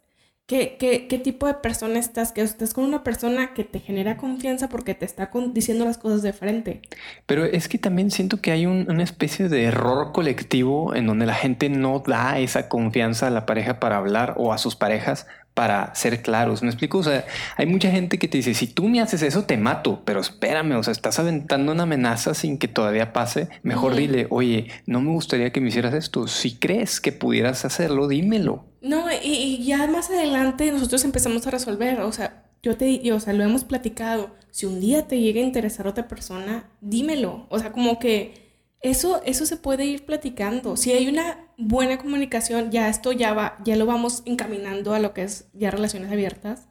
¿Qué, 0.52 0.76
qué, 0.78 1.06
qué 1.08 1.18
tipo 1.18 1.46
de 1.46 1.54
persona 1.54 1.98
estás? 1.98 2.30
Que 2.30 2.42
estás 2.42 2.74
con 2.74 2.84
una 2.84 3.02
persona 3.02 3.54
que 3.54 3.64
te 3.64 3.80
genera 3.80 4.18
confianza 4.18 4.68
porque 4.68 4.94
te 4.94 5.06
está 5.06 5.30
diciendo 5.54 5.86
las 5.86 5.96
cosas 5.96 6.20
de 6.20 6.34
frente. 6.34 6.82
Pero 7.24 7.46
es 7.46 7.68
que 7.68 7.78
también 7.78 8.10
siento 8.10 8.42
que 8.42 8.50
hay 8.50 8.66
una 8.66 9.02
especie 9.02 9.48
de 9.48 9.64
error 9.64 10.12
colectivo 10.12 10.94
en 10.94 11.06
donde 11.06 11.24
la 11.24 11.32
gente 11.32 11.70
no 11.70 12.00
da 12.06 12.38
esa 12.38 12.68
confianza 12.68 13.28
a 13.28 13.30
la 13.30 13.46
pareja 13.46 13.80
para 13.80 13.96
hablar 13.96 14.34
o 14.36 14.52
a 14.52 14.58
sus 14.58 14.76
parejas 14.76 15.26
para 15.54 15.94
ser 15.94 16.22
claros. 16.22 16.62
¿Me 16.62 16.68
explico? 16.68 16.98
O 16.98 17.02
sea, 17.02 17.24
hay 17.56 17.66
mucha 17.66 17.90
gente 17.90 18.18
que 18.18 18.28
te 18.28 18.38
dice, 18.38 18.54
si 18.54 18.66
tú 18.66 18.88
me 18.88 19.00
haces 19.00 19.22
eso, 19.22 19.44
te 19.44 19.56
mato, 19.56 20.02
pero 20.04 20.20
espérame, 20.20 20.72
o 20.72 20.82
sea, 20.82 20.92
estás 20.92 21.18
aventando 21.18 21.72
una 21.72 21.82
amenaza 21.82 22.34
sin 22.34 22.58
que 22.58 22.68
todavía 22.68 23.12
pase. 23.12 23.48
Mejor 23.62 23.94
dile, 23.94 24.26
oye, 24.30 24.68
no 24.86 25.00
me 25.00 25.10
gustaría 25.10 25.52
que 25.52 25.60
me 25.60 25.68
hicieras 25.68 25.94
esto. 25.94 26.26
Si 26.26 26.56
crees 26.56 27.00
que 27.00 27.12
pudieras 27.12 27.64
hacerlo, 27.64 28.08
dímelo. 28.08 28.64
No, 28.80 29.06
y, 29.22 29.62
ya 29.64 29.86
más 29.86 30.10
adelante 30.10 30.70
nosotros 30.72 31.04
empezamos 31.04 31.46
a 31.46 31.50
resolver, 31.50 32.00
o 32.00 32.12
sea, 32.12 32.44
yo 32.62 32.76
te, 32.76 33.12
o 33.12 33.20
sea, 33.20 33.32
lo 33.32 33.44
hemos 33.44 33.64
platicado. 33.64 34.34
Si 34.50 34.66
un 34.66 34.80
día 34.80 35.08
te 35.08 35.20
llega 35.20 35.40
a 35.40 35.44
interesar 35.44 35.86
otra 35.86 36.08
persona, 36.08 36.70
dímelo. 36.80 37.46
O 37.48 37.58
sea, 37.58 37.72
como 37.72 37.98
que 37.98 38.41
eso, 38.82 39.22
eso 39.24 39.46
se 39.46 39.56
puede 39.56 39.84
ir 39.84 40.04
platicando. 40.04 40.76
Si 40.76 40.92
hay 40.92 41.08
una 41.08 41.38
buena 41.56 41.98
comunicación, 41.98 42.70
ya 42.70 42.88
esto 42.88 43.12
ya 43.12 43.32
va, 43.32 43.58
ya 43.64 43.76
lo 43.76 43.86
vamos 43.86 44.22
encaminando 44.26 44.92
a 44.92 44.98
lo 44.98 45.14
que 45.14 45.22
es 45.22 45.46
ya 45.54 45.70
relaciones 45.70 46.10
abiertas. 46.10 46.66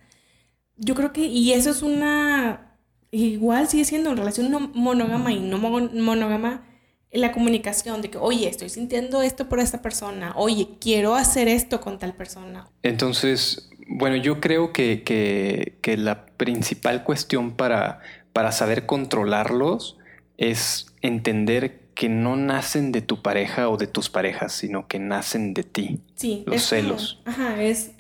yo 0.78 0.96
creo 0.96 1.14
que, 1.14 1.26
y 1.26 1.54
eso 1.54 1.70
es 1.70 1.84
una, 1.84 2.78
igual 3.12 3.68
sigue 3.68 3.86
siendo 3.86 4.12
en 4.12 4.18
relación 4.18 4.52
no 4.52 4.60
monógama 4.60 5.32
y 5.32 5.40
no 5.40 5.58
monógama, 5.58 6.68
la 7.12 7.32
comunicación 7.32 8.02
de 8.02 8.10
que, 8.10 8.18
oye, 8.18 8.48
estoy 8.48 8.70
sintiendo 8.70 9.22
esto 9.22 9.50
por 9.50 9.60
esta 9.60 9.82
persona, 9.82 10.34
oye, 10.36 10.70
quiero 10.80 11.16
hacer 11.16 11.48
esto 11.48 11.82
con 11.82 12.00
tal 12.00 12.14
persona. 12.14 12.70
Entonces, 12.84 13.70
bueno, 13.88 14.16
yo 14.16 14.40
creo 14.40 14.72
que, 14.72 15.04
que, 15.04 15.98
la 15.98 16.26
principal 16.26 17.04
cuestión 17.04 17.52
para, 17.52 18.00
para 18.34 18.52
saber 18.52 18.86
controlarlos 18.86 19.98
es 20.38 20.88
entender 21.02 21.81
que 22.02 22.10
no 22.10 22.36
nacen 22.36 22.92
de 22.92 23.04
tu 23.04 23.22
pareja 23.22 23.70
o 23.70 23.78
de 23.78 23.86
tus 23.86 24.10
parejas, 24.10 24.54
sino 24.54 24.88
que 24.88 24.98
nacen 24.98 25.54
de 25.54 25.64
ti. 25.64 26.00
Sí. 26.16 26.44
Los 26.48 26.64
celos. 26.64 27.22
ajá, 27.26 27.62
es 27.62 27.92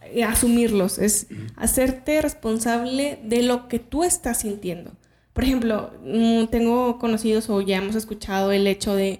eh, 0.00 0.22
asumirlos, 0.22 0.98
es 0.98 1.26
hacerte 1.56 2.22
responsable 2.22 3.18
de 3.24 3.42
lo 3.42 3.66
que 3.66 3.80
tú 3.80 4.04
estás 4.04 4.42
sintiendo. 4.42 4.92
Por 5.32 5.42
ejemplo, 5.42 5.90
mm, 6.04 6.44
tengo 6.52 7.00
conocidos 7.00 7.50
o 7.50 7.60
ya 7.60 7.78
hemos 7.78 7.96
escuchado 7.96 8.52
el 8.52 8.64
hecho 8.68 8.94
de, 8.94 9.18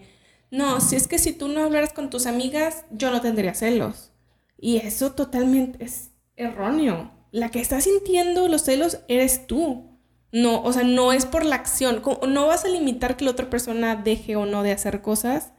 no, 0.53 0.81
si 0.81 0.95
es 0.95 1.09
que 1.09 1.19
si 1.19 1.33
tú 1.33 1.49
no 1.49 1.65
hablaras 1.65 1.93
con 1.93 2.09
tus 2.09 2.27
amigas, 2.27 2.85
yo 2.93 3.11
no 3.11 3.21
tendría 3.21 3.55
celos. 3.55 4.13
Y 4.57 4.77
eso 4.77 5.15
totalmente 5.15 5.85
es 5.85 6.11
erróneo. 6.37 7.11
La 7.33 7.49
que 7.49 7.59
está 7.59 7.81
sintiendo 7.81 8.47
los 8.47 8.63
celos 8.63 9.01
eres 9.09 9.49
tú. 9.49 9.88
No, 10.31 10.63
o 10.63 10.73
sea, 10.73 10.85
no 10.85 11.13
es 11.13 11.25
por 11.27 11.45
la 11.45 11.57
acción. 11.57 12.03
No 12.29 12.47
vas 12.47 12.65
a 12.65 12.69
limitar 12.69 13.17
que 13.17 13.25
la 13.25 13.31
otra 13.31 13.49
persona 13.49 13.97
deje 13.97 14.37
o 14.37 14.47
no 14.47 14.63
de 14.63 14.73
hacer 14.73 15.01
cosas. 15.01 15.53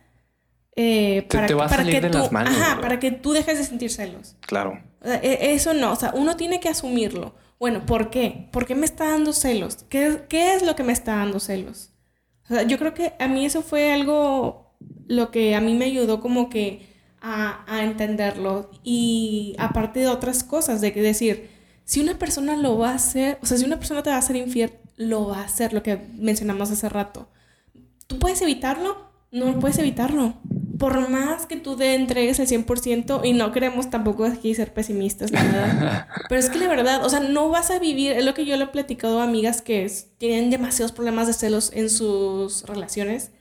Eh, 0.76 1.28
para, 1.30 1.48
te 1.48 1.54
va 1.54 1.66
a 1.66 1.70
salir 1.70 2.02
de 2.02 2.10
las 2.10 2.32
manos. 2.32 2.56
Ajá, 2.56 2.80
para 2.80 3.00
que 3.00 3.12
tú 3.12 3.34
dejes 3.34 3.58
de 3.58 3.64
sentir 3.66 3.92
celos. 3.92 4.36
Claro. 4.42 4.82
E, 5.04 5.54
eso 5.54 5.74
no, 5.74 5.92
o 5.92 5.96
sea, 5.96 6.12
uno 6.14 6.36
tiene 6.38 6.60
que 6.60 6.70
asumirlo. 6.70 7.36
Bueno, 7.60 7.86
¿por 7.86 8.10
qué? 8.10 8.48
¿Por 8.52 8.66
qué 8.66 8.76
me 8.76 8.86
está 8.86 9.10
dando 9.10 9.34
celos? 9.34 9.86
¿Qué, 9.90 10.22
qué 10.30 10.54
es 10.54 10.64
lo 10.64 10.76
que 10.76 10.84
me 10.84 10.94
está 10.94 11.18
dando 11.18 11.40
celos? 11.40 11.92
O 12.50 12.54
sea, 12.54 12.64
yo 12.64 12.78
creo 12.78 12.94
que 12.94 13.14
a 13.20 13.28
mí 13.28 13.46
eso 13.46 13.62
fue 13.62 13.92
algo, 13.92 14.76
lo 15.08 15.32
que 15.32 15.56
a 15.56 15.62
mí 15.62 15.74
me 15.74 15.86
ayudó 15.86 16.22
como 16.22 16.50
que 16.50 16.88
a, 17.20 17.66
a 17.68 17.84
entenderlo. 17.84 18.70
Y 18.84 19.56
aparte 19.58 20.00
de 20.00 20.08
otras 20.08 20.44
cosas, 20.44 20.80
de 20.80 20.92
decir, 20.92 21.50
si 21.89 22.02
una 22.02 22.19
persona 22.19 22.56
lo 22.56 22.78
va 22.78 22.91
a 22.91 22.93
hacer, 22.93 23.39
o 23.41 23.47
sea, 23.47 23.58
si 23.58 23.65
una 23.65 23.80
persona 23.80 24.04
te 24.04 24.12
va 24.12 24.17
a 24.17 24.19
hacer 24.19 24.36
infiel, 24.36 24.73
lo 24.95 25.28
va 25.30 25.39
a 25.39 25.45
hacer, 25.45 25.73
lo 25.73 25.82
que 25.82 25.99
mencionamos 26.19 26.69
hace 26.69 26.88
rato. 26.88 27.30
¿Tú 28.06 28.19
puedes 28.19 28.39
evitarlo? 28.43 29.10
No 29.32 29.58
puedes 29.58 29.80
evitarlo. 29.80 30.36
Por 30.78 31.10
más 31.10 31.47
que 31.47 31.56
tú 31.56 31.75
te 31.75 31.95
entregues 31.95 32.38
el 32.38 32.47
100%, 32.47 33.21
y 33.23 33.34
no 33.34 33.52
queremos 33.52 33.89
tampoco 33.89 34.25
aquí 34.25 34.54
ser 34.54 34.71
pesimistas, 34.71 35.32
la 35.32 35.41
verdad. 35.43 36.08
Pero 36.30 36.39
es 36.39 36.52
que 36.52 36.60
la 36.60 36.67
verdad, 36.67 37.04
o 37.04 37.10
sea, 37.10 37.21
no 37.21 37.49
vas 37.49 37.71
a 37.71 37.80
vivir, 37.80 38.12
es 38.12 38.23
lo 38.23 38.36
que 38.36 38.45
yo 38.45 38.56
le 38.56 38.65
he 38.65 38.67
platicado 38.67 39.19
a 39.19 39.23
amigas 39.23 39.63
que 39.63 39.91
tienen 40.19 40.52
demasiados 40.52 40.91
problemas 40.91 41.25
de 41.25 41.34
celos 41.34 41.71
en 41.73 41.89
sus 41.89 42.65
relaciones. 42.67 43.32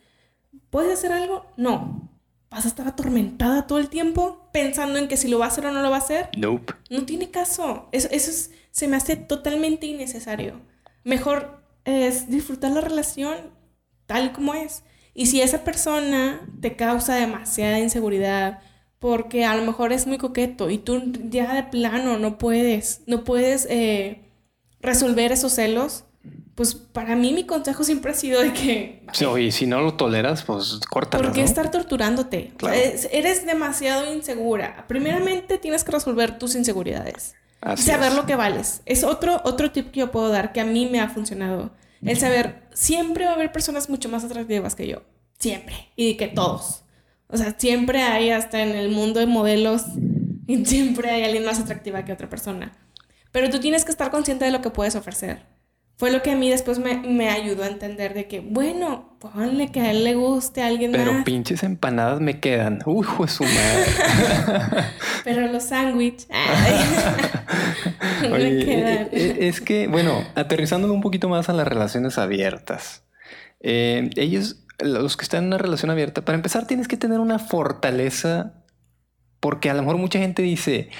¿Puedes 0.71 0.95
hacer 0.95 1.13
algo? 1.13 1.45
No 1.59 2.09
vas 2.51 2.65
a 2.65 2.69
estar 2.69 2.89
atormentada 2.89 3.67
todo 3.67 3.79
el 3.79 3.89
tiempo 3.89 4.49
pensando 4.53 4.99
en 4.99 5.09
que 5.09 5.17
si 5.17 5.29
lo 5.29 5.39
va 5.39 5.47
a 5.47 5.49
hacer 5.49 5.67
o 5.67 5.73
no 5.73 5.83
lo 5.83 5.91
va 5.91 5.97
a 5.97 6.01
hacer. 6.01 6.31
Nope. 6.37 6.75
No 6.91 7.05
tiene 7.05 7.31
caso. 7.31 7.89
Eso, 7.93 8.09
eso 8.11 8.51
se 8.71 8.89
me 8.89 8.97
hace 8.97 9.17
totalmente 9.17 9.87
innecesario. 9.87 10.61
Mejor 11.05 11.63
es 11.85 12.31
disfrutar 12.31 12.73
la 12.73 12.81
relación 12.81 13.37
tal 14.07 14.33
como 14.33 14.55
es. 14.55 14.83
Y 15.15 15.27
si 15.27 15.41
esa 15.41 15.65
persona 15.65 16.41
te 16.61 16.77
causa 16.77 17.15
demasiada 17.15 17.79
inseguridad 17.79 18.61
porque 18.99 19.45
a 19.45 19.55
lo 19.57 19.65
mejor 19.65 19.93
es 19.93 20.07
muy 20.07 20.19
coqueto 20.19 20.71
y 20.71 20.79
tú 20.79 21.03
ya 21.25 21.55
de 21.55 21.65
plano 21.65 22.19
no 22.19 22.39
puedes, 22.39 23.03
no 23.07 23.25
puedes 23.25 23.67
eh, 23.71 24.25
resolver 24.81 25.33
esos 25.33 25.55
celos, 25.55 26.05
pues 26.59 26.75
para 26.75 27.15
mí 27.15 27.33
mi 27.33 27.45
consejo 27.45 27.85
siempre 27.85 28.11
ha 28.11 28.15
sido 28.15 28.41
de 28.43 28.53
que... 28.53 29.05
Sí, 29.13 29.25
oye, 29.25 29.53
si 29.53 29.67
no 29.67 29.81
lo 29.81 29.95
toleras, 29.95 30.43
pues 30.43 30.81
córtalo, 30.91 31.23
¿Por 31.23 31.33
qué 31.33 31.43
estar 31.43 31.71
torturándote? 31.71 32.53
eres 33.13 33.47
demasiado 33.47 34.13
insegura. 34.13 34.85
Primeramente 34.89 35.59
tienes 35.59 35.85
que 35.85 35.93
resolver 35.93 36.37
tus 36.39 36.57
inseguridades. 36.57 37.37
y 37.77 37.81
saber 37.83 38.13
lo 38.15 38.27
que 38.27 38.35
vales. 38.35 38.83
Es 38.87 39.05
otro, 39.05 39.41
otro 39.45 39.71
tip 39.71 39.93
que 39.93 40.01
yo 40.01 40.11
puedo 40.11 40.31
dar 40.31 40.53
que 40.53 40.61
a 40.61 40.65
mí 40.65 40.89
me 40.91 41.01
ha 41.01 41.09
funcionado. 41.09 41.71
El 42.03 42.19
saber, 42.19 42.65
siempre 42.73 43.25
va 43.25 43.31
a 43.31 43.35
haber 43.35 43.53
personas 43.53 43.89
mucho 43.89 44.09
más 44.09 44.25
atractivas 44.25 44.75
que 44.75 44.89
yo. 44.89 45.03
Siempre. 45.39 45.93
Y 45.95 46.17
que 46.17 46.27
todos. 46.27 46.83
O 47.29 47.37
sea, 47.37 47.55
siempre 47.57 48.03
hay, 48.03 48.31
hasta 48.31 48.63
en 48.63 48.71
el 48.71 48.91
mundo 48.91 49.21
de 49.21 49.27
modelos, 49.27 49.83
y 50.49 50.65
siempre 50.65 51.11
hay 51.11 51.23
alguien 51.23 51.45
más 51.45 51.61
atractiva 51.61 52.05
que 52.05 52.13
otra 52.13 52.29
persona. 52.29 52.77
Pero 53.31 53.49
tú 53.49 53.61
tienes 53.61 53.85
que 53.85 53.93
estar 53.93 54.11
consciente 54.11 54.45
de 54.45 54.51
lo 54.51 54.61
que 54.61 54.71
puedes 54.71 54.97
ofrecer 54.97 55.47
fue 55.99 56.13
lo 56.13 56.23
que 56.23 56.31
a 56.31 56.37
mí 56.37 56.49
después 56.49 56.79
me, 56.79 57.29
ayudó 57.29 57.65
a 57.65 57.67
entender 57.67 58.15
de 58.15 58.29
que, 58.29 58.39
bueno, 58.39 59.17
ponle 59.19 59.73
que 59.73 59.81
a 59.81 59.91
él 59.91 60.05
le 60.05 60.15
guste 60.15 60.63
a 60.63 60.69
alguien 60.69 60.93
Pero 60.93 61.25
pinches 61.25 61.65
empanadas 61.65 62.21
me 62.21 62.39
quedan. 62.39 62.79
Uy, 62.87 63.05
su 63.27 63.43
madre. 63.43 64.85
Pero 65.25 65.49
los 65.49 65.65
sándwiches. 65.65 66.29
me 68.23 68.65
quedan. 68.65 69.03
Eh, 69.07 69.09
eh, 69.11 69.37
es 69.41 69.61
que, 69.61 69.89
bueno, 69.89 70.25
aterrizándolo 70.37 70.95
un 70.95 71.01
poquito 71.01 71.29
más 71.29 71.49
a 71.49 71.53
las 71.53 71.67
relaciones 71.67 72.17
abiertas. 72.17 73.03
Eh, 73.59 74.11
ellos, 74.15 74.65
los 74.79 75.17
que 75.17 75.25
están 75.25 75.43
en 75.43 75.47
una 75.49 75.59
relación 75.59 75.91
abierta, 75.91 76.25
para 76.25 76.37
empezar 76.37 76.69
tienes 76.69 76.87
que 76.87 76.97
tener 76.97 77.19
una 77.19 77.41
fortaleza 77.41 78.53
porque 79.41 79.71
a 79.71 79.75
lo 79.75 79.83
mejor 79.83 79.99
mucha 79.99 80.19
gente 80.19 80.43
dice, 80.43 80.91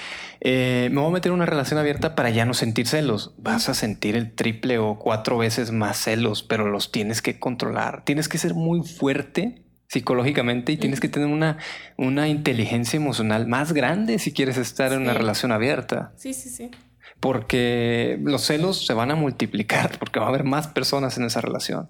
eh, 0.41 0.89
me 0.91 1.01
voy 1.01 1.09
a 1.09 1.13
meter 1.13 1.31
en 1.31 1.35
una 1.35 1.45
relación 1.45 1.79
abierta 1.79 2.15
para 2.15 2.29
ya 2.29 2.45
no 2.45 2.53
sentir 2.53 2.87
celos. 2.87 3.33
Vas 3.37 3.69
a 3.69 3.73
sentir 3.73 4.15
el 4.15 4.33
triple 4.33 4.77
o 4.77 4.97
cuatro 4.97 5.37
veces 5.37 5.71
más 5.71 5.97
celos, 5.97 6.43
pero 6.43 6.69
los 6.69 6.91
tienes 6.91 7.21
que 7.21 7.39
controlar. 7.39 8.03
Tienes 8.05 8.29
que 8.29 8.37
ser 8.37 8.53
muy 8.53 8.81
fuerte 8.87 9.63
psicológicamente 9.87 10.71
y 10.71 10.77
tienes 10.77 10.99
que 10.99 11.09
tener 11.09 11.27
una, 11.27 11.57
una 11.97 12.27
inteligencia 12.27 12.97
emocional 12.97 13.47
más 13.47 13.73
grande 13.73 14.19
si 14.19 14.31
quieres 14.31 14.57
estar 14.57 14.93
en 14.93 15.01
una 15.01 15.13
relación 15.13 15.51
abierta. 15.51 16.13
Sí, 16.15 16.33
sí, 16.33 16.49
sí. 16.49 16.69
Porque 17.19 18.17
los 18.23 18.43
celos 18.43 18.85
se 18.85 18.93
van 18.93 19.11
a 19.11 19.15
multiplicar 19.15 19.97
porque 19.99 20.19
va 20.19 20.27
a 20.27 20.29
haber 20.29 20.43
más 20.43 20.67
personas 20.67 21.17
en 21.17 21.25
esa 21.25 21.41
relación. 21.41 21.89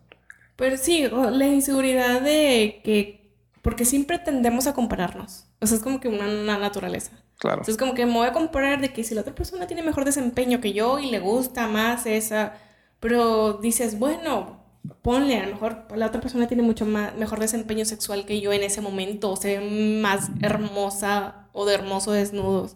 Pero 0.56 0.76
sí, 0.78 1.08
la 1.10 1.48
inseguridad 1.48 2.22
de 2.22 2.82
que, 2.84 3.19
porque 3.62 3.86
siempre 3.86 4.20
tendemos 4.20 4.68
a 4.68 4.74
compararnos. 4.74 5.46
O 5.60 5.68
sea, 5.68 5.78
es 5.78 5.84
como 5.84 6.00
que 6.00 6.08
una, 6.08 6.58
naturaleza. 6.58 7.12
Claro. 7.38 7.62
es 7.66 7.78
como 7.78 7.94
que 7.94 8.06
me 8.06 8.14
voy 8.14 8.28
a 8.28 8.34
comparar 8.34 8.82
de 8.82 8.92
que 8.92 9.06
si 9.06 9.16
la 9.16 9.22
otra 9.22 9.34
persona 9.34 9.66
tiene 9.66 9.82
mejor 9.82 10.04
desempeño 10.04 10.60
que 10.60 10.74
yo 10.74 11.00
y 11.00 11.10
le 11.10 11.20
gusta 11.20 11.68
más 11.68 12.06
esa, 12.06 12.54
pero 13.00 13.54
dices, 13.54 13.98
bueno, 13.98 14.60
ponle, 15.02 15.38
a 15.38 15.46
lo 15.46 15.54
mejor 15.54 15.86
la 15.96 16.08
otra 16.08 16.22
persona 16.22 16.48
tiene 16.48 16.64
mucho 16.64 16.86
más, 16.86 17.16
mejor 17.16 17.40
desempeño 17.40 17.86
sexual 17.86 18.26
que 18.26 18.42
yo 18.42 18.52
en 18.54 18.64
ese 18.64 18.82
momento, 18.82 19.32
o 19.32 19.36
sea, 19.36 19.62
más 19.62 20.30
hermosa 20.42 21.48
o 21.54 21.66
de 21.66 21.76
hermoso 21.76 22.12
desnudos. 22.12 22.76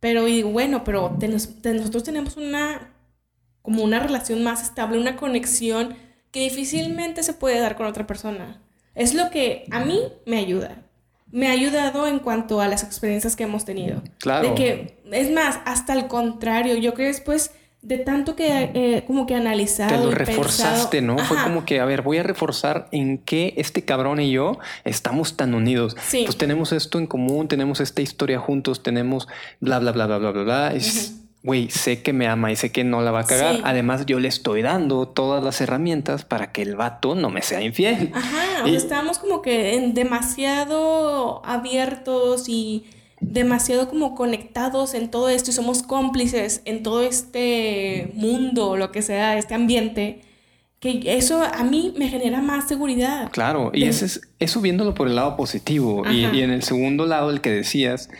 Pero 0.00 0.28
y 0.28 0.42
bueno, 0.42 0.84
pero 0.84 1.16
nosotros 1.20 2.04
tenemos 2.04 2.36
una, 2.36 2.92
como 3.62 3.82
una 3.84 4.00
relación 4.00 4.42
más 4.42 4.62
estable, 4.62 4.98
una 4.98 5.16
conexión 5.16 5.96
que 6.30 6.40
difícilmente 6.40 7.22
se 7.22 7.32
puede 7.32 7.60
dar 7.60 7.76
con 7.76 7.86
otra 7.86 8.06
persona. 8.06 8.60
Es 8.94 9.14
lo 9.14 9.30
que 9.30 9.66
a 9.70 9.80
mí 9.80 10.00
me 10.26 10.38
ayuda 10.38 10.84
me 11.34 11.48
ha 11.48 11.50
ayudado 11.50 12.06
en 12.06 12.20
cuanto 12.20 12.60
a 12.60 12.68
las 12.68 12.84
experiencias 12.84 13.34
que 13.34 13.42
hemos 13.42 13.64
tenido. 13.64 14.02
Claro. 14.18 14.50
De 14.50 14.54
que, 14.54 15.00
es 15.10 15.32
más, 15.32 15.58
hasta 15.64 15.92
el 15.92 16.06
contrario, 16.06 16.76
yo 16.76 16.94
creo 16.94 17.08
que 17.08 17.12
después 17.12 17.50
de 17.82 17.98
tanto 17.98 18.36
que 18.36 18.70
eh, 18.72 19.04
como 19.04 19.26
que 19.26 19.34
analizar. 19.34 19.90
Te 19.90 19.98
lo 19.98 20.12
reforzaste, 20.12 21.02
¿no? 21.02 21.18
Fue 21.18 21.36
como 21.42 21.64
que, 21.64 21.80
a 21.80 21.84
ver, 21.84 22.02
voy 22.02 22.18
a 22.18 22.22
reforzar 22.22 22.86
en 22.92 23.18
qué 23.18 23.52
este 23.56 23.84
cabrón 23.84 24.20
y 24.20 24.30
yo 24.30 24.58
estamos 24.84 25.36
tan 25.36 25.54
unidos. 25.54 25.96
Sí. 26.06 26.22
Pues 26.24 26.38
tenemos 26.38 26.72
esto 26.72 27.00
en 27.00 27.08
común, 27.08 27.48
tenemos 27.48 27.80
esta 27.80 28.00
historia 28.00 28.38
juntos, 28.38 28.84
tenemos 28.84 29.26
bla, 29.58 29.80
bla, 29.80 29.90
bla, 29.90 30.06
bla, 30.06 30.18
bla, 30.18 30.30
bla, 30.30 30.42
bla 30.44 30.72
güey, 31.44 31.68
sé 31.68 32.02
que 32.02 32.14
me 32.14 32.26
ama 32.26 32.50
y 32.50 32.56
sé 32.56 32.72
que 32.72 32.84
no 32.84 33.02
la 33.02 33.10
va 33.10 33.20
a 33.20 33.24
cagar. 33.24 33.60
Además, 33.64 34.06
yo 34.06 34.18
le 34.18 34.28
estoy 34.28 34.62
dando 34.62 35.06
todas 35.06 35.44
las 35.44 35.60
herramientas 35.60 36.24
para 36.24 36.50
que 36.50 36.62
el 36.62 36.74
vato 36.74 37.14
no 37.14 37.28
me 37.28 37.42
sea 37.42 37.60
infiel. 37.60 38.10
Ajá, 38.14 38.66
estamos 38.66 39.18
como 39.18 39.42
que 39.42 39.74
en 39.74 39.92
demasiado 39.92 41.44
abiertos 41.44 42.48
y 42.48 42.86
demasiado 43.20 43.88
como 43.88 44.14
conectados 44.14 44.94
en 44.94 45.10
todo 45.10 45.28
esto 45.28 45.50
y 45.50 45.54
somos 45.54 45.82
cómplices 45.82 46.62
en 46.64 46.82
todo 46.82 47.02
este 47.02 48.10
mundo, 48.14 48.78
lo 48.78 48.90
que 48.90 49.02
sea, 49.02 49.36
este 49.36 49.54
ambiente. 49.54 50.22
Que 50.80 51.02
eso 51.16 51.42
a 51.42 51.64
mí 51.64 51.94
me 51.96 52.08
genera 52.08 52.42
más 52.42 52.68
seguridad. 52.68 53.30
Claro, 53.32 53.70
y 53.72 53.84
ese 53.84 54.06
es, 54.06 54.20
eso 54.38 54.60
viéndolo 54.60 54.94
por 54.94 55.08
el 55.08 55.16
lado 55.16 55.36
positivo. 55.36 56.04
Y, 56.10 56.26
y, 56.26 56.42
en 56.42 56.50
el 56.50 56.62
segundo 56.62 57.06
lado, 57.06 57.30
el 57.30 57.40
que 57.40 57.50
decías, 57.50 58.10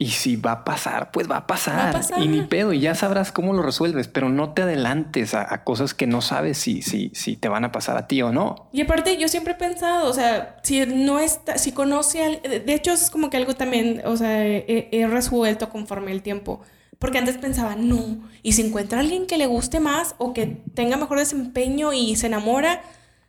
y 0.00 0.10
si 0.10 0.36
va 0.36 0.52
a 0.52 0.64
pasar, 0.64 1.10
pues 1.10 1.28
va 1.28 1.38
a 1.38 1.46
pasar. 1.48 2.00
Y 2.18 2.28
ni 2.28 2.42
pedo, 2.42 2.72
y 2.72 2.78
ya 2.78 2.94
sabrás 2.94 3.32
cómo 3.32 3.52
lo 3.52 3.62
resuelves, 3.62 4.06
pero 4.06 4.28
no 4.28 4.54
te 4.54 4.62
adelantes 4.62 5.34
a, 5.34 5.64
cosas 5.64 5.92
que 5.92 6.06
no 6.06 6.20
sabes 6.20 6.56
si, 6.56 6.82
si, 6.82 7.10
si 7.14 7.36
te 7.36 7.48
van 7.48 7.64
a 7.64 7.72
pasar 7.72 7.96
a 7.96 8.06
ti 8.06 8.22
o 8.22 8.30
no. 8.30 8.68
Y 8.72 8.80
aparte, 8.80 9.16
yo 9.16 9.26
siempre 9.26 9.54
he 9.54 9.56
pensado, 9.56 10.08
o 10.08 10.14
sea, 10.14 10.60
si 10.62 10.86
no 10.86 11.18
está, 11.18 11.58
si 11.58 11.72
conoce 11.72 12.22
al, 12.22 12.40
de 12.42 12.74
hecho 12.74 12.92
es 12.92 13.10
como 13.10 13.28
que 13.28 13.38
algo 13.38 13.54
también, 13.54 14.02
o 14.04 14.16
sea, 14.16 14.46
he, 14.46 15.06
resuelto 15.10 15.68
conforme 15.68 16.12
el 16.12 16.22
tiempo. 16.22 16.60
porque 17.00 17.18
antes 17.18 17.36
pensaba, 17.36 17.74
no, 17.74 18.18
y 18.44 18.52
si 18.52 18.62
encuentra 18.62 18.98
a 18.98 19.00
alguien 19.00 19.26
que 19.26 19.36
le 19.36 19.46
guste 19.46 19.80
más 19.80 20.14
o 20.18 20.32
que 20.32 20.62
tenga 20.74 20.96
mejor 20.96 21.18
desempeño 21.18 21.92
y 21.92 22.14
se 22.14 22.28
enamora, 22.28 22.82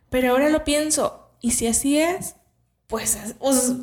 pero 0.08 0.30
ahora 0.30 0.48
lo 0.48 0.62
pienso, 0.62 1.32
y 1.40 1.50
si 1.50 1.66
así 1.66 1.98
es, 1.98 2.36
pues, 2.86 3.18
pues 3.40 3.74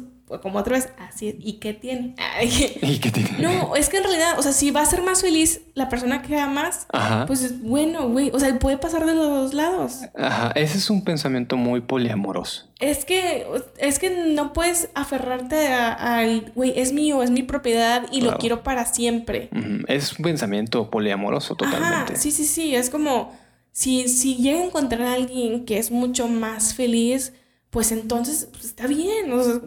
como 0.42 0.60
otra 0.60 0.76
vez, 0.76 0.90
así, 0.98 1.38
¿y 1.40 1.54
qué 1.54 1.74
tiene? 1.74 2.16
¿Y 2.42 3.00
qué 3.00 3.12
tiene? 3.12 3.38
No, 3.40 3.76
es 3.78 3.88
que 3.88 3.98
en 3.98 4.04
realidad, 4.04 4.38
o 4.38 4.44
sea, 4.44 4.52
si 4.52 4.72
va 4.72 4.82
a 4.82 4.86
ser 4.86 5.02
más 5.02 5.22
feliz 5.22 5.62
la 5.74 5.88
persona 5.88 6.22
que 6.22 6.38
amas, 6.38 6.86
pues 7.28 7.44
es 7.44 7.62
bueno, 7.62 8.10
güey. 8.10 8.32
O 8.34 8.40
sea, 8.40 8.58
puede 8.60 8.78
pasar 8.78 9.06
de 9.06 9.16
los 9.16 9.26
dos 9.26 9.54
lados. 9.54 10.02
Ajá, 10.18 10.52
ese 10.56 10.78
es 10.78 10.90
un 10.90 11.04
pensamiento 11.04 11.56
muy 11.56 11.80
poliamoroso. 11.80 12.68
Es 12.80 13.06
que, 13.06 13.48
es 13.78 14.00
que 14.00 14.10
no 14.10 14.52
puedes 14.52 14.90
aferrarte 14.96 15.68
al, 15.68 16.52
güey, 16.56 16.74
es 16.78 16.92
mío, 16.92 17.24
es 17.24 17.32
mi 17.32 17.44
propiedad 17.44 18.06
y 18.12 18.22
lo 18.22 18.38
quiero 18.38 18.64
para 18.64 18.86
siempre. 18.86 19.50
Es 19.88 20.12
un 20.20 20.24
pensamiento 20.24 20.90
poliamoroso 20.90 21.56
totalmente. 21.56 22.18
sí, 22.18 22.32
sí, 22.32 22.46
sí, 22.46 22.76
es 22.76 22.90
como, 22.90 23.34
si, 23.72 24.10
si 24.10 24.36
llega 24.36 24.60
a 24.60 24.66
encontrar 24.66 25.04
a 25.04 25.14
alguien 25.14 25.66
que 25.66 25.78
es 25.78 25.90
mucho 25.90 26.28
más 26.28 26.74
feliz, 26.74 27.34
pues 27.70 27.92
entonces 27.92 28.50
pues, 28.52 28.66
está 28.66 28.88
bien. 28.88 29.32
O 29.32 29.44
sea, 29.44 29.62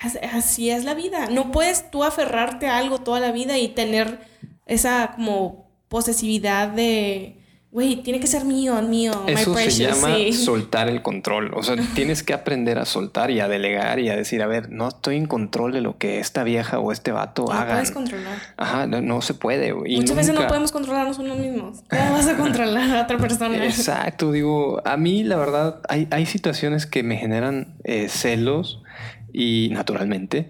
Así 0.00 0.70
es 0.70 0.84
la 0.84 0.94
vida. 0.94 1.28
No 1.30 1.52
puedes 1.52 1.90
tú 1.90 2.04
aferrarte 2.04 2.66
a 2.68 2.78
algo 2.78 2.98
toda 2.98 3.20
la 3.20 3.32
vida 3.32 3.58
y 3.58 3.68
tener 3.68 4.18
esa 4.66 5.12
como 5.14 5.68
posesividad 5.88 6.68
de, 6.68 7.36
güey, 7.70 7.96
tiene 7.96 8.18
que 8.18 8.26
ser 8.26 8.44
mío, 8.44 8.80
mío. 8.80 9.24
Eso 9.26 9.54
se 9.54 9.70
llama 9.70 10.14
soltar 10.32 10.88
el 10.88 11.02
control. 11.02 11.52
O 11.54 11.62
sea, 11.62 11.76
tienes 11.94 12.22
que 12.22 12.32
aprender 12.32 12.78
a 12.78 12.86
soltar 12.86 13.30
y 13.30 13.40
a 13.40 13.48
delegar 13.48 13.98
y 13.98 14.08
a 14.08 14.16
decir, 14.16 14.42
a 14.42 14.46
ver, 14.46 14.70
no 14.70 14.88
estoy 14.88 15.16
en 15.16 15.26
control 15.26 15.72
de 15.72 15.82
lo 15.82 15.98
que 15.98 16.18
esta 16.18 16.44
vieja 16.44 16.78
o 16.78 16.92
este 16.92 17.12
vato 17.12 17.44
no 17.44 17.52
hagan. 17.52 17.66
No 17.66 17.74
puedes 17.74 17.90
controlar. 17.90 18.38
Ajá, 18.56 18.86
no, 18.86 19.20
se 19.20 19.34
puede. 19.34 19.74
Muchas 19.74 20.16
veces 20.16 20.34
no 20.34 20.46
podemos 20.46 20.72
controlarnos 20.72 21.18
uno 21.18 21.34
mismos. 21.34 21.82
¿Cómo 21.90 22.12
vas 22.12 22.26
a 22.26 22.36
controlar 22.38 22.96
a 22.96 23.02
otra 23.02 23.18
persona? 23.18 23.64
Exacto, 23.66 24.32
digo, 24.32 24.80
a 24.86 24.96
mí 24.96 25.24
la 25.24 25.36
verdad 25.36 25.80
hay, 25.90 26.08
hay 26.10 26.24
situaciones 26.24 26.86
que 26.86 27.02
me 27.02 27.18
generan 27.18 27.74
eh, 27.84 28.08
celos 28.08 28.80
y 29.32 29.68
naturalmente. 29.72 30.48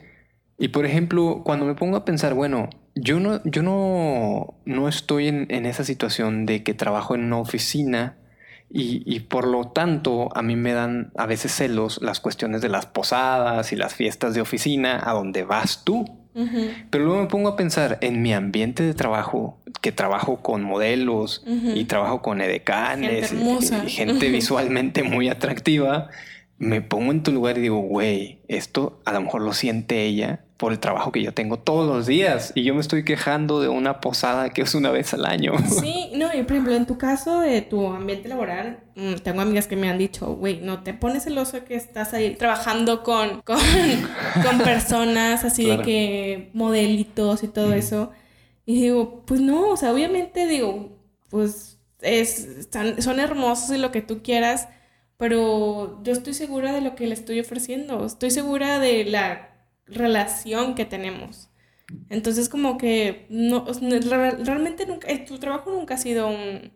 Y 0.59 0.69
por 0.69 0.85
ejemplo, 0.85 1.43
cuando 1.45 1.65
me 1.65 1.75
pongo 1.75 1.97
a 1.97 2.05
pensar, 2.05 2.35
bueno, 2.35 2.69
yo 2.95 3.19
no, 3.21 3.41
yo 3.45 3.63
no, 3.63 4.55
no 4.65 4.89
estoy 4.89 5.29
en, 5.29 5.47
en 5.49 5.67
esa 5.67 5.85
situación 5.85 6.47
de 6.47 6.63
que 6.63 6.75
trabajo 6.75 7.15
en 7.15 7.25
una 7.25 7.39
oficina 7.39 8.17
y, 8.73 9.03
y, 9.05 9.21
por 9.21 9.49
lo 9.49 9.69
tanto 9.69 10.29
a 10.37 10.43
mí 10.43 10.55
me 10.55 10.73
dan 10.73 11.11
a 11.17 11.27
veces 11.27 11.53
celos 11.53 12.01
las 12.03 12.21
cuestiones 12.21 12.61
de 12.61 12.69
las 12.69 12.87
posadas 12.87 13.73
y 13.73 13.77
las 13.77 13.95
fiestas 13.95 14.33
de 14.35 14.41
oficina 14.41 15.01
a 15.03 15.13
donde 15.13 15.43
vas 15.45 15.83
tú. 15.85 16.05
Pero 16.91 17.05
luego 17.05 17.23
me 17.23 17.27
pongo 17.27 17.49
a 17.49 17.57
pensar 17.57 17.99
en 18.03 18.23
mi 18.23 18.33
ambiente 18.33 18.85
de 18.85 18.95
trabajo, 18.95 19.59
que 19.83 19.91
trabajo 19.91 20.43
con 20.43 20.63
modelos 20.63 21.45
y 21.47 21.85
trabajo 21.85 22.23
con 22.23 22.41
edecanes 22.41 23.33
y, 23.33 23.91
gente 23.91 24.29
visualmente 24.31 25.03
muy 25.03 25.29
atractiva 25.29 26.09
me 26.61 26.83
pongo 26.83 27.11
en 27.11 27.23
tu 27.23 27.33
lugar 27.33 27.57
y 27.57 27.63
digo, 27.63 27.81
güey, 27.81 28.39
esto 28.47 29.01
a 29.07 29.13
lo 29.13 29.23
mejor 29.23 29.41
lo 29.41 29.55
siente 29.55 30.05
ella 30.05 30.45
por 30.59 30.73
el 30.73 30.79
trabajo 30.79 31.11
que 31.11 31.23
yo 31.23 31.33
tengo 31.33 31.59
todos 31.59 31.89
los 31.89 32.07
días 32.07 32.53
y 32.55 32.65
yo 32.65 32.75
me 32.75 32.83
estoy 32.83 33.03
quejando 33.03 33.63
de 33.63 33.69
una 33.69 34.03
posada 34.03 34.51
que 34.51 34.61
es 34.61 34.75
una 34.75 34.91
vez 34.91 35.15
al 35.15 35.25
año. 35.25 35.55
Sí, 35.81 36.13
no, 36.17 36.27
y 36.27 36.43
por 36.43 36.53
ejemplo, 36.53 36.75
en 36.75 36.85
tu 36.85 36.99
caso 36.99 37.41
de 37.41 37.63
tu 37.63 37.87
ambiente 37.87 38.29
laboral, 38.29 38.81
mm, 38.95 39.15
tengo 39.23 39.41
amigas 39.41 39.69
que 39.69 39.77
me 39.77 39.89
han 39.89 39.97
dicho, 39.97 40.35
güey, 40.35 40.61
no 40.61 40.83
te 40.83 40.93
pones 40.93 41.25
celoso 41.25 41.65
que 41.65 41.77
estás 41.77 42.13
ahí 42.13 42.37
trabajando 42.37 43.03
con, 43.05 43.41
con, 43.45 43.59
con 44.45 44.59
personas 44.59 45.43
así 45.47 45.65
de 45.65 45.81
que 45.81 46.51
modelitos 46.53 47.43
y 47.43 47.49
todo 47.49 47.73
eso. 47.73 48.11
Y 48.67 48.83
digo, 48.83 49.23
pues 49.25 49.41
no, 49.41 49.71
o 49.71 49.77
sea, 49.79 49.95
obviamente 49.95 50.47
digo, 50.47 50.91
pues 51.31 51.79
es, 52.03 52.69
son 52.99 53.19
hermosos 53.19 53.75
y 53.75 53.79
lo 53.79 53.91
que 53.91 54.03
tú 54.03 54.23
quieras 54.23 54.69
pero 55.21 56.03
yo 56.03 56.13
estoy 56.15 56.33
segura 56.33 56.73
de 56.73 56.81
lo 56.81 56.95
que 56.95 57.07
le 57.07 57.13
estoy 57.13 57.41
ofreciendo, 57.41 58.07
estoy 58.07 58.31
segura 58.31 58.79
de 58.79 59.05
la 59.05 59.51
relación 59.85 60.75
que 60.75 60.87
tenemos. 60.87 61.51
Entonces 62.09 62.49
como 62.49 62.79
que 62.79 63.27
no, 63.29 63.67
realmente 63.67 64.87
nunca, 64.87 65.09
tu 65.27 65.39
trabajo 65.39 65.73
nunca 65.73 65.97
ha 65.97 65.99
sido 65.99 66.27
un, 66.27 66.73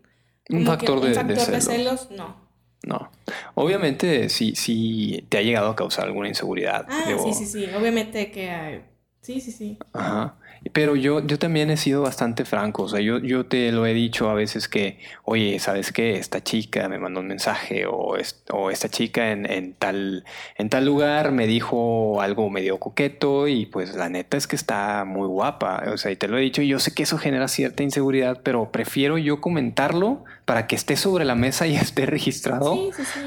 un 0.51 0.67
factor, 0.67 1.01
de, 1.01 1.15
de, 1.25 1.61
celos. 1.63 2.11
no. 2.11 2.45
No. 2.87 3.11
Obviamente 3.55 4.29
sí, 4.29 4.53
sí 4.55 5.25
te 5.31 5.39
ha 5.39 5.43
llegado 5.43 5.71
a 5.71 5.77
causar 5.77 6.05
alguna 6.05 6.29
inseguridad. 6.29 6.85
Ah, 6.87 7.17
sí, 7.25 7.33
sí, 7.33 7.47
sí. 7.47 7.67
Obviamente 7.75 8.31
que 8.31 8.51
hay... 8.51 8.85
Sí, 9.23 9.41
sí, 9.41 9.53
sí. 9.53 9.79
Ajá. 9.95 10.37
Pero 10.73 10.97
yo, 10.97 11.25
yo 11.27 11.39
también 11.39 11.71
he 11.71 11.77
sido 11.77 12.03
bastante 12.03 12.45
franco. 12.45 12.85
O 12.85 12.89
sea, 12.89 13.01
yo, 13.01 13.19
yo 13.19 13.47
te 13.47 13.71
lo 13.71 13.87
he 13.87 13.93
dicho 13.93 14.31
a 14.31 14.35
veces 14.35 14.69
que, 14.69 14.99
oye, 15.25 15.59
¿sabes 15.59 15.93
qué? 15.93 16.17
Esta 16.17 16.43
chica 16.43 16.89
me 16.89 16.99
mandó 16.99 17.21
un 17.21 17.27
mensaje 17.27 17.87
o, 17.87 18.17
o 18.51 18.71
esta 18.71 18.89
chica 18.89 19.31
en, 19.31 19.51
en, 19.51 19.75
tal, 19.75 20.25
en 20.57 20.71
tal 20.71 20.87
lugar 20.87 21.33
me 21.33 21.47
dijo 21.47 22.21
algo 22.21 22.49
medio 22.51 22.79
coqueto 22.79 23.47
y 23.47 23.67
pues 23.67 23.95
la 23.95 24.09
neta 24.09 24.37
es 24.37 24.47
que 24.47 24.57
está 24.57 25.05
muy 25.05 25.29
guapa. 25.29 25.85
O 25.93 25.99
sea, 25.99 26.11
y 26.11 26.17
te 26.17 26.29
lo 26.29 26.39
he 26.39 26.41
dicho 26.41 26.63
y 26.63 26.69
yo 26.69 26.79
sé 26.79 26.95
que 26.95 27.03
eso 27.03 27.19
genera 27.19 27.49
cierta 27.49 27.83
inseguridad, 27.83 28.41
pero 28.43 28.73
prefiero 28.73 29.19
yo 29.19 29.41
comentarlo 29.41 30.25
para 30.45 30.67
que 30.67 30.77
esté 30.77 30.97
sobre 30.97 31.25
la 31.25 31.35
mesa 31.35 31.67
y 31.67 31.77
esté 31.77 32.07
registrado 32.07 32.79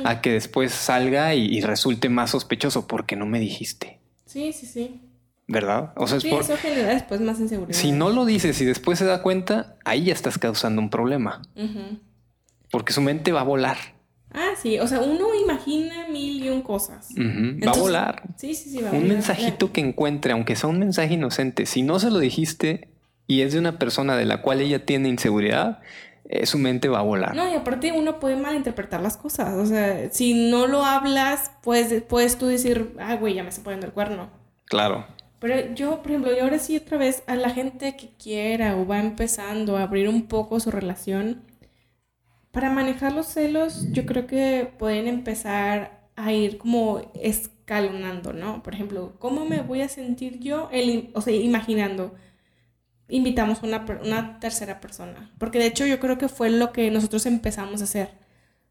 a 0.03 0.21
que 0.21 0.31
después 0.31 0.71
salga 0.71 1.35
y, 1.35 1.45
y 1.45 1.61
resulte 1.61 2.09
más 2.09 2.31
sospechoso 2.31 2.87
porque 2.87 3.15
no 3.15 3.25
me 3.25 3.39
dijiste. 3.39 3.99
Sí, 4.25 4.51
sí, 4.53 4.65
sí. 4.65 5.06
¿Verdad? 5.47 5.93
O 5.95 6.07
sea, 6.07 6.19
sí, 6.19 6.29
eso 6.29 6.57
genera 6.57 6.93
después 6.93 7.21
más 7.21 7.39
inseguridad. 7.39 7.77
Si 7.77 7.91
no 7.91 8.09
lo 8.09 8.25
dices 8.25 8.59
y 8.61 8.65
después 8.65 8.99
se 8.99 9.05
da 9.05 9.21
cuenta, 9.21 9.77
ahí 9.85 10.05
ya 10.05 10.13
estás 10.13 10.37
causando 10.37 10.81
un 10.81 10.89
problema. 10.89 11.41
Porque 12.69 12.93
su 12.93 13.01
mente 13.01 13.31
va 13.31 13.41
a 13.41 13.45
volar. 13.45 13.77
Ah, 14.33 14.51
sí, 14.61 14.77
o 14.79 14.87
sea, 14.87 14.99
uno 14.99 15.33
imagina 15.33 16.07
mil 16.09 16.43
y 16.43 16.49
un 16.49 16.61
cosas. 16.61 17.09
va 17.17 17.71
a 17.71 17.79
volar. 17.79 18.23
Sí, 18.35 18.53
sí, 18.53 18.69
sí, 18.69 18.81
va 18.81 18.89
a 18.89 18.93
Un 18.93 19.07
mensajito 19.07 19.71
que 19.71 19.81
encuentre, 19.81 20.33
aunque 20.33 20.55
sea 20.55 20.69
un 20.69 20.79
mensaje 20.79 21.13
inocente, 21.13 21.65
si 21.65 21.81
no 21.81 21.99
se 21.99 22.11
lo 22.11 22.19
dijiste 22.19 22.89
y 23.25 23.41
es 23.41 23.53
de 23.53 23.59
una 23.59 23.79
persona 23.79 24.17
de 24.17 24.25
la 24.25 24.41
cual 24.41 24.59
ella 24.59 24.85
tiene 24.85 25.07
inseguridad, 25.07 25.79
eh, 26.29 26.45
su 26.45 26.57
mente 26.57 26.89
va 26.89 26.99
a 26.99 27.03
volar. 27.03 27.35
No, 27.35 27.49
y 27.49 27.55
aparte 27.55 27.93
uno 27.93 28.19
puede 28.19 28.35
malinterpretar 28.35 29.01
las 29.01 29.15
cosas. 29.15 29.55
O 29.55 29.65
sea, 29.65 30.11
si 30.11 30.49
no 30.49 30.67
lo 30.67 30.83
hablas, 30.83 31.51
pues 31.63 32.03
puedes 32.03 32.37
tú 32.37 32.47
decir, 32.47 32.95
ah, 32.99 33.15
güey, 33.15 33.33
ya 33.33 33.43
me 33.43 33.49
está 33.49 33.63
poniendo 33.63 33.87
el 33.87 33.93
cuerno. 33.93 34.29
Claro. 34.65 35.07
Pero 35.39 35.73
yo, 35.75 36.01
por 36.01 36.11
ejemplo, 36.11 36.35
y 36.35 36.39
ahora 36.39 36.59
sí 36.59 36.77
otra 36.77 36.97
vez, 36.97 37.23
a 37.27 37.35
la 37.35 37.51
gente 37.51 37.95
que 37.95 38.09
quiera 38.17 38.75
o 38.77 38.87
va 38.87 38.99
empezando 38.99 39.77
a 39.77 39.83
abrir 39.83 40.09
un 40.09 40.27
poco 40.27 40.59
su 40.59 40.71
relación, 40.71 41.43
para 42.51 42.71
manejar 42.71 43.13
los 43.13 43.27
celos, 43.27 43.91
yo 43.91 44.05
creo 44.05 44.25
que 44.27 44.71
pueden 44.79 45.07
empezar 45.07 46.09
a 46.15 46.33
ir 46.33 46.57
como 46.57 47.11
escalonando, 47.13 48.33
¿no? 48.33 48.63
Por 48.63 48.73
ejemplo, 48.73 49.15
¿cómo 49.19 49.45
me 49.45 49.61
voy 49.61 49.81
a 49.81 49.89
sentir 49.89 50.39
yo? 50.39 50.69
El, 50.71 51.11
o 51.13 51.21
sea, 51.21 51.35
imaginando, 51.35 52.15
invitamos 53.09 53.63
a 53.63 53.67
una, 53.67 53.85
una 54.03 54.39
tercera 54.39 54.81
persona. 54.81 55.31
Porque 55.37 55.59
de 55.59 55.67
hecho 55.67 55.85
yo 55.85 55.99
creo 55.99 56.17
que 56.17 56.29
fue 56.29 56.49
lo 56.49 56.71
que 56.73 56.89
nosotros 56.91 57.25
empezamos 57.27 57.81
a 57.81 57.83
hacer. 57.85 58.09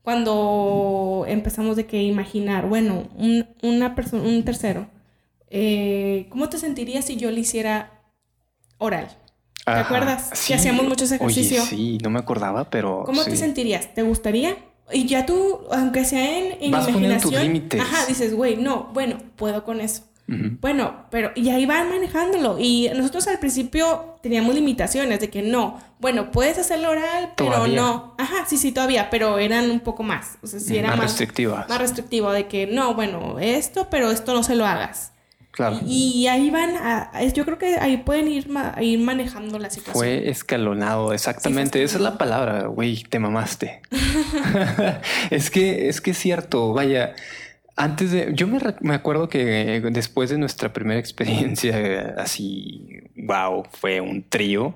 Cuando 0.02 1.24
empezamos 1.29 1.76
de 1.76 1.87
que 1.87 2.02
imaginar, 2.02 2.68
bueno, 2.68 3.09
un, 3.16 3.46
una 3.62 3.94
persona, 3.94 4.24
un 4.24 4.44
tercero 4.44 4.88
eh, 5.48 6.26
¿cómo 6.30 6.48
te 6.48 6.59
sentirías 6.59 7.04
si 7.04 7.16
yo 7.16 7.30
le 7.30 7.40
hiciera 7.40 8.02
oral? 8.78 9.09
¿Te 9.64 9.72
acuerdas? 9.72 10.30
que 10.46 10.54
hacíamos 10.54 10.87
muchos 10.87 11.11
ejercicios. 11.11 11.64
sí, 11.64 11.98
no 12.02 12.11
me 12.11 12.18
acordaba, 12.20 12.70
pero. 12.70 13.02
¿Cómo 13.04 13.24
te 13.24 13.37
sentirías? 13.37 13.94
¿Te 13.94 14.02
gustaría? 14.02 14.56
Y 14.92 15.06
ya 15.06 15.26
tú, 15.26 15.61
aunque 15.72 16.04
sea 16.04 16.38
en, 16.38 16.62
en 16.62 16.70
Vas 16.70 16.88
imaginación. 16.88 17.42
límites. 17.42 17.80
Ajá, 17.80 18.06
dices, 18.06 18.35
güey, 18.35 18.56
no, 18.56 18.90
bueno, 18.92 19.18
puedo 19.37 19.64
con 19.64 19.80
eso. 19.80 20.02
Bueno, 20.28 21.06
pero 21.11 21.30
y 21.37 21.50
ahí 21.50 21.66
van 21.66 21.88
manejándolo. 21.88 22.59
Y 22.59 22.90
nosotros 22.96 23.28
al 23.28 23.38
principio 23.38 24.16
teníamos 24.22 24.56
limitaciones 24.56 25.20
de 25.20 25.30
que 25.30 25.42
no, 25.42 25.80
bueno, 26.00 26.32
puedes 26.32 26.59
hacerlo 26.59 26.90
oral, 26.90 27.32
pero 27.37 27.68
no. 27.68 28.14
Ajá, 28.18 28.44
sí, 28.46 28.59
sí, 28.59 28.72
todavía, 28.72 29.09
pero 29.09 29.38
eran 29.38 29.70
un 29.70 29.80
poco 29.80 30.02
más. 30.02 30.38
O 30.42 30.48
sea, 30.48 30.59
sí 30.59 30.76
era 30.76 30.88
más, 30.88 30.98
más 30.98 31.06
restrictivas. 31.06 31.68
Más 31.68 31.78
restrictivo 31.78 32.32
de 32.32 32.48
que 32.48 32.66
no, 32.66 32.94
bueno, 32.94 33.38
esto, 33.38 33.88
pero 33.88 34.11
esto 34.11 34.35
no 34.35 34.42
se 34.42 34.56
lo 34.56 34.66
hagas. 34.66 35.12
Y, 35.87 36.27
ahí 36.27 36.51
van, 36.51 36.77
a, 36.77 37.11
yo 37.33 37.45
creo 37.45 37.59
que 37.59 37.77
ahí 37.77 37.99
pueden 37.99 38.29
ir, 38.29 38.49
ir 38.81 38.99
manejando 38.99 39.59
la 39.59 39.71
situación. 39.71 39.95
Fue 39.95 40.29
escalonado, 40.29 41.12
exactamente. 41.12 41.83
Esa 41.83 41.97
es 41.97 42.03
la 42.03 42.19
palabra, 42.19 42.66
güey, 42.66 43.03
te 43.05 43.19
mamaste. 43.19 43.81
es 45.31 45.51
que 45.51 45.88
es 45.88 46.01
que 46.01 46.11
es 46.11 46.19
cierto, 46.19 46.73
vaya. 46.73 47.14
Antes 47.79 48.11
de, 48.11 48.31
yo 48.33 48.47
me, 48.47 48.59
me, 48.81 48.95
acuerdo 48.95 49.29
que 49.29 49.83
después 49.92 50.31
de 50.31 50.38
nuestra 50.38 50.73
primera 50.73 50.99
experiencia 50.99 52.14
así, 52.19 53.01
wow, 53.16 53.64
fue 53.71 54.01
un 54.01 54.23
trío. 54.23 54.75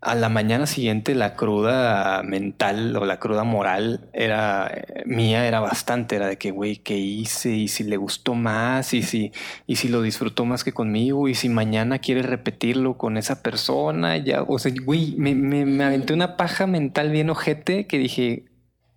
A 0.00 0.14
la 0.14 0.28
mañana 0.28 0.66
siguiente 0.66 1.14
la 1.14 1.34
cruda 1.34 2.22
mental 2.22 2.94
o 2.96 3.04
la 3.06 3.18
cruda 3.18 3.44
moral 3.44 4.08
era 4.12 4.70
eh, 4.72 5.02
mía, 5.06 5.48
era 5.48 5.60
bastante, 5.60 6.16
era 6.16 6.28
de 6.28 6.38
que, 6.38 6.50
güey, 6.50 6.76
¿qué 6.76 6.96
hice? 6.96 7.50
Y 7.50 7.68
si 7.68 7.82
le 7.84 7.96
gustó 7.96 8.34
más, 8.34 8.92
y 8.94 9.02
si, 9.02 9.32
y 9.66 9.76
si 9.76 9.88
lo 9.88 10.02
disfrutó 10.02 10.44
más 10.44 10.64
que 10.64 10.72
conmigo, 10.72 11.28
y 11.28 11.34
si 11.34 11.48
mañana 11.48 11.98
quiere 11.98 12.22
repetirlo 12.22 12.98
con 12.98 13.16
esa 13.16 13.42
persona, 13.42 14.16
ya, 14.18 14.42
o 14.42 14.58
sea, 14.58 14.72
güey, 14.84 15.14
me, 15.16 15.34
me, 15.34 15.64
me 15.64 15.84
aventé 15.84 16.12
una 16.12 16.36
paja 16.36 16.66
mental 16.66 17.10
bien 17.10 17.30
ojete 17.30 17.86
que 17.86 17.98
dije, 17.98 18.44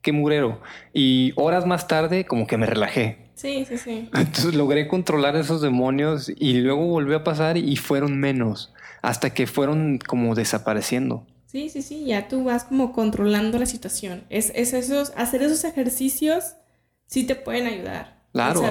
qué 0.01 0.11
murero. 0.11 0.61
Y 0.93 1.33
horas 1.37 1.65
más 1.65 1.87
tarde, 1.87 2.25
como 2.25 2.45
que 2.45 2.57
me 2.57 2.65
relajé. 2.65 3.29
Sí, 3.35 3.65
sí, 3.65 3.77
sí. 3.77 4.09
Entonces 4.13 4.53
logré 4.53 4.89
controlar 4.89 5.37
esos 5.37 5.61
demonios 5.61 6.29
y 6.37 6.55
luego 6.55 6.85
volvió 6.85 7.17
a 7.17 7.23
pasar 7.23 7.55
y 7.57 7.77
fueron 7.77 8.19
menos 8.19 8.73
hasta 9.01 9.33
que 9.33 9.47
fueron 9.47 9.97
como 9.99 10.35
desapareciendo. 10.35 11.25
Sí, 11.45 11.69
sí, 11.69 11.81
sí, 11.81 12.05
ya 12.05 12.27
tú 12.27 12.43
vas 12.43 12.65
como 12.65 12.91
controlando 12.91 13.57
la 13.57 13.65
situación. 13.65 14.23
Es, 14.29 14.51
es 14.53 14.73
esos, 14.73 15.13
hacer 15.15 15.41
esos 15.41 15.63
ejercicios 15.63 16.55
sí 17.07 17.25
te 17.25 17.35
pueden 17.35 17.65
ayudar. 17.65 18.19
Claro. 18.31 18.61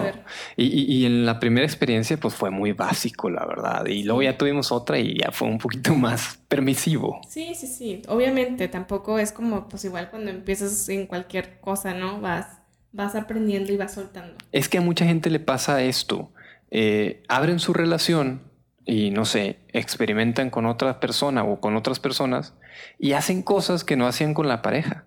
Y, 0.57 0.67
y, 0.67 0.85
y, 0.85 1.07
en 1.07 1.27
la 1.27 1.41
primera 1.41 1.67
experiencia 1.67 2.17
pues 2.17 2.35
fue 2.35 2.51
muy 2.51 2.73
básico, 2.73 3.29
la 3.29 3.45
verdad. 3.45 3.85
Y 3.87 4.05
luego 4.05 4.23
ya 4.23 4.39
tuvimos 4.39 4.71
otra 4.71 4.99
y 5.01 5.19
ya 5.19 5.33
fue 5.33 5.49
un 5.49 5.59
poquito 5.59 5.95
más 5.97 6.39
permisivo. 6.47 7.21
Sí, 7.29 7.55
sí, 7.57 7.67
sí. 7.67 8.03
Obviamente 8.07 8.69
tampoco 8.69 9.19
es 9.19 9.33
como 9.33 9.69
pues 9.69 9.85
igual 9.85 10.11
cuando 10.11 10.31
empiezas 10.31 10.89
en 10.89 11.07
cualquier 11.07 11.59
cosa, 11.61 11.95
¿no? 11.95 12.21
Vas, 12.21 12.47
vas 12.93 13.17
aprendiendo 13.17 13.73
y 13.73 13.77
vas 13.77 13.95
soltando. 13.95 14.37
Es 14.53 14.69
que 14.69 14.79
a 14.79 14.83
mucha 14.83 15.05
gente 15.05 15.31
le 15.31 15.41
pasa 15.41 15.83
esto. 15.83 16.33
Eh, 16.71 17.25
abren 17.29 17.59
su 17.59 17.73
relación 17.73 18.48
y 18.89 19.11
no 19.11 19.27
sé, 19.27 19.59
experimentan 19.75 20.49
con 20.49 20.65
otra 20.65 20.99
persona 20.99 21.45
o 21.45 21.61
con 21.61 21.77
otras 21.77 22.01
personas 22.01 22.55
y 22.99 23.13
hacen 23.13 23.43
cosas 23.43 23.85
que 23.85 23.97
no 23.97 24.07
hacían 24.07 24.33
con 24.33 24.49
la 24.49 24.63
pareja. 24.63 25.05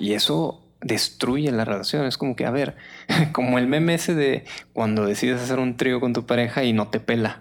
Y 0.00 0.14
eso 0.14 0.66
destruye 0.80 1.52
la 1.52 1.64
relación. 1.64 2.04
Es 2.04 2.18
como 2.18 2.34
que, 2.34 2.46
a 2.46 2.50
ver, 2.50 2.74
como 3.32 3.60
el 3.60 3.68
meme 3.68 3.94
ese 3.94 4.16
de 4.16 4.44
cuando 4.72 5.06
decides 5.06 5.40
hacer 5.40 5.60
un 5.60 5.76
trío 5.76 6.00
con 6.00 6.12
tu 6.12 6.26
pareja 6.26 6.64
y 6.64 6.72
no 6.72 6.88
te 6.88 6.98
pela. 6.98 7.38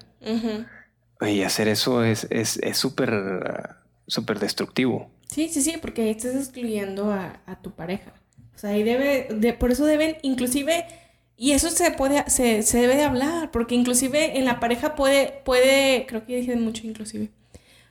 Y 1.19 1.41
hacer 1.41 1.67
eso 1.67 2.03
es 2.03 2.27
súper, 2.73 3.09
es, 3.09 3.73
súper 4.05 4.39
destructivo. 4.39 5.09
Sí, 5.31 5.49
sí, 5.49 5.63
sí, 5.63 5.77
porque 5.81 6.11
estás 6.11 6.35
excluyendo 6.35 7.11
a, 7.11 7.41
a 7.47 7.59
tu 7.59 7.71
pareja. 7.71 8.13
O 8.53 8.57
sea, 8.59 8.69
ahí 8.69 8.83
debe, 8.83 9.29
de, 9.33 9.53
por 9.53 9.71
eso 9.71 9.87
deben, 9.87 10.17
inclusive 10.21 10.85
y 11.37 11.51
eso 11.51 11.69
se 11.69 11.91
puede, 11.91 12.23
se, 12.29 12.63
se, 12.63 12.79
debe 12.79 12.95
de 12.95 13.03
hablar, 13.03 13.51
porque 13.51 13.75
inclusive 13.75 14.37
en 14.37 14.45
la 14.45 14.59
pareja 14.59 14.95
puede, 14.95 15.41
puede, 15.43 16.05
creo 16.07 16.25
que 16.25 16.37
dije 16.37 16.55
mucho 16.55 16.85
inclusive, 16.85 17.29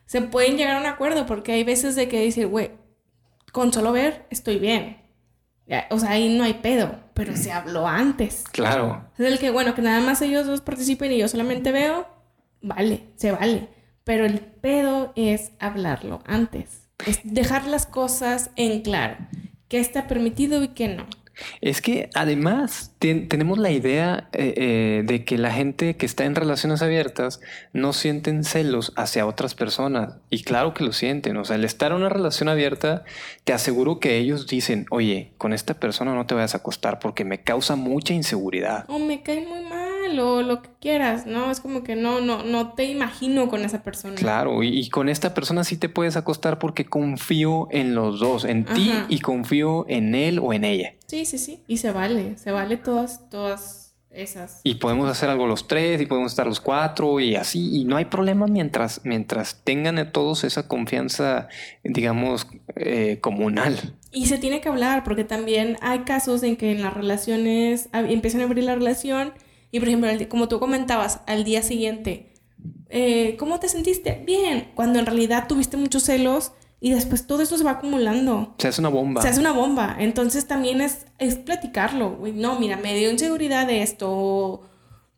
se 0.07 0.23
pueden 0.23 0.57
llegar 0.57 0.77
a 0.77 0.81
un 0.81 0.87
acuerdo, 0.87 1.27
porque 1.27 1.53
hay 1.53 1.65
veces 1.65 1.95
de 1.97 2.09
que 2.09 2.21
decir, 2.21 2.47
güey, 2.47 2.71
con 3.53 3.73
solo 3.73 3.93
ver 3.93 4.27
estoy 4.31 4.59
bien. 4.59 4.99
O 5.91 6.01
sea, 6.01 6.11
ahí 6.11 6.37
no 6.37 6.43
hay 6.43 6.55
pedo, 6.55 6.99
pero 7.15 7.37
se 7.37 7.53
habló 7.53 7.87
antes. 7.87 8.45
Claro. 8.51 9.09
Es 9.17 9.27
el 9.27 9.39
que, 9.39 9.51
bueno, 9.51 9.75
que 9.75 9.83
nada 9.83 10.01
más 10.01 10.21
ellos 10.21 10.47
dos 10.47 10.61
participen 10.63 11.13
y 11.13 11.19
yo 11.19 11.29
solamente 11.29 11.71
veo, 11.71 12.09
vale, 12.61 13.05
se 13.15 13.31
vale. 13.31 13.69
Pero 14.03 14.25
el 14.25 14.41
pedo 14.41 15.13
es 15.15 15.53
hablarlo 15.61 16.23
antes. 16.27 16.89
Es 17.07 17.21
dejar 17.23 17.69
las 17.69 17.87
cosas 17.87 18.51
en 18.57 18.81
claro. 18.81 19.17
¿Qué 19.69 19.79
está 19.79 20.09
permitido 20.09 20.63
y 20.65 20.69
qué 20.69 20.89
no? 20.89 21.07
Es 21.61 21.81
que 21.81 22.11
además 22.15 22.95
tenemos 22.99 23.59
la 23.59 23.71
idea 23.71 24.29
eh, 24.33 24.55
eh, 24.57 25.03
de 25.05 25.25
que 25.25 25.39
la 25.39 25.53
gente 25.53 25.97
que 25.97 26.07
está 26.07 26.25
en 26.25 26.35
relaciones 26.35 26.83
abiertas 26.83 27.41
no 27.73 27.93
sienten 27.93 28.45
celos 28.45 28.93
hacia 28.97 29.27
otras 29.27 29.55
personas. 29.55 30.17
Y 30.31 30.43
claro 30.43 30.75
que 30.75 30.85
lo 30.85 30.93
sienten. 30.93 31.37
O 31.37 31.45
sea, 31.45 31.57
el 31.57 31.65
estar 31.65 31.93
en 31.93 31.99
una 31.99 32.09
relación 32.09 32.49
abierta, 32.49 33.05
te 33.45 33.53
aseguro 33.53 34.01
que 34.01 34.19
ellos 34.19 34.47
dicen, 34.47 34.87
oye, 34.91 35.33
con 35.39 35.53
esta 35.53 35.75
persona 35.75 36.15
no 36.15 36.27
te 36.27 36.35
vayas 36.35 36.55
a 36.55 36.59
acostar 36.59 36.99
porque 36.99 37.25
me 37.25 37.43
causa 37.43 37.77
mucha 37.77 38.15
inseguridad. 38.15 38.85
O 38.89 38.99
me 38.99 39.23
cae 39.23 39.47
muy 39.47 39.61
mal 39.65 39.90
o 40.19 40.43
lo 40.43 40.63
que 40.63 40.71
quieras, 40.81 41.27
¿no? 41.27 41.51
Es 41.51 41.61
como 41.61 41.83
que 41.83 41.97
no, 41.97 42.21
no, 42.21 42.43
no 42.43 42.73
te 42.73 42.85
imagino 42.85 43.49
con 43.49 43.65
esa 43.65 43.83
persona. 43.83 44.15
Claro, 44.15 44.63
y, 44.63 44.89
con 44.91 45.09
esta 45.09 45.35
persona 45.35 45.65
sí 45.65 45.77
te 45.77 45.89
puedes 45.89 46.17
acostar 46.17 46.59
porque 46.59 46.85
confío 46.85 47.69
en 47.71 47.95
los 47.95 48.21
dos, 48.21 48.45
en 48.45 48.65
ti 48.65 48.93
y 49.09 49.21
confío 49.21 49.87
en 49.89 50.15
él 50.15 50.39
o 50.39 50.53
en 50.53 50.65
ella. 50.65 50.95
Sí, 51.07 51.25
sí, 51.25 51.39
sí. 51.39 51.63
Y 51.67 51.79
se 51.79 51.93
vale, 51.93 52.39
se 52.39 52.51
vale 52.51 52.77
todas, 52.77 53.29
todas 53.31 53.95
esas. 54.11 54.61
Y 54.65 54.77
podemos 54.77 55.09
hacer 55.09 55.29
algo 55.29 55.47
los 55.47 55.69
tres 55.69 56.01
y 56.01 56.07
podemos 56.07 56.33
estar 56.33 56.47
los 56.47 56.61
cuatro 56.61 57.21
y 57.21 57.37
así. 57.37 57.81
Y 57.81 57.85
no 57.85 57.97
hay 57.97 58.07
problema 58.07 58.47
mientras, 58.47 59.01
mientras 59.05 59.61
tengan 59.65 60.13
todos 60.13 60.45
esa 60.45 60.67
confianza, 60.67 61.49
digamos, 61.85 62.47
eh, 62.77 63.19
comunal. 63.21 63.95
Y 64.11 64.27
se 64.27 64.39
tiene 64.39 64.61
que 64.61 64.69
hablar 64.69 65.05
porque 65.05 65.25
también 65.25 65.77
hay 65.81 66.01
casos 66.01 66.43
en 66.43 66.57
que 66.57 66.73
en 66.73 66.83
las 66.83 66.95
relaciones 66.95 67.89
empiezan 67.93 68.41
a 68.41 68.45
abrir 68.45 68.65
la 68.65 68.75
relación 68.75 69.33
y, 69.71 69.79
por 69.79 69.89
ejemplo, 69.89 70.11
como 70.29 70.49
tú 70.49 70.59
comentabas, 70.59 71.21
al 71.27 71.45
día 71.45 71.63
siguiente, 71.63 72.33
eh, 72.89 73.37
¿cómo 73.39 73.61
te 73.61 73.69
sentiste? 73.69 74.23
Bien, 74.27 74.73
cuando 74.75 74.99
en 74.99 75.07
realidad 75.07 75.47
tuviste 75.49 75.77
muchos 75.77 76.05
celos 76.05 76.53
y 76.81 76.91
después 76.91 77.27
todo 77.27 77.43
eso 77.43 77.57
se 77.57 77.65
va 77.65 77.73
acumulando. 77.73 78.55
Se 78.59 78.69
hace 78.69 78.81
una 78.81 78.89
bomba. 78.89 79.23
Se 79.23 79.29
hace 79.29 79.41
una 79.41 79.53
bomba. 79.53 79.97
Entonces 79.99 80.47
también 80.47 80.81
es, 80.81 81.07
es 81.19 81.37
platicarlo. 81.37 82.19
No, 82.35 82.59
mira, 82.59 82.77
me 82.77 82.97
dio 82.97 83.11
inseguridad 83.11 83.67
de 83.67 83.83
esto. 83.83 84.63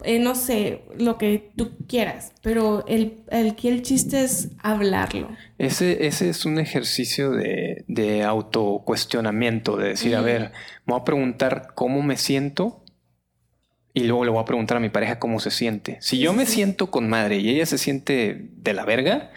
Eh, 0.05 0.19
no 0.19 0.35
sé, 0.35 0.83
lo 0.99 1.17
que 1.17 1.53
tú 1.57 1.71
quieras. 1.87 2.33
Pero 2.43 2.85
el, 2.89 3.23
el, 3.31 3.55
el 3.63 3.83
chiste 3.83 4.25
es 4.25 4.49
hablarlo. 4.61 5.29
Ese, 5.59 6.07
ese 6.07 6.29
es 6.29 6.45
un 6.45 6.59
ejercicio 6.59 7.31
de, 7.31 7.85
de 7.87 8.25
autocuestionamiento, 8.25 9.77
de 9.77 9.91
decir, 9.91 10.17
a 10.17 10.21
ver, 10.21 10.51
me 10.85 10.95
voy 10.95 11.01
a 11.01 11.05
preguntar 11.05 11.69
cómo 11.77 12.03
me 12.03 12.17
siento 12.17 12.82
y 13.95 14.05
luego 14.05 14.25
le 14.25 14.31
voy 14.31 14.43
a 14.43 14.47
preguntar 14.47 14.77
a 14.77 14.81
mi 14.81 14.89
pareja 14.89 15.19
cómo 15.19 15.41
se 15.41 15.51
siente. 15.51 15.99
Si 16.01 16.19
yo 16.19 16.33
me 16.33 16.47
siento 16.47 16.91
con 16.91 17.09
madre 17.09 17.39
y 17.39 17.51
ella 17.51 17.67
se 17.67 17.79
siente 17.79 18.49
de 18.57 18.73
la 18.73 18.85
verga, 18.85 19.31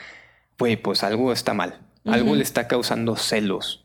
pues, 0.57 0.77
pues 0.77 1.03
algo 1.03 1.31
está 1.33 1.53
mal 1.53 1.79
algo 2.05 2.35
le 2.35 2.43
está 2.43 2.67
causando 2.67 3.15
celos 3.15 3.83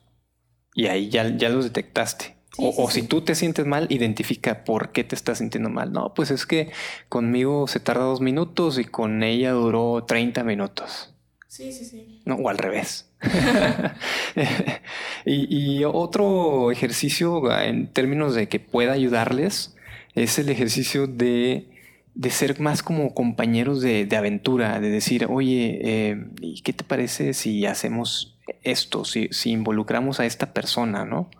y 0.74 0.86
ahí 0.86 1.08
ya, 1.08 1.28
ya 1.36 1.48
los 1.48 1.64
detectaste. 1.64 2.36
o, 2.58 2.90
si 2.90 3.02
tú 3.02 3.22
te 3.22 3.34
sientes 3.34 3.66
mal, 3.66 3.86
identifica 3.90 4.64
por 4.64 4.92
qué 4.92 5.02
te 5.02 5.14
estás 5.14 5.38
sintiendo 5.38 5.70
mal. 5.70 5.92
No, 5.92 6.14
pues 6.14 6.30
es 6.30 6.46
que 6.46 6.70
conmigo 7.08 7.66
se 7.66 7.80
tarda 7.80 8.02
dos 8.02 8.20
minutos 8.20 8.78
y 8.78 8.84
con 8.84 9.22
ella 9.22 9.52
duró 9.52 10.04
30 10.04 10.44
minutos. 10.44 11.14
Sí, 11.48 11.72
sí, 11.72 11.84
sí. 11.84 12.22
No, 12.26 12.36
o 12.36 12.48
al 12.48 12.58
revés. 12.58 13.10
y, 15.24 15.78
y, 15.78 15.84
otro 15.84 16.70
ejercicio 16.70 17.50
en 17.60 17.88
términos 17.92 18.34
de 18.34 18.48
que 18.48 18.60
pueda 18.60 18.92
ayudarles 18.92 19.74
es 20.22 20.38
el 20.38 20.48
ejercicio 20.48 21.06
de 21.06 21.70
de 22.14 22.30
ser 22.30 22.60
más 22.60 22.82
como 22.82 23.14
compañeros 23.14 23.80
de, 23.80 24.08
aventura, 24.16 24.80
de 24.80 24.90
decir, 24.90 25.26
oye, 25.28 25.78
eh, 25.82 26.26
¿y 26.40 26.60
qué 26.62 26.72
te 26.72 26.84
parece 26.84 27.34
si 27.34 27.66
hacemos 27.66 28.38
esto, 28.62 29.04
si, 29.04 29.28
si, 29.30 29.52
involucramos 29.52 30.20
a 30.20 30.26
esta 30.26 30.52
persona, 30.52 31.04
¿no? 31.04 31.30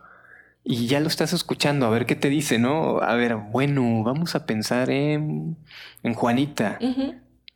Y 0.62 0.87
ya 0.87 1.01
lo 1.01 1.09
estás 1.09 1.33
escuchando, 1.33 1.87
a 1.87 1.90
ver 1.90 2.07
qué 2.07 2.14
te 2.14 2.29
dice, 2.29 2.59
¿no? 2.59 3.01
A 3.01 3.14
ver, 3.14 3.37
bueno, 3.37 4.03
vamos 4.05 4.35
a 4.35 4.47
pensar 4.47 4.90
en, 4.90 5.57
en 6.03 6.14
Juanita. 6.14 6.79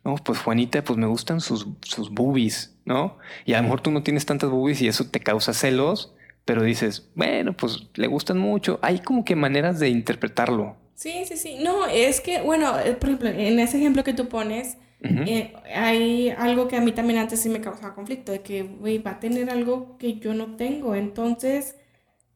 No, 0.03 0.15
pues 0.15 0.39
Juanita, 0.39 0.83
pues 0.83 0.99
me 0.99 1.07
gustan 1.07 1.39
sus, 1.39 1.67
sus 1.81 2.11
boobies, 2.11 2.77
¿no? 2.83 3.17
Y 3.45 3.53
a 3.53 3.57
lo 3.57 3.63
mejor 3.63 3.81
tú 3.81 3.91
no 3.91 4.03
tienes 4.03 4.25
tantas 4.25 4.49
boobies 4.49 4.81
y 4.81 4.87
eso 4.87 5.09
te 5.09 5.19
causa 5.19 5.53
celos, 5.53 6.13
pero 6.43 6.63
dices, 6.63 7.09
bueno, 7.15 7.53
pues 7.53 7.87
le 7.95 8.07
gustan 8.07 8.37
mucho. 8.37 8.79
Hay 8.81 8.99
como 8.99 9.23
que 9.23 9.35
maneras 9.35 9.79
de 9.79 9.89
interpretarlo. 9.89 10.75
Sí, 10.95 11.25
sí, 11.27 11.35
sí. 11.35 11.57
No, 11.61 11.85
es 11.85 12.21
que, 12.21 12.41
bueno, 12.41 12.79
eh, 12.79 12.93
por 12.93 13.09
ejemplo, 13.09 13.29
en 13.29 13.59
ese 13.59 13.77
ejemplo 13.77 14.03
que 14.03 14.13
tú 14.13 14.27
pones, 14.29 14.77
eh, 15.01 15.53
hay 15.75 16.29
algo 16.29 16.67
que 16.67 16.77
a 16.77 16.81
mí 16.81 16.91
también 16.91 17.19
antes 17.19 17.39
sí 17.39 17.49
me 17.49 17.61
causaba 17.61 17.93
conflicto, 17.93 18.31
de 18.31 18.41
que, 18.41 18.63
güey, 18.63 18.97
va 18.97 19.11
a 19.11 19.19
tener 19.19 19.49
algo 19.51 19.97
que 19.99 20.15
yo 20.15 20.33
no 20.33 20.55
tengo, 20.55 20.95
entonces 20.95 21.75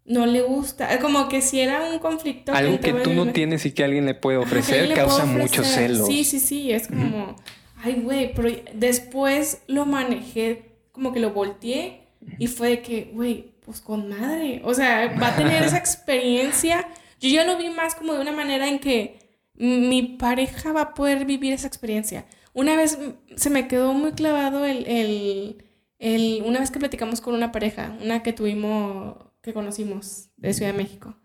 no 0.05 0.25
le 0.25 0.41
gusta. 0.41 0.93
Eh, 0.93 0.99
como 0.99 1.29
que 1.29 1.41
si 1.41 1.61
era 1.61 1.89
un 1.89 1.99
conflicto. 1.99 2.53
Algo 2.53 2.79
que, 2.79 2.93
tú 2.93 3.13
no 3.13 3.31
tienes 3.31 3.65
y 3.65 3.71
que 3.71 3.83
alguien 3.83 4.05
le 4.05 4.13
puede 4.13 4.37
ofrecer 4.37 4.93
causa 4.93 5.25
mucho 5.25 5.63
celo. 5.63 6.05
Sí, 6.05 6.25
sí, 6.25 6.39
sí, 6.39 6.71
es 6.71 6.87
como, 6.87 7.35
ay, 7.81 8.01
güey, 8.03 8.33
pero 8.33 8.49
después 8.73 9.61
lo 9.67 9.85
manejé, 9.85 10.73
como 10.91 11.13
que 11.13 11.21
lo 11.21 11.31
volteé 11.31 12.01
y 12.37 12.47
fue 12.47 12.69
de 12.69 12.81
que, 12.81 13.11
güey, 13.13 13.51
pues 13.65 13.79
con 13.81 14.09
madre. 14.09 14.61
O 14.65 14.73
sea, 14.73 15.15
va 15.21 15.29
a 15.29 15.35
tener 15.35 15.63
esa 15.63 15.77
experiencia 15.79 16.87
yo 17.19 17.29
ya 17.29 17.43
lo 17.45 17.57
vi 17.57 17.69
más 17.69 17.95
como 17.95 18.13
de 18.13 18.21
una 18.21 18.31
manera 18.31 18.67
en 18.67 18.79
que 18.79 19.19
mi 19.53 20.03
pareja 20.03 20.71
va 20.71 20.81
a 20.81 20.93
poder 20.93 21.25
vivir 21.25 21.53
esa 21.53 21.67
experiencia. 21.67 22.25
Una 22.53 22.75
vez 22.75 22.97
se 23.35 23.49
me 23.49 23.67
quedó 23.67 23.93
muy 23.93 24.13
clavado 24.13 24.65
el, 24.65 24.87
el, 24.87 25.65
el, 25.99 26.43
una 26.45 26.59
vez 26.59 26.71
que 26.71 26.79
platicamos 26.79 27.21
con 27.21 27.35
una 27.35 27.51
pareja, 27.51 27.97
una 28.01 28.23
que 28.23 28.33
tuvimos, 28.33 29.17
que 29.41 29.53
conocimos 29.53 30.29
de 30.37 30.53
Ciudad 30.53 30.71
de 30.71 30.77
México, 30.77 31.15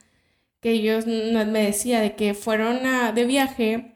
que 0.60 0.72
ellos 0.72 1.06
me 1.06 1.62
decía 1.62 2.00
de 2.00 2.16
que 2.16 2.34
fueron 2.34 2.80
de 3.14 3.24
viaje 3.24 3.94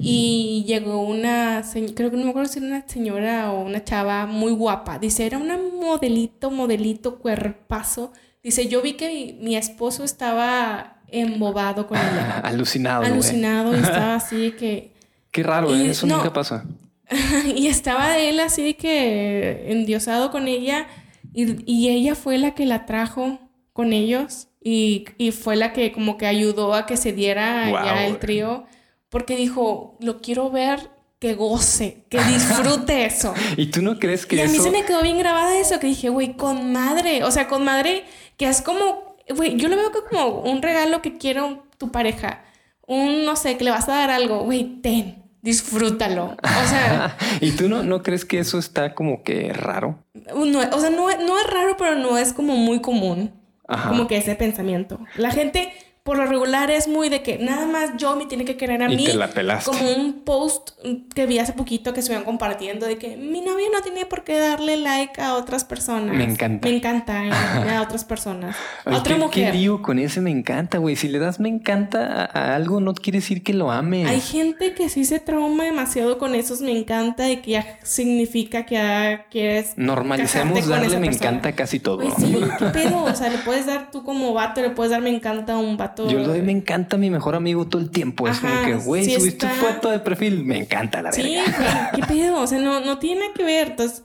y 0.00 0.64
llegó 0.66 1.00
una, 1.00 1.62
creo 1.94 2.10
que 2.10 2.16
no 2.16 2.24
me 2.24 2.30
acuerdo 2.30 2.50
si 2.50 2.58
era 2.58 2.68
una 2.68 2.88
señora 2.88 3.52
o 3.52 3.62
una 3.62 3.84
chava 3.84 4.26
muy 4.26 4.52
guapa. 4.52 4.98
Dice, 4.98 5.26
era 5.26 5.38
una 5.38 5.58
modelito, 5.58 6.50
modelito, 6.50 7.18
cuerpazo. 7.18 8.12
Dice, 8.42 8.66
yo 8.68 8.82
vi 8.82 8.94
que 8.94 9.38
mi 9.40 9.56
esposo 9.56 10.02
estaba 10.04 10.95
embobado 11.10 11.86
con 11.86 11.98
ella. 11.98 12.40
Alucinado. 12.44 13.04
Alucinado 13.04 13.74
y 13.76 13.80
estaba 13.80 14.14
así 14.16 14.52
que... 14.52 14.92
Qué 15.30 15.42
raro, 15.42 15.74
¿eh? 15.74 15.84
Y- 15.84 15.90
eso 15.90 16.06
no. 16.06 16.16
nunca 16.16 16.32
pasa. 16.32 16.64
y 17.54 17.68
estaba 17.68 18.18
él 18.18 18.40
así 18.40 18.62
de 18.64 18.76
que 18.76 19.70
endiosado 19.70 20.30
con 20.30 20.48
ella 20.48 20.86
y, 21.32 21.56
y 21.70 21.90
ella 21.90 22.14
fue 22.14 22.38
la 22.38 22.54
que 22.54 22.66
la 22.66 22.86
trajo 22.86 23.38
con 23.72 23.92
ellos 23.92 24.48
y, 24.62 25.04
y 25.18 25.30
fue 25.30 25.54
la 25.54 25.72
que 25.72 25.92
como 25.92 26.16
que 26.16 26.26
ayudó 26.26 26.74
a 26.74 26.86
que 26.86 26.96
se 26.96 27.12
diera 27.12 27.68
Guau, 27.68 27.84
ya 27.84 28.06
el 28.06 28.18
trío 28.18 28.64
porque 29.08 29.36
dijo, 29.36 29.96
lo 30.00 30.20
quiero 30.20 30.50
ver 30.50 30.90
que 31.18 31.34
goce, 31.34 32.04
que 32.10 32.22
disfrute 32.24 33.06
eso. 33.06 33.32
¿Y 33.56 33.66
tú 33.66 33.80
no 33.82 33.98
crees 33.98 34.26
que 34.26 34.36
Y 34.36 34.40
a 34.40 34.46
mí 34.46 34.54
eso... 34.54 34.64
se 34.64 34.70
me 34.70 34.84
quedó 34.84 35.02
bien 35.02 35.18
grabada 35.18 35.58
eso, 35.58 35.78
que 35.80 35.86
dije, 35.86 36.08
güey, 36.10 36.36
con 36.36 36.72
madre, 36.72 37.24
o 37.24 37.30
sea, 37.30 37.48
con 37.48 37.64
madre, 37.64 38.04
que 38.36 38.46
es 38.48 38.60
como, 38.60 39.05
güey, 39.34 39.56
yo 39.56 39.68
lo 39.68 39.76
veo 39.76 39.90
como 40.08 40.40
un 40.40 40.62
regalo 40.62 41.02
que 41.02 41.18
quiero 41.18 41.66
tu 41.78 41.90
pareja, 41.90 42.44
un, 42.86 43.24
no 43.24 43.36
sé, 43.36 43.56
que 43.56 43.64
le 43.64 43.70
vas 43.70 43.88
a 43.88 43.96
dar 43.96 44.10
algo, 44.10 44.44
güey, 44.44 44.80
ten, 44.80 45.24
disfrútalo. 45.42 46.36
O 46.42 46.68
sea, 46.68 47.16
¿Y 47.40 47.52
tú 47.52 47.68
no, 47.68 47.82
no 47.82 48.02
crees 48.02 48.24
que 48.24 48.38
eso 48.38 48.58
está 48.58 48.94
como 48.94 49.22
que 49.22 49.52
raro? 49.52 49.98
no, 50.34 50.60
o 50.60 50.80
sea, 50.80 50.90
no, 50.90 51.08
no 51.18 51.38
es 51.38 51.46
raro, 51.50 51.76
pero 51.76 51.96
no 51.96 52.18
es 52.18 52.32
como 52.32 52.56
muy 52.56 52.80
común, 52.80 53.32
Ajá. 53.68 53.88
como 53.88 54.06
que 54.06 54.16
ese 54.16 54.34
pensamiento. 54.36 55.00
La 55.16 55.30
gente, 55.30 55.72
por 56.06 56.16
lo 56.16 56.24
regular, 56.24 56.70
es 56.70 56.88
muy 56.88 57.10
de 57.10 57.22
que 57.22 57.36
nada 57.36 57.66
más 57.66 57.90
yo 57.98 58.16
me 58.16 58.24
tiene 58.24 58.46
que 58.46 58.56
querer 58.56 58.82
a 58.82 58.90
Y 58.90 58.96
mí. 58.96 59.04
te 59.04 59.12
la 59.14 59.28
pelaste. 59.28 59.70
Como 59.70 59.90
un 59.92 60.22
post 60.22 60.70
que 61.14 61.26
vi 61.26 61.38
hace 61.38 61.52
poquito 61.52 61.92
que 61.92 62.00
se 62.00 62.12
iban 62.12 62.24
compartiendo 62.24 62.86
de 62.86 62.96
que 62.96 63.16
mi 63.18 63.42
novio 63.42 63.66
no 63.72 63.82
tiene 63.82 64.06
por 64.06 64.24
qué 64.24 64.38
darle 64.38 64.78
like 64.78 65.20
a 65.20 65.34
otras 65.34 65.64
personas. 65.64 66.14
Me 66.16 66.24
encanta. 66.24 66.68
Me 66.68 66.76
encanta 66.76 67.24
eh, 67.26 67.30
a 67.76 67.82
otras 67.86 68.04
personas. 68.04 68.56
Ay, 68.86 68.94
a 68.94 68.98
otra 69.00 69.16
¿qué, 69.16 69.20
mujer. 69.20 69.52
¿Qué 69.52 69.58
lío 69.58 69.82
con 69.82 69.98
ese 69.98 70.20
me 70.22 70.30
encanta, 70.30 70.78
güey? 70.78 70.96
Si 70.96 71.08
le 71.08 71.18
das 71.18 71.40
me 71.40 71.48
encanta 71.48 72.30
a, 72.32 72.52
a 72.52 72.54
algo, 72.56 72.80
no 72.80 72.94
quiere 72.94 73.18
decir 73.18 73.42
que 73.42 73.52
lo 73.52 73.72
ames. 73.72 74.08
Hay 74.08 74.20
gente 74.20 74.72
que 74.74 74.88
sí 74.88 75.04
se 75.04 75.18
trauma 75.20 75.64
demasiado 75.64 76.18
con 76.18 76.34
esos 76.36 76.60
me 76.60 76.70
encanta 76.78 77.28
y 77.28 77.38
que 77.38 77.50
ya 77.50 77.78
significa 77.82 78.64
que 78.64 78.76
ya 78.76 79.26
quieres. 79.30 79.72
Normalicemos 79.76 80.66
darle 80.68 80.86
esa 80.86 80.98
me 81.00 81.06
persona. 81.08 81.28
encanta 81.30 81.52
casi 81.52 81.80
todo. 81.80 81.98
Pues 81.98 82.14
sí, 82.18 82.36
qué 82.58 82.64
pedo. 82.72 83.02
O 83.04 83.14
sea, 83.14 83.28
le 83.28 83.38
puedes 83.38 83.66
dar 83.66 83.90
tú 83.90 84.04
como 84.04 84.32
vato, 84.32 84.60
le 84.62 84.70
puedes 84.70 84.90
dar 84.92 85.00
me 85.02 85.10
encanta 85.10 85.54
a 85.54 85.58
un 85.58 85.76
vato. 85.76 85.95
Yo 86.08 86.18
le 86.18 86.26
doy 86.26 86.42
me 86.42 86.52
encanta 86.52 86.96
a 86.96 86.98
mi 86.98 87.10
mejor 87.10 87.34
amigo 87.34 87.66
todo 87.66 87.80
el 87.82 87.90
tiempo. 87.90 88.28
Es 88.28 88.40
como 88.40 88.62
que, 88.64 88.74
güey, 88.74 89.04
sí 89.04 89.12
subiste 89.18 89.46
está- 89.46 89.56
foto 89.58 89.90
de 89.90 89.98
perfil, 90.00 90.44
me 90.44 90.58
encanta 90.58 91.00
la 91.02 91.12
Sí, 91.12 91.22
verga. 91.22 91.90
güey, 91.92 92.02
qué 92.06 92.14
pedo. 92.14 92.40
O 92.40 92.46
sea, 92.46 92.58
no, 92.58 92.80
no 92.80 92.98
tiene 92.98 93.20
nada 93.22 93.32
que 93.34 93.44
ver. 93.44 93.68
Entonces, 93.68 94.02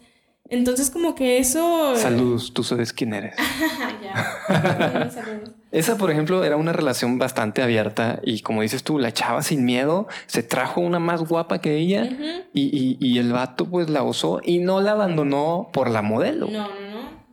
entonces 0.50 0.90
como 0.90 1.16
que 1.16 1.38
eso. 1.40 1.96
Saludos, 1.96 2.54
tú 2.54 2.64
sabes 2.64 2.92
quién 2.94 3.14
eres. 3.14 3.36
ya. 4.04 5.10
Saludos. 5.12 5.52
Esa, 5.72 5.96
por 5.98 6.12
ejemplo, 6.12 6.44
era 6.44 6.58
una 6.58 6.74
relación 6.74 7.18
bastante 7.18 7.62
abierta 7.64 8.20
y 8.24 8.42
como 8.42 8.62
dices 8.62 8.84
tú, 8.84 9.00
la 9.00 9.14
chava 9.14 9.42
sin 9.42 9.64
miedo 9.64 10.08
se 10.26 10.44
trajo 10.44 10.82
una 10.82 11.00
más 11.00 11.22
guapa 11.24 11.60
que 11.62 11.78
ella 11.78 12.10
y, 12.54 12.64
y- 12.64 12.98
y 13.00 13.20
el 13.20 13.32
vato 13.32 13.64
pues 13.66 13.90
la 13.90 14.04
usó 14.04 14.42
y 14.44 14.60
no 14.60 14.82
la 14.82 14.92
abandonó 14.92 15.70
por 15.72 15.90
la 15.90 16.02
modelo. 16.02 16.48
No, 16.48 16.68
no, 16.68 16.91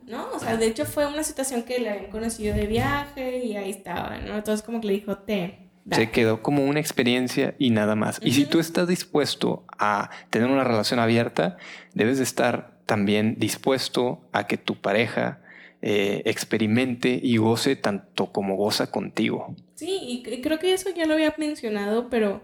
no. 0.09 0.31
O 0.33 0.39
sea, 0.39 0.57
de 0.57 0.67
hecho 0.67 0.85
fue 0.85 1.07
una 1.07 1.23
situación 1.23 1.63
que 1.63 1.79
le 1.79 1.89
habían 1.89 2.11
conocido 2.11 2.55
de 2.55 2.67
viaje 2.67 3.45
y 3.45 3.55
ahí 3.55 3.69
estaba, 3.69 4.17
¿no? 4.17 4.35
Entonces 4.35 4.65
como 4.65 4.81
que 4.81 4.87
le 4.87 4.93
dijo, 4.93 5.17
te. 5.19 5.69
da". 5.85 5.97
Se 5.97 6.11
quedó 6.11 6.41
como 6.41 6.65
una 6.65 6.79
experiencia 6.79 7.55
y 7.57 7.69
nada 7.69 7.95
más. 7.95 8.19
Y 8.23 8.33
si 8.33 8.45
tú 8.45 8.59
estás 8.59 8.87
dispuesto 8.87 9.65
a 9.77 10.09
tener 10.29 10.49
una 10.49 10.63
relación 10.63 10.99
abierta, 10.99 11.57
debes 11.93 12.17
de 12.17 12.23
estar 12.23 12.79
también 12.85 13.35
dispuesto 13.37 14.27
a 14.33 14.47
que 14.47 14.57
tu 14.57 14.75
pareja 14.75 15.41
eh, 15.81 16.23
experimente 16.25 17.19
y 17.21 17.37
goce 17.37 17.75
tanto 17.75 18.31
como 18.31 18.55
goza 18.55 18.91
contigo. 18.91 19.55
Sí, 19.75 20.23
y 20.25 20.41
creo 20.41 20.59
que 20.59 20.73
eso 20.73 20.89
ya 20.89 21.05
lo 21.05 21.13
había 21.13 21.33
mencionado, 21.37 22.09
pero 22.09 22.41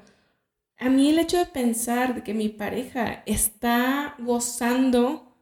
a 0.77 0.89
mí 0.89 1.09
el 1.09 1.19
hecho 1.19 1.37
de 1.37 1.45
pensar 1.45 2.23
que 2.23 2.33
mi 2.33 2.49
pareja 2.49 3.23
está 3.25 4.15
gozando, 4.19 5.34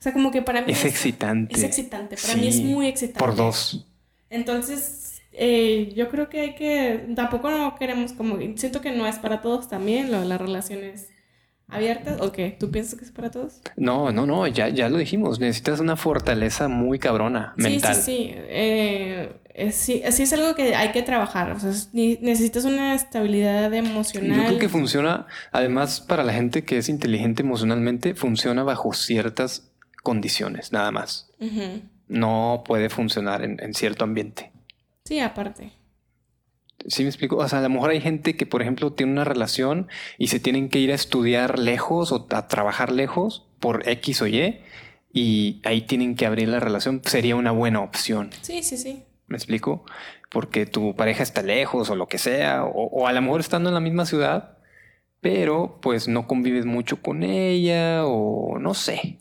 o 0.00 0.02
sea, 0.02 0.12
como 0.14 0.30
que 0.30 0.40
para 0.42 0.62
mí 0.62 0.72
Es 0.72 0.84
excitante. 0.86 1.54
Es 1.54 1.62
excitante, 1.62 2.16
para 2.16 2.32
Sí, 2.34 2.40
mí 2.40 2.48
es 2.48 2.60
muy 2.62 2.86
excitante. 2.88 3.18
Por 3.20 3.36
dos. 3.36 3.86
Entonces, 4.30 5.20
eh, 5.32 5.92
yo 5.94 6.08
creo 6.08 6.28
que 6.30 6.40
hay 6.40 6.54
que, 6.54 7.06
tampoco 7.14 7.50
no 7.50 7.74
queremos 7.76 8.12
como, 8.12 8.38
siento 8.56 8.80
que 8.80 8.92
no 8.92 9.06
es 9.06 9.16
para 9.18 9.42
todos 9.42 9.68
también, 9.68 10.10
lo 10.10 10.20
de 10.20 10.26
las 10.26 10.40
relaciones 10.40 11.08
abiertas, 11.68 12.20
¿o 12.20 12.32
qué? 12.32 12.56
¿Tú 12.58 12.70
piensas 12.70 12.98
que 12.98 13.04
es 13.04 13.12
para 13.12 13.30
todos? 13.30 13.60
No, 13.76 14.10
no, 14.10 14.26
no, 14.26 14.46
ya, 14.46 14.68
ya 14.70 14.88
lo 14.88 14.98
dijimos. 14.98 15.38
Necesitas 15.38 15.78
una 15.80 15.96
fortaleza 15.96 16.66
muy 16.68 16.98
cabrona 16.98 17.52
mental. 17.56 17.94
Sí, 17.94 18.00
sí, 18.02 18.06
sí. 18.16 18.32
Eh, 18.34 19.32
es, 19.54 19.74
sí, 19.76 20.02
sí 20.10 20.22
es 20.24 20.32
algo 20.32 20.54
que 20.54 20.74
hay 20.74 20.90
que 20.92 21.02
trabajar. 21.02 21.52
O 21.52 21.60
sea, 21.60 21.70
es- 21.70 21.90
ni- 21.92 22.18
necesitas 22.22 22.64
una 22.64 22.94
estabilidad 22.94 23.72
emocional. 23.74 24.36
Yo 24.36 24.46
creo 24.46 24.58
que 24.58 24.68
funciona, 24.68 25.26
además, 25.52 26.00
para 26.00 26.24
la 26.24 26.32
gente 26.32 26.64
que 26.64 26.78
es 26.78 26.88
inteligente 26.88 27.42
emocionalmente, 27.42 28.14
funciona 28.14 28.64
bajo 28.64 28.92
ciertas 28.92 29.70
condiciones, 30.02 30.72
nada 30.72 30.90
más. 30.90 31.30
No 32.08 32.64
puede 32.66 32.90
funcionar 32.90 33.44
en, 33.44 33.62
en 33.62 33.74
cierto 33.74 34.04
ambiente. 34.04 34.52
Sí, 35.04 35.20
aparte. 35.20 35.72
¿Sí 36.86 37.02
me 37.02 37.08
explico? 37.08 37.36
O 37.36 37.48
sea, 37.48 37.58
a 37.58 37.62
lo 37.62 37.68
mejor 37.68 37.90
hay 37.90 38.00
gente 38.00 38.36
que, 38.36 38.46
por 38.46 38.62
ejemplo, 38.62 38.92
tiene 38.92 39.12
una 39.12 39.24
relación 39.24 39.88
y 40.18 40.28
se 40.28 40.40
tienen 40.40 40.68
que 40.68 40.78
ir 40.78 40.92
a 40.92 40.94
estudiar 40.94 41.58
lejos 41.58 42.12
o 42.12 42.26
a 42.30 42.48
trabajar 42.48 42.90
lejos 42.90 43.46
por 43.58 43.88
X 43.88 44.22
o 44.22 44.26
Y 44.26 44.60
y 45.12 45.60
ahí 45.64 45.82
tienen 45.82 46.14
que 46.14 46.26
abrir 46.26 46.48
la 46.48 46.60
relación. 46.60 47.02
Sería 47.04 47.36
una 47.36 47.50
buena 47.50 47.80
opción. 47.80 48.30
Sí, 48.40 48.62
sí, 48.62 48.76
sí. 48.76 49.04
¿Me 49.26 49.36
explico? 49.36 49.84
Porque 50.30 50.66
tu 50.66 50.94
pareja 50.96 51.22
está 51.22 51.42
lejos 51.42 51.90
o 51.90 51.96
lo 51.96 52.08
que 52.08 52.18
sea, 52.18 52.64
o, 52.64 52.86
o 52.86 53.06
a 53.06 53.12
lo 53.12 53.20
mejor 53.20 53.40
estando 53.40 53.68
en 53.68 53.74
la 53.74 53.80
misma 53.80 54.06
ciudad, 54.06 54.58
pero 55.20 55.78
pues 55.82 56.08
no 56.08 56.26
convives 56.26 56.64
mucho 56.64 57.02
con 57.02 57.22
ella 57.22 58.06
o 58.06 58.58
no 58.58 58.74
sé. 58.74 59.18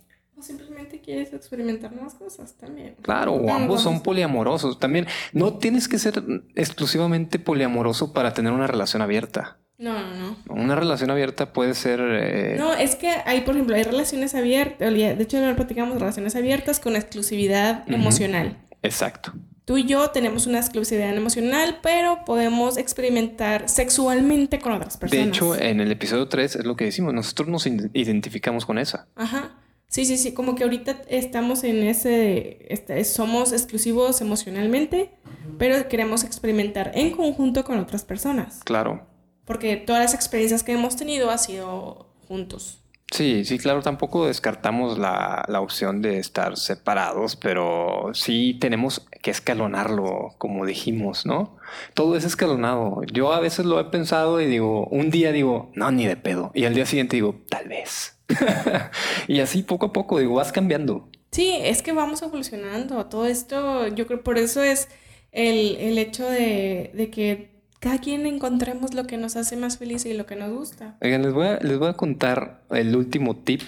Quieres 1.09 1.33
experimentar 1.33 1.91
nuevas 1.91 2.13
cosas 2.13 2.53
también. 2.53 2.93
Claro, 3.01 3.33
o 3.33 3.47
No, 3.47 3.55
ambos 3.55 3.81
son 3.81 4.03
poliamorosos. 4.03 4.77
También 4.77 5.07
no 5.33 5.57
tienes 5.57 5.87
que 5.87 5.97
ser 5.97 6.23
exclusivamente 6.53 7.39
poliamoroso 7.39 8.13
para 8.13 8.31
tener 8.35 8.53
una 8.53 8.67
relación 8.67 9.01
abierta. 9.01 9.57
No, 9.79 9.93
no, 9.99 10.37
no. 10.45 10.53
Una 10.53 10.75
relación 10.75 11.09
abierta 11.09 11.51
puede 11.51 11.73
ser... 11.73 11.99
eh, 11.99 12.55
No, 12.59 12.73
es 12.75 12.95
que 12.95 13.09
hay, 13.25 13.41
por 13.41 13.55
ejemplo, 13.55 13.75
hay 13.75 13.81
relaciones 13.81 14.35
abiertas, 14.35 14.93
de 14.93 15.17
hecho, 15.19 15.37
ahora 15.39 15.55
platicamos 15.55 15.97
relaciones 15.97 16.35
abiertas 16.35 16.79
con 16.79 16.95
exclusividad 16.95 17.91
emocional. 17.91 18.57
Exacto. 18.83 19.33
Tú 19.65 19.77
y 19.77 19.85
yo 19.85 20.11
tenemos 20.11 20.45
una 20.45 20.59
exclusividad 20.59 21.15
emocional, 21.15 21.79
pero 21.81 22.19
podemos 22.23 22.77
experimentar 22.77 23.67
sexualmente 23.67 24.59
con 24.59 24.73
otras 24.73 24.97
personas. 24.97 25.25
De 25.25 25.29
hecho, 25.29 25.55
en 25.59 25.79
el 25.79 25.91
episodio 25.91 26.27
3 26.27 26.57
es 26.57 26.65
lo 26.65 26.75
que 26.75 26.85
decimos. 26.85 27.15
Nosotros 27.15 27.47
nos 27.47 27.65
identificamos 27.65 28.67
con 28.67 28.77
esa. 28.77 29.07
Ajá. 29.15 29.55
Sí, 29.89 30.05
sí, 30.05 30.17
sí. 30.17 30.33
Como 30.33 30.55
que 30.55 30.63
ahorita 30.63 31.01
estamos 31.09 31.63
en 31.63 31.83
ese. 31.83 32.65
este, 32.69 33.03
somos 33.03 33.51
exclusivos 33.51 34.21
emocionalmente, 34.21 35.11
pero 35.57 35.87
queremos 35.89 36.23
experimentar 36.23 36.91
en 36.93 37.11
conjunto 37.11 37.63
con 37.63 37.79
otras 37.79 38.05
personas. 38.05 38.61
Claro. 38.63 39.07
Porque 39.45 39.77
todas 39.77 40.01
las 40.03 40.13
experiencias 40.13 40.61
que 40.63 40.73
hemos 40.73 40.95
tenido 40.95 41.31
ha 41.31 41.39
sido 41.39 42.13
juntos. 42.27 42.83
Sí, 43.11 43.43
sí, 43.43 43.57
claro, 43.57 43.81
tampoco 43.81 44.27
descartamos 44.27 44.99
la, 44.99 45.43
la 45.47 45.61
opción 45.61 46.03
de 46.03 46.19
estar 46.19 46.57
separados, 46.57 47.35
pero 47.35 48.11
sí 48.13 48.55
tenemos 48.61 49.07
que 49.23 49.31
escalonarlo, 49.31 50.35
como 50.37 50.67
dijimos, 50.67 51.25
¿no? 51.25 51.57
Todo 51.95 52.15
es 52.15 52.23
escalonado. 52.23 53.01
Yo 53.11 53.33
a 53.33 53.39
veces 53.39 53.65
lo 53.65 53.79
he 53.79 53.85
pensado 53.85 54.39
y 54.39 54.45
digo, 54.45 54.85
un 54.85 55.09
día 55.09 55.31
digo, 55.31 55.71
no, 55.73 55.89
ni 55.89 56.05
de 56.05 56.17
pedo. 56.17 56.51
Y 56.53 56.65
al 56.65 56.75
día 56.75 56.85
siguiente 56.85 57.15
digo, 57.15 57.35
tal 57.49 57.67
vez. 57.67 58.18
y 59.27 59.39
así 59.39 59.63
poco 59.63 59.87
a 59.87 59.93
poco, 59.93 60.19
digo, 60.19 60.35
vas 60.35 60.51
cambiando. 60.51 61.09
Sí, 61.31 61.53
es 61.61 61.81
que 61.81 61.91
vamos 61.91 62.21
evolucionando. 62.21 63.05
Todo 63.05 63.25
esto, 63.25 63.87
yo 63.87 64.07
creo, 64.07 64.23
por 64.23 64.37
eso 64.37 64.63
es 64.63 64.87
el, 65.31 65.75
el 65.77 65.97
hecho 65.97 66.27
de, 66.27 66.91
de 66.93 67.09
que 67.11 67.51
cada 67.79 67.99
quien 67.99 68.25
encontremos 68.25 68.93
lo 68.93 69.05
que 69.07 69.17
nos 69.17 69.35
hace 69.35 69.55
más 69.55 69.77
feliz 69.77 70.05
y 70.05 70.13
lo 70.13 70.25
que 70.25 70.35
nos 70.35 70.51
gusta. 70.51 70.97
Oigan, 71.01 71.21
les 71.21 71.33
voy 71.33 71.47
a, 71.47 71.57
les 71.59 71.77
voy 71.77 71.89
a 71.89 71.93
contar 71.93 72.61
el 72.71 72.95
último 72.95 73.35
tip, 73.37 73.61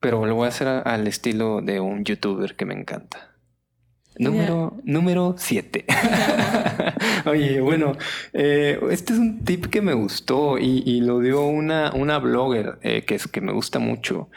pero 0.00 0.26
lo 0.26 0.34
voy 0.34 0.46
a 0.46 0.48
hacer 0.48 0.68
a- 0.68 0.80
al 0.80 1.06
estilo 1.06 1.60
de 1.62 1.80
un 1.80 2.04
youtuber 2.04 2.56
que 2.56 2.64
me 2.66 2.74
encanta. 2.74 3.25
Número, 4.18 4.76
número 4.84 5.34
7. 5.38 5.84
Oye, 7.26 7.60
bueno, 7.60 7.92
eh, 8.32 8.78
este 8.90 9.12
es 9.12 9.18
un 9.18 9.44
tip 9.44 9.66
que 9.66 9.82
me 9.82 9.94
gustó 9.94 10.58
y, 10.58 10.82
y 10.86 11.00
lo 11.00 11.20
dio 11.20 11.44
una, 11.46 11.92
una 11.94 12.18
blogger 12.18 12.78
eh, 12.82 13.02
que, 13.04 13.16
es, 13.16 13.26
que 13.26 13.40
me 13.40 13.52
gusta 13.52 13.78
mucho. 13.78 14.28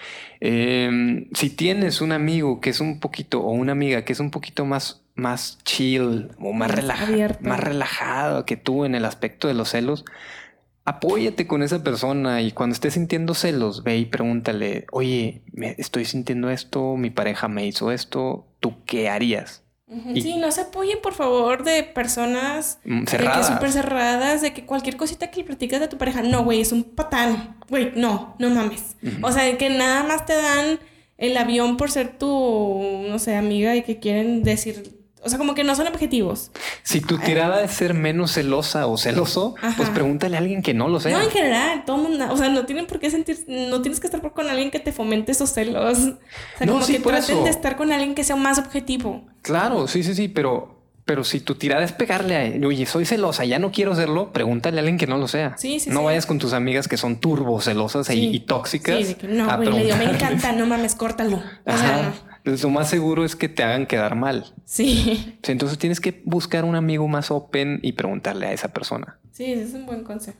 Eh, 0.41 1.27
si 1.33 1.49
tienes 1.49 2.01
un 2.01 2.11
amigo 2.11 2.59
que 2.61 2.71
es 2.71 2.79
un 2.79 2.99
poquito, 2.99 3.41
o 3.41 3.51
una 3.51 3.71
amiga 3.73 4.03
que 4.05 4.13
es 4.13 4.19
un 4.19 4.31
poquito 4.31 4.65
más, 4.65 5.03
más 5.15 5.59
chill 5.63 6.29
o 6.39 6.51
más, 6.53 6.71
relaja- 6.71 7.05
más 7.41 7.59
relajado 7.59 8.45
que 8.45 8.57
tú 8.57 8.85
en 8.85 8.95
el 8.95 9.05
aspecto 9.05 9.47
de 9.47 9.53
los 9.53 9.69
celos, 9.69 10.05
apóyate 10.85 11.45
con 11.45 11.61
esa 11.61 11.83
persona 11.83 12.41
y 12.41 12.51
cuando 12.51 12.73
estés 12.73 12.95
sintiendo 12.95 13.33
celos, 13.35 13.83
ve 13.83 13.97
y 13.97 14.05
pregúntale, 14.05 14.87
oye, 14.91 15.41
me 15.51 15.75
estoy 15.77 16.05
sintiendo 16.05 16.49
esto, 16.49 16.95
mi 16.97 17.11
pareja 17.11 17.47
me 17.47 17.67
hizo 17.67 17.91
esto, 17.91 18.47
¿tú 18.59 18.83
qué 18.85 19.09
harías? 19.09 19.63
Sí, 20.13 20.35
no 20.37 20.51
se 20.51 20.61
apoyen, 20.61 20.99
por 21.01 21.13
favor, 21.13 21.63
de 21.63 21.83
personas 21.83 22.79
Mm, 22.83 23.05
de 23.05 23.17
que 23.17 23.43
súper 23.43 23.71
cerradas, 23.71 24.41
de 24.41 24.53
que 24.53 24.65
cualquier 24.65 24.97
cosita 24.97 25.31
que 25.31 25.41
le 25.41 25.45
platicas 25.45 25.79
de 25.79 25.87
tu 25.87 25.97
pareja, 25.97 26.21
no, 26.21 26.43
güey, 26.43 26.61
es 26.61 26.71
un 26.71 26.83
patán. 26.83 27.55
Güey, 27.69 27.93
no, 27.95 28.35
no 28.37 28.49
mames. 28.51 28.95
O 29.23 29.31
sea, 29.31 29.57
que 29.57 29.69
nada 29.69 30.03
más 30.03 30.25
te 30.25 30.35
dan 30.35 30.79
el 31.17 31.35
avión 31.37 31.75
por 31.77 31.89
ser 31.89 32.17
tu, 32.17 32.81
no 33.07 33.17
sé, 33.19 33.35
amiga 33.35 33.75
y 33.75 33.81
que 33.81 33.99
quieren 33.99 34.43
decir, 34.43 34.98
o 35.21 35.29
sea, 35.29 35.37
como 35.37 35.53
que 35.55 35.63
no 35.63 35.75
son 35.75 35.87
objetivos. 35.87 36.51
Si 36.83 37.01
tu 37.01 37.17
tirada 37.17 37.61
es 37.63 37.71
ser 37.71 37.93
menos 37.93 38.31
celosa 38.33 38.87
o 38.87 38.97
celoso, 38.97 39.55
Ajá. 39.61 39.73
pues 39.77 39.89
pregúntale 39.89 40.37
a 40.37 40.39
alguien 40.39 40.61
que 40.61 40.73
no 40.73 40.87
lo 40.87 40.99
sea. 40.99 41.17
No, 41.17 41.23
en 41.23 41.29
general, 41.31 41.83
todo 41.85 41.97
mundo, 41.97 42.25
o 42.31 42.37
sea, 42.37 42.49
no 42.49 42.65
tienen 42.65 42.87
por 42.87 42.99
qué 42.99 43.09
sentir, 43.11 43.43
no 43.47 43.81
tienes 43.81 43.99
que 43.99 44.07
estar 44.07 44.21
con 44.31 44.49
alguien 44.49 44.71
que 44.71 44.79
te 44.79 44.91
fomente 44.91 45.31
esos 45.33 45.49
celos. 45.51 45.97
O 45.97 46.01
sea, 46.01 46.65
No, 46.65 46.73
como 46.73 46.85
sí, 46.85 46.93
que 46.93 46.99
por 47.01 47.13
traten 47.13 47.35
eso. 47.35 47.43
de 47.43 47.49
estar 47.49 47.75
con 47.75 47.91
alguien 47.91 48.15
que 48.15 48.23
sea 48.23 48.35
más 48.35 48.57
objetivo. 48.59 49.23
Claro, 49.41 49.87
sí, 49.87 50.03
sí, 50.03 50.15
sí, 50.15 50.27
pero, 50.29 50.79
pero 51.05 51.23
si 51.23 51.39
tu 51.41 51.55
tirada 51.55 51.83
es 51.83 51.91
pegarle 51.91 52.35
a, 52.63 52.67
oye, 52.67 52.85
soy 52.85 53.05
celosa, 53.05 53.43
ya 53.43 53.59
no 53.59 53.71
quiero 53.71 53.95
serlo, 53.95 54.31
pregúntale 54.31 54.77
a 54.77 54.79
alguien 54.81 54.97
que 54.97 55.07
no 55.07 55.17
lo 55.17 55.27
sea. 55.27 55.55
Sí, 55.57 55.79
sí, 55.79 55.89
no 55.89 55.99
sí. 55.99 56.05
vayas 56.05 56.25
con 56.25 56.37
tus 56.39 56.53
amigas 56.53 56.87
que 56.87 56.97
son 56.97 57.17
turbo 57.19 57.59
celosas 57.61 58.09
y- 58.09 58.13
Sí. 58.13 58.29
y, 58.35 58.39
tóxicas. 58.41 58.97
Sí, 58.97 59.03
de 59.03 59.15
que 59.15 59.27
no, 59.27 59.45
güey, 59.57 59.69
le 59.71 59.83
digo, 59.85 59.97
me 59.97 60.05
encanta, 60.05 60.51
no 60.53 60.65
mames, 60.65 60.95
córtalo. 60.95 61.37
O 61.65 61.77
sea, 61.77 61.95
Ajá. 61.99 62.01
no. 62.03 62.28
Entonces, 62.49 62.63
lo 62.63 62.71
más 62.71 62.89
seguro 62.89 63.25
es 63.25 63.35
que 63.35 63.47
te 63.47 63.61
hagan 63.61 63.85
quedar 63.85 64.15
mal. 64.15 64.55
Sí. 64.65 65.37
Entonces 65.43 65.77
tienes 65.77 65.99
que 65.99 66.23
buscar 66.25 66.65
un 66.65 66.75
amigo 66.75 67.07
más 67.07 67.29
open 67.29 67.79
y 67.83 67.91
preguntarle 67.91 68.47
a 68.47 68.53
esa 68.53 68.73
persona. 68.73 69.19
Sí, 69.31 69.45
ese 69.53 69.63
es 69.65 69.73
un 69.75 69.85
buen 69.85 70.03
consejo. 70.03 70.39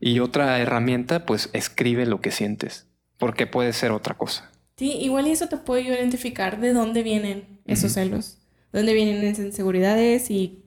Y 0.00 0.18
otra 0.18 0.58
herramienta, 0.58 1.26
pues 1.26 1.48
escribe 1.52 2.06
lo 2.06 2.20
que 2.20 2.32
sientes, 2.32 2.88
porque 3.18 3.46
puede 3.46 3.72
ser 3.72 3.92
otra 3.92 4.14
cosa. 4.14 4.50
Sí, 4.76 4.90
igual 5.00 5.28
y 5.28 5.30
eso 5.30 5.48
te 5.48 5.58
puede 5.58 5.82
identificar 5.82 6.58
de 6.58 6.72
dónde 6.72 7.04
vienen 7.04 7.60
esos 7.66 7.92
celos, 7.92 8.38
dónde 8.72 8.94
vienen 8.94 9.22
esas 9.22 9.44
inseguridades 9.44 10.28
y 10.28 10.64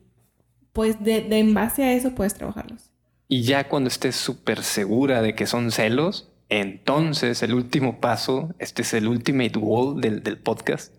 pues 0.72 1.04
de, 1.04 1.20
de 1.20 1.38
en 1.38 1.52
base 1.52 1.84
a 1.84 1.92
eso 1.92 2.14
puedes 2.14 2.32
trabajarlos. 2.32 2.90
Y 3.28 3.42
ya 3.42 3.68
cuando 3.68 3.88
estés 3.88 4.16
súper 4.16 4.62
segura 4.62 5.20
de 5.20 5.34
que 5.34 5.46
son 5.46 5.70
celos, 5.70 6.32
entonces 6.48 7.42
el 7.42 7.54
último 7.54 8.00
paso, 8.00 8.54
este 8.58 8.82
es 8.82 8.94
el 8.94 9.08
ultimate 9.08 9.58
goal 9.58 10.00
del, 10.00 10.22
del 10.22 10.38
podcast, 10.38 10.94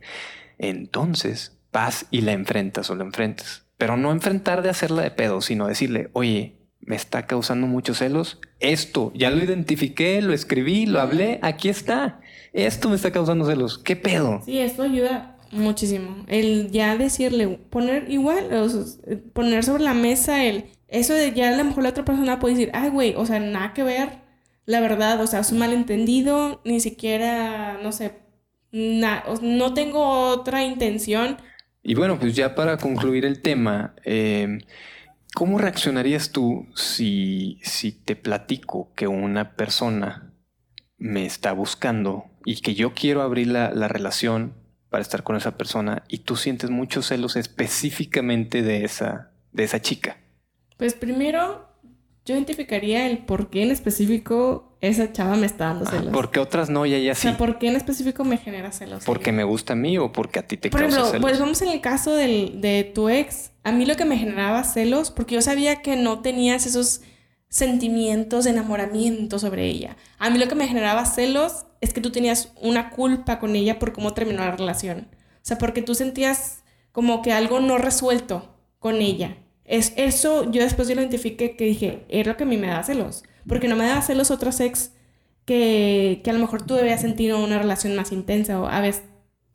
entonces 0.58 1.58
vas 1.72 2.06
y 2.12 2.22
la 2.22 2.34
enfrentas 2.34 2.90
o 2.90 2.96
la 2.96 3.04
enfrentas. 3.04 3.66
Pero 3.78 3.96
no 3.96 4.12
enfrentar 4.12 4.62
de 4.62 4.70
hacerla 4.70 5.04
de 5.04 5.12
pedo, 5.12 5.42
sino 5.42 5.68
decirle, 5.68 6.10
oye, 6.14 6.58
me 6.82 6.96
está 6.96 7.28
causando 7.28 7.68
muchos 7.68 8.00
celos. 8.00 8.40
Esto, 8.60 9.12
ya 9.16 9.30
lo 9.30 9.44
identifiqué, 9.44 10.22
lo 10.22 10.34
escribí, 10.34 10.86
lo 10.86 11.00
hablé, 11.00 11.40
aquí 11.42 11.70
está. 11.70 12.20
Esto 12.52 12.90
me 12.90 12.96
está 12.96 13.12
causando 13.12 13.46
celos. 13.46 13.78
¿Qué 13.78 13.96
pedo? 13.96 14.42
Sí, 14.44 14.60
esto 14.60 14.84
ayuda 14.84 15.38
muchísimo. 15.52 16.26
El 16.28 16.72
ya 16.72 16.98
decirle, 16.98 17.48
poner 17.48 18.10
igual, 18.10 18.50
poner 19.34 19.64
sobre 19.64 19.84
la 19.84 19.94
mesa 19.94 20.44
el... 20.44 20.66
Eso 20.88 21.14
de 21.14 21.34
ya 21.34 21.50
a 21.50 21.58
lo 21.58 21.64
mejor 21.64 21.84
la 21.84 21.90
otra 21.90 22.04
persona 22.04 22.40
puede 22.40 22.56
decir, 22.56 22.72
ay, 22.74 22.90
güey, 22.90 23.14
o 23.16 23.26
sea, 23.26 23.40
nada 23.40 23.74
que 23.74 23.84
ver, 23.84 24.22
la 24.70 24.80
verdad, 24.82 25.20
o 25.22 25.28
sea, 25.28 25.40
es 25.40 25.52
un 25.52 25.60
malentendido, 25.60 26.62
ni 26.64 26.80
siquiera, 26.80 27.80
no 27.82 27.92
sé, 27.92 28.20
na- 28.72 29.24
no 29.42 29.74
tengo 29.74 30.30
otra 30.30 30.64
intención. 30.64 31.38
Y 31.82 31.96
bueno, 31.96 32.20
pues 32.20 32.36
ya 32.36 32.56
para 32.56 32.78
concluir 32.78 33.26
el 33.26 33.42
tema, 33.42 33.96
eh, 34.06 34.60
¿cómo 35.34 35.58
reaccionarías 35.58 36.32
tú 36.32 36.68
si, 36.76 37.60
si 37.64 37.92
te 37.92 38.16
platico 38.16 38.94
que 38.96 39.08
una 39.08 39.56
persona 39.56 40.34
me 40.98 41.26
está 41.26 41.54
buscando 41.54 42.26
y 42.46 42.62
que 42.62 42.76
yo 42.76 42.94
quiero 42.94 43.22
abrir 43.22 43.48
la, 43.48 43.72
la 43.74 43.88
relación 43.88 44.54
para 44.90 45.02
estar 45.02 45.24
con 45.24 45.36
esa 45.36 45.58
persona 45.58 46.04
y 46.08 46.20
tú 46.20 46.36
sientes 46.36 46.70
muchos 46.70 47.08
celos 47.08 47.36
específicamente 47.38 48.62
de 48.62 48.84
esa, 48.84 49.32
de 49.52 49.64
esa 49.64 49.82
chica? 49.82 50.18
Pues 50.78 50.94
primero, 50.94 51.69
yo 52.30 52.36
identificaría 52.36 53.08
el 53.08 53.18
por 53.20 53.50
qué 53.50 53.64
en 53.64 53.72
específico 53.72 54.78
esa 54.82 55.12
chava 55.12 55.36
me 55.36 55.46
está 55.46 55.66
dando 55.66 55.86
celos. 55.86 56.14
Porque 56.14 56.40
otras 56.40 56.70
no 56.70 56.86
y 56.86 56.94
ella 56.94 57.12
O 57.12 57.16
sí. 57.16 57.24
sea, 57.24 57.38
¿por 57.38 57.58
qué 57.60 57.68
en 57.68 57.76
específico 57.76 58.24
me 58.24 58.38
genera 58.38 58.72
celos? 58.72 59.04
Porque 59.06 59.32
me 59.32 59.44
gusta 59.44 59.74
a 59.74 59.76
mí 59.76 59.98
o 59.98 60.12
porque 60.12 60.40
a 60.40 60.48
ti 60.48 60.56
te 60.58 60.70
Por 60.70 60.80
causa 60.80 60.96
ejemplo, 61.00 61.12
celos. 61.12 61.22
pues 61.30 61.40
vamos 61.40 61.62
en 61.62 61.68
el 61.70 61.82
caso 61.82 62.14
del, 62.16 62.62
de 62.62 62.84
tu 62.96 63.10
ex. 63.10 63.52
A 63.64 63.72
mí 63.72 63.86
lo 63.86 63.96
que 63.98 64.06
me 64.06 64.18
generaba 64.18 64.64
celos, 64.64 65.12
porque 65.12 65.36
yo 65.36 65.42
sabía 65.42 65.82
que 65.82 65.96
no 65.98 66.20
tenías 66.22 66.66
esos 66.66 67.02
sentimientos 67.50 68.46
de 68.46 68.52
enamoramiento 68.52 69.40
sobre 69.40 69.66
ella. 69.66 69.98
A 70.20 70.30
mí 70.30 70.38
lo 70.40 70.48
que 70.48 70.56
me 70.56 70.68
generaba 70.68 71.06
celos 71.06 71.66
es 71.82 71.94
que 71.94 72.00
tú 72.02 72.12
tenías 72.12 72.52
una 72.62 72.92
culpa 72.92 73.40
con 73.40 73.56
ella 73.56 73.80
por 73.80 73.92
cómo 73.92 74.14
terminó 74.14 74.40
la 74.46 74.56
relación. 74.56 75.08
O 75.36 75.42
sea, 75.50 75.58
porque 75.58 75.82
tú 75.82 75.96
sentías 75.96 76.64
como 76.92 77.22
que 77.22 77.34
algo 77.34 77.60
no 77.60 77.78
resuelto 77.78 78.56
con 78.80 78.98
ella. 78.98 79.36
Es 79.70 79.94
eso, 79.98 80.52
yo 80.52 80.64
después 80.64 80.90
yo 80.90 80.96
lo 80.96 81.02
identifiqué 81.02 81.56
que 81.58 81.66
dije, 81.66 82.06
es 82.10 82.28
lo 82.28 82.38
que 82.38 82.44
a 82.46 82.48
mí 82.48 82.58
me 82.58 82.68
da 82.68 82.84
celos. 82.84 83.24
Porque 83.48 83.70
no 83.70 83.78
me 83.78 83.88
da 83.88 84.02
celos 84.04 84.32
otros 84.32 84.60
ex 84.62 84.94
que, 85.46 86.22
que 86.24 86.32
a 86.32 86.34
lo 86.34 86.40
mejor 86.40 86.64
tú 86.66 86.76
debías 86.76 87.02
sentir 87.02 87.34
una 87.36 87.60
relación 87.60 87.96
más 87.96 88.12
intensa 88.12 88.62
o 88.62 88.68
habías, 88.68 89.04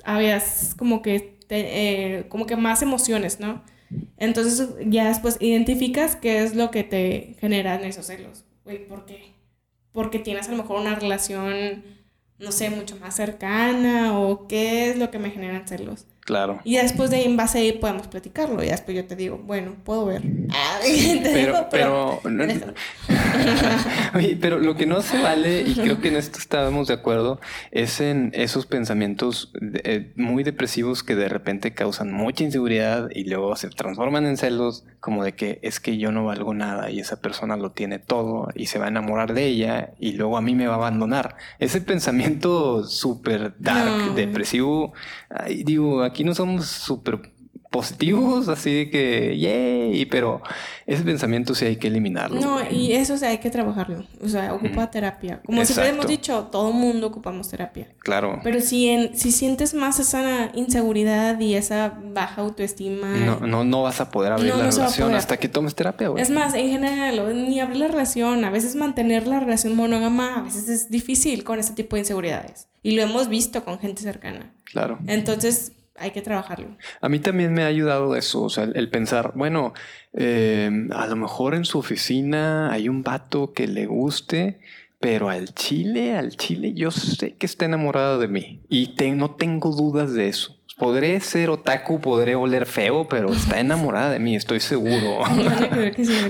habías 0.04 0.74
como 0.78 1.02
que, 1.02 1.38
te- 1.48 2.18
eh, 2.20 2.28
como 2.28 2.46
que 2.46 2.56
más 2.56 2.82
emociones, 2.82 3.40
¿no? 3.40 3.64
Entonces 4.18 4.70
ya 4.86 5.08
después 5.08 5.36
identificas 5.40 6.16
qué 6.16 6.42
es 6.44 6.54
lo 6.56 6.70
que 6.70 6.84
te 6.84 7.36
generan 7.40 7.84
esos 7.84 8.06
celos. 8.06 8.44
Güey, 8.64 8.86
¿por 8.88 9.06
qué? 9.06 9.34
Porque 9.92 10.18
tienes 10.20 10.48
a 10.48 10.52
lo 10.52 10.58
mejor 10.58 10.80
una 10.80 10.94
relación, 10.96 11.84
no 12.38 12.52
sé, 12.52 12.70
mucho 12.70 12.96
más 12.98 13.16
cercana 13.16 14.18
o 14.18 14.48
qué 14.48 14.90
es 14.90 14.98
lo 14.98 15.10
que 15.10 15.18
me 15.20 15.30
generan 15.30 15.68
celos. 15.68 16.06
Claro. 16.24 16.60
Y 16.64 16.76
después 16.76 17.10
de 17.10 17.16
ahí, 17.16 17.24
en 17.24 17.36
base 17.36 17.58
a 17.58 17.60
ahí 17.60 17.72
podemos 17.72 18.06
platicarlo. 18.08 18.62
Y 18.62 18.68
después 18.68 18.96
yo 18.96 19.04
te 19.04 19.14
digo, 19.14 19.38
bueno, 19.44 19.74
puedo 19.84 20.06
ver. 20.06 20.22
Ah, 20.50 20.78
te 20.82 21.20
Pero, 21.22 21.52
digo, 21.52 21.68
pero, 21.70 22.20
no-. 22.30 22.44
Oye, 24.14 24.38
pero 24.40 24.58
lo 24.58 24.74
que 24.76 24.86
no 24.86 25.02
se 25.02 25.20
vale, 25.20 25.62
y 25.62 25.74
creo 25.74 26.00
que 26.00 26.08
en 26.08 26.16
esto 26.16 26.38
estábamos 26.38 26.88
de 26.88 26.94
acuerdo, 26.94 27.40
es 27.72 28.00
en 28.00 28.30
esos 28.34 28.66
pensamientos 28.66 29.50
de- 29.60 29.80
eh, 29.84 30.12
muy 30.16 30.44
depresivos 30.44 31.02
que 31.02 31.14
de 31.14 31.28
repente 31.28 31.74
causan 31.74 32.12
mucha 32.12 32.44
inseguridad 32.44 33.08
y 33.14 33.24
luego 33.24 33.54
se 33.56 33.68
transforman 33.68 34.26
en 34.26 34.36
celos, 34.36 34.84
como 35.00 35.24
de 35.24 35.32
que 35.34 35.58
es 35.62 35.80
que 35.80 35.98
yo 35.98 36.12
no 36.12 36.24
valgo 36.24 36.54
nada 36.54 36.90
y 36.90 37.00
esa 37.00 37.20
persona 37.20 37.56
lo 37.56 37.72
tiene 37.72 37.98
todo 37.98 38.48
y 38.54 38.66
se 38.66 38.78
va 38.78 38.86
a 38.86 38.88
enamorar 38.88 39.34
de 39.34 39.44
ella 39.46 39.90
y 39.98 40.12
luego 40.12 40.38
a 40.38 40.40
mí 40.40 40.54
me 40.54 40.66
va 40.66 40.74
a 40.74 40.76
abandonar. 40.78 41.36
Ese 41.58 41.80
pensamiento 41.80 42.84
súper 42.84 43.54
dark, 43.58 44.06
No. 44.08 44.14
depresivo, 44.14 44.92
ay, 45.28 45.62
digo, 45.64 46.02
aquí 46.14 46.22
no 46.22 46.34
somos 46.34 46.66
súper 46.66 47.34
positivos, 47.74 48.46
así 48.48 48.88
que, 48.88 49.36
yay, 49.36 50.06
pero 50.06 50.40
ese 50.86 51.02
pensamiento 51.02 51.56
sí 51.56 51.64
hay 51.64 51.74
que 51.74 51.88
eliminarlo. 51.88 52.40
No, 52.40 52.70
y 52.70 52.92
eso 52.92 53.14
o 53.14 53.16
sea, 53.16 53.30
hay 53.30 53.38
que 53.38 53.50
trabajarlo. 53.50 54.04
O 54.22 54.28
sea, 54.28 54.54
ocupa 54.54 54.92
terapia. 54.92 55.40
Como 55.44 55.64
siempre 55.64 55.88
hemos 55.88 56.04
Exacto. 56.04 56.08
dicho, 56.08 56.48
todo 56.52 56.70
mundo 56.72 57.08
ocupamos 57.08 57.48
terapia. 57.48 57.88
Claro. 57.98 58.38
Pero 58.44 58.60
si, 58.60 58.88
en, 58.90 59.18
si 59.18 59.32
sientes 59.32 59.74
más 59.74 59.98
esa 59.98 60.52
inseguridad 60.54 61.40
y 61.40 61.56
esa 61.56 61.98
baja 62.12 62.42
autoestima. 62.42 63.08
No, 63.16 63.40
no, 63.40 63.64
no 63.64 63.82
vas 63.82 64.00
a 64.00 64.08
poder 64.08 64.34
abrir 64.34 64.52
No, 64.52 64.58
la 64.58 64.66
no 64.66 64.70
relación 64.70 65.12
hasta 65.16 65.36
que 65.36 65.48
tomes 65.48 65.74
terapia, 65.74 66.10
güey. 66.10 66.22
Es 66.22 66.30
más, 66.30 66.54
en 66.54 66.70
general, 66.70 67.48
ni 67.48 67.58
abrir 67.58 67.78
la 67.78 67.88
relación, 67.88 68.44
a 68.44 68.50
veces 68.50 68.76
mantener 68.76 69.26
la 69.26 69.40
relación 69.40 69.74
monógama, 69.74 70.36
a 70.36 70.42
veces 70.42 70.68
es 70.68 70.90
difícil 70.90 71.42
con 71.42 71.58
este 71.58 71.72
tipo 71.72 71.96
de 71.96 72.02
inseguridades. 72.02 72.68
Y 72.84 72.92
lo 72.92 73.02
hemos 73.02 73.28
visto 73.28 73.64
con 73.64 73.80
gente 73.80 74.02
cercana. 74.02 74.54
Claro. 74.64 75.00
Entonces, 75.08 75.72
hay 75.96 76.10
que 76.10 76.22
trabajarlo. 76.22 76.76
A 77.00 77.08
mí 77.08 77.18
también 77.20 77.52
me 77.52 77.62
ha 77.62 77.66
ayudado 77.66 78.16
eso, 78.16 78.42
o 78.42 78.50
sea, 78.50 78.64
el, 78.64 78.88
pensar, 78.90 79.32
bueno, 79.34 79.72
eh, 80.12 80.70
a 80.92 81.06
lo 81.06 81.16
mejor 81.16 81.54
en 81.54 81.64
su 81.64 81.78
oficina 81.78 82.72
hay 82.72 82.88
un 82.88 83.02
vato 83.02 83.52
que 83.52 83.66
le 83.68 83.86
guste, 83.86 84.60
pero 85.00 85.28
al 85.28 85.54
chile, 85.54 86.16
al 86.16 86.36
chile, 86.36 86.72
yo 86.74 86.90
sé 86.90 87.34
que 87.34 87.46
está 87.46 87.64
enamorado 87.66 88.18
de 88.18 88.28
mí 88.28 88.60
y 88.68 88.94
te- 88.96 89.12
no 89.12 89.32
tengo 89.32 89.70
dudas 89.70 90.14
de 90.14 90.28
eso. 90.28 90.58
Podré 90.76 91.20
ser 91.20 91.50
otaku, 91.50 92.00
podré 92.00 92.34
oler 92.34 92.66
feo, 92.66 93.06
pero 93.08 93.32
está 93.32 93.60
enamorada 93.60 94.10
de 94.10 94.18
mí, 94.18 94.34
estoy 94.34 94.60
seguro. 94.60 95.20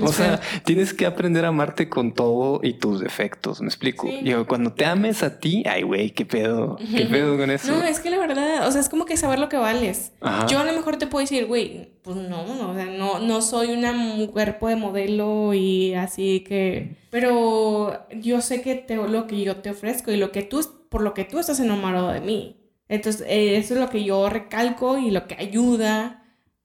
O 0.03 0.13
sea, 0.13 0.41
tienes 0.65 0.93
que 0.93 1.07
aprender 1.07 1.45
a 1.45 1.49
amarte 1.49 1.89
con 1.89 2.13
todo 2.13 2.61
y 2.63 2.75
tus 2.75 3.01
defectos, 3.01 3.61
¿me 3.61 3.69
explico? 3.69 4.07
Sí. 4.07 4.21
Digo, 4.23 4.47
cuando 4.47 4.73
te 4.73 4.85
ames 4.85 5.23
a 5.23 5.39
ti, 5.39 5.65
ay, 5.67 5.83
güey, 5.83 6.11
qué 6.11 6.27
pedo, 6.27 6.77
qué 6.77 7.07
pedo 7.07 7.37
con 7.37 7.51
eso. 7.51 7.73
No, 7.73 7.83
es 7.83 8.01
que 8.01 8.11
la 8.11 8.19
verdad, 8.19 8.67
o 8.67 8.71
sea, 8.71 8.81
es 8.81 8.89
como 8.89 9.07
que 9.07 9.17
saber 9.17 9.39
lo 9.39 9.49
que 9.49 9.57
vales. 9.57 10.13
Ajá. 10.21 10.47
Yo 10.47 10.59
a 10.59 10.65
lo 10.65 10.73
mejor 10.73 10.97
te 10.99 11.07
puedo 11.07 11.23
decir, 11.23 11.47
güey, 11.47 11.93
pues 12.03 12.17
no, 12.17 12.47
no, 12.47 12.71
o 12.71 12.75
sea, 12.75 12.87
no, 12.87 13.21
no 13.21 13.41
soy 13.41 13.73
una 13.73 13.95
cuerpo 14.27 14.69
de 14.69 14.77
modelo 14.77 15.55
y 15.55 15.95
así 15.95 16.41
que... 16.41 16.97
Pero 17.11 18.07
yo 18.11 18.41
sé 18.41 18.61
que 18.61 18.75
te, 18.75 18.97
lo 18.97 19.27
que 19.27 19.43
yo 19.43 19.57
te 19.57 19.71
ofrezco 19.71 20.11
y 20.11 20.17
lo 20.17 20.33
que 20.33 20.43
tú, 20.43 20.61
por 20.89 21.03
lo 21.03 21.15
que 21.15 21.25
tú 21.25 21.39
estás 21.39 21.61
enamorado 21.61 22.11
de 22.11 22.21
mí. 22.21 22.57
Entonces, 22.89 23.27
eh, 23.29 23.57
eso 23.57 23.75
es 23.75 23.81
lo 23.81 23.89
que 23.91 24.05
yo 24.05 24.29
recalco 24.29 24.99
y 24.99 25.11
lo 25.11 25.27
que 25.27 25.37
ayuda 25.37 26.23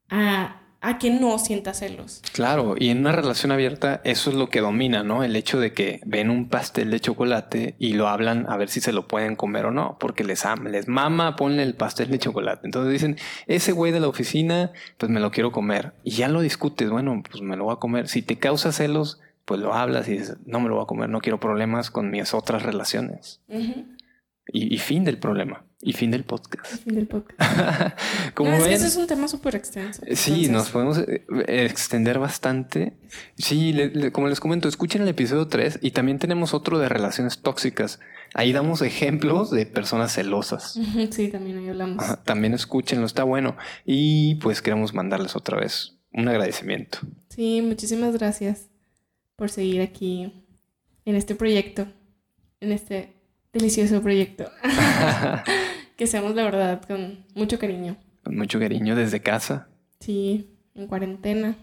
a, 0.10 0.60
a 0.82 0.98
que 0.98 1.12
no 1.12 1.38
sienta 1.40 1.74
celos. 1.74 2.22
Claro, 2.34 2.76
y 2.78 2.90
en 2.90 3.00
una 3.00 3.12
relación 3.12 3.52
abierta 3.52 4.02
eso 4.04 4.30
es 4.30 4.36
lo 4.36 4.50
que 4.50 4.62
domina, 4.62 5.04
¿no? 5.04 5.24
El 5.24 5.36
hecho 5.36 5.60
de 5.60 5.74
que 5.74 6.02
ven 6.06 6.30
un 6.30 6.50
pastel 6.50 6.92
de 6.92 7.00
chocolate 7.00 7.76
y 7.80 7.94
lo 7.94 8.08
hablan 8.08 8.46
a 8.50 8.58
ver 8.58 8.70
si 8.70 8.80
se 8.82 8.94
lo 8.94 9.08
pueden 9.08 9.36
comer 9.36 9.66
o 9.66 9.72
no, 9.72 9.98
porque 10.00 10.24
les 10.24 10.46
ama, 10.46 10.70
les 10.70 10.88
mama, 10.88 11.36
ponle 11.36 11.64
el 11.64 11.76
pastel 11.76 12.10
de 12.12 12.20
chocolate. 12.20 12.62
Entonces 12.66 12.92
dicen, 12.94 13.18
ese 13.48 13.72
güey 13.72 13.92
de 13.92 14.00
la 14.00 14.08
oficina, 14.08 14.72
pues 14.98 15.12
me 15.12 15.20
lo 15.20 15.32
quiero 15.32 15.52
comer. 15.52 15.94
Y 16.04 16.12
ya 16.12 16.28
lo 16.28 16.42
discutes, 16.42 16.90
bueno, 16.90 17.22
pues 17.30 17.42
me 17.42 17.58
lo 17.58 17.66
voy 17.66 17.74
a 17.74 17.80
comer. 17.80 18.08
Si 18.08 18.22
te 18.22 18.38
causa 18.38 18.72
celos, 18.72 19.20
pues 19.46 19.60
lo 19.60 19.74
hablas 19.74 20.08
y 20.08 20.14
dices, 20.18 20.38
no 20.46 20.60
me 20.60 20.70
lo 20.70 20.76
voy 20.76 20.84
a 20.84 20.88
comer, 20.88 21.10
no 21.10 21.22
quiero 21.22 21.40
problemas 21.40 21.92
con 21.92 22.10
mis 22.12 22.34
otras 22.34 22.64
relaciones. 22.64 23.42
y 24.52 24.78
fin 24.80 25.04
del 25.04 25.20
problema. 25.20 25.66
Y 25.82 25.94
fin 25.94 26.12
del 26.12 26.26
podcast. 26.26 26.84
fin 26.84 26.96
del 26.96 27.08
podcast. 27.08 27.40
Como 28.34 28.52
es 28.52 28.64
que 28.66 28.74
ese 28.74 28.88
es 28.88 28.98
un 28.98 29.08
tema 29.08 29.30
súper 29.30 29.56
extenso. 29.56 30.02
Sí, 30.14 30.50
nos 30.50 30.72
podemos 30.72 30.98
eh, 30.98 31.24
extender 31.48 32.20
bastante. 32.20 32.98
Sí, 33.38 33.74
como 34.12 34.28
les 34.28 34.42
comento, 34.42 34.68
escuchen 34.68 35.04
el 35.04 35.08
episodio 35.08 35.48
3 35.48 35.80
y 35.82 35.92
también 35.92 36.20
tenemos 36.20 36.54
otro 36.54 36.80
de 36.80 36.90
relaciones 36.90 37.40
tóxicas. 37.40 38.00
Ahí 38.34 38.52
damos 38.52 38.82
ejemplos 38.82 39.52
de 39.52 39.66
personas 39.66 40.14
celosas. 40.14 40.78
Sí, 41.12 41.30
también 41.30 41.60
ahí 41.60 41.70
hablamos. 41.70 42.04
también 42.26 42.54
escúchenlo, 42.54 43.06
está 43.06 43.24
bueno. 43.24 43.56
Y 43.86 44.36
pues 44.36 44.62
queremos 44.62 44.94
mandarles 44.94 45.36
otra 45.38 45.60
vez 45.60 45.98
un 46.12 46.28
agradecimiento. 46.28 47.00
Sí, 47.30 47.62
muchísimas 47.62 48.14
gracias 48.18 48.68
por 49.38 49.50
seguir 49.50 49.82
aquí 49.82 50.46
en 51.06 51.16
este 51.16 51.36
proyecto, 51.36 51.88
en 52.60 52.74
este 52.74 53.19
delicioso 53.54 54.02
proyecto. 54.02 54.50
que 55.96 56.08
seamos 56.08 56.36
la 56.36 56.44
verdad 56.44 56.82
con 56.86 57.26
mucho 57.36 57.60
cariño. 57.60 57.98
Con 58.24 58.38
mucho 58.38 58.60
cariño 58.60 58.96
desde 58.96 59.22
casa. 59.22 59.68
Sí, 60.00 60.50
en 60.76 60.88
cuarentena. 60.88 61.56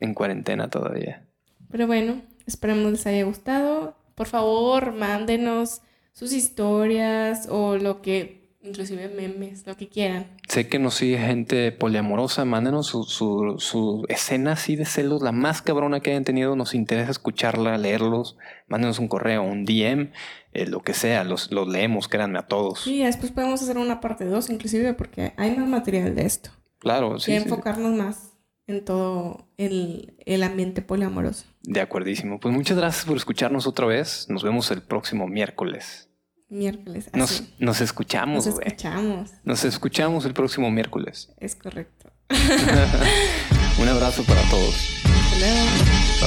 En 0.00 0.14
cuarentena 0.14 0.68
todavía. 0.68 1.26
Pero 1.70 1.86
bueno, 1.86 2.22
esperemos 2.46 2.92
les 2.92 3.06
haya 3.06 3.24
gustado. 3.24 3.96
Por 4.14 4.26
favor, 4.26 4.92
mándenos 4.92 5.82
sus 6.12 6.32
historias 6.32 7.48
o 7.50 7.76
lo 7.76 8.02
que 8.02 8.41
inclusive 8.62 9.08
memes, 9.08 9.66
lo 9.66 9.76
que 9.76 9.88
quieran. 9.88 10.26
Sé 10.48 10.68
que 10.68 10.78
nos 10.78 10.94
sigue 10.94 11.18
gente 11.18 11.72
poliamorosa, 11.72 12.44
mándenos 12.44 12.86
su, 12.86 13.04
su, 13.04 14.06
escena 14.08 14.52
así 14.52 14.76
de 14.76 14.84
celos, 14.84 15.22
la 15.22 15.32
más 15.32 15.62
cabrona 15.62 16.00
que 16.00 16.10
hayan 16.10 16.24
tenido, 16.24 16.56
nos 16.56 16.74
interesa 16.74 17.10
escucharla, 17.10 17.78
leerlos, 17.78 18.36
mándenos 18.68 18.98
un 18.98 19.08
correo, 19.08 19.42
un 19.42 19.64
DM, 19.64 20.10
eh, 20.52 20.66
lo 20.66 20.82
que 20.82 20.94
sea, 20.94 21.24
los, 21.24 21.50
los 21.50 21.68
leemos, 21.68 22.08
créanme 22.08 22.38
a 22.38 22.46
todos. 22.46 22.80
Sí, 22.82 23.02
después 23.02 23.32
podemos 23.32 23.62
hacer 23.62 23.78
una 23.78 24.00
parte 24.00 24.24
2 24.24 24.50
inclusive 24.50 24.94
porque 24.94 25.32
hay 25.36 25.56
más 25.56 25.68
material 25.68 26.14
de 26.14 26.26
esto. 26.26 26.50
Claro, 26.78 27.18
sí. 27.18 27.32
Y 27.32 27.36
enfocarnos 27.36 27.92
más 27.92 28.32
en 28.66 28.84
todo 28.84 29.48
el, 29.56 30.14
el 30.24 30.42
ambiente 30.42 30.82
poliamoroso. 30.82 31.46
De 31.62 31.80
acuerdísimo. 31.80 32.40
Pues 32.40 32.54
muchas 32.54 32.76
gracias 32.76 33.04
por 33.04 33.16
escucharnos 33.16 33.66
otra 33.66 33.86
vez. 33.86 34.26
Nos 34.28 34.42
vemos 34.42 34.70
el 34.70 34.82
próximo 34.82 35.28
miércoles 35.28 36.11
miércoles. 36.52 37.10
Nos, 37.14 37.42
nos, 37.58 37.80
escuchamos, 37.80 38.46
Nos 38.46 38.58
escuchamos. 38.58 39.30
Nos 39.44 39.64
escuchamos 39.64 40.24
el 40.24 40.34
próximo 40.34 40.70
miércoles. 40.70 41.32
Es 41.38 41.54
correcto. 41.54 42.10
Un 43.78 43.88
abrazo 43.88 44.22
para 44.24 44.42
todos. 44.50 44.74
Hasta 45.04 45.38
luego. 45.38 45.66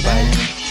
bye. 0.01 0.32
bye. 0.32 0.64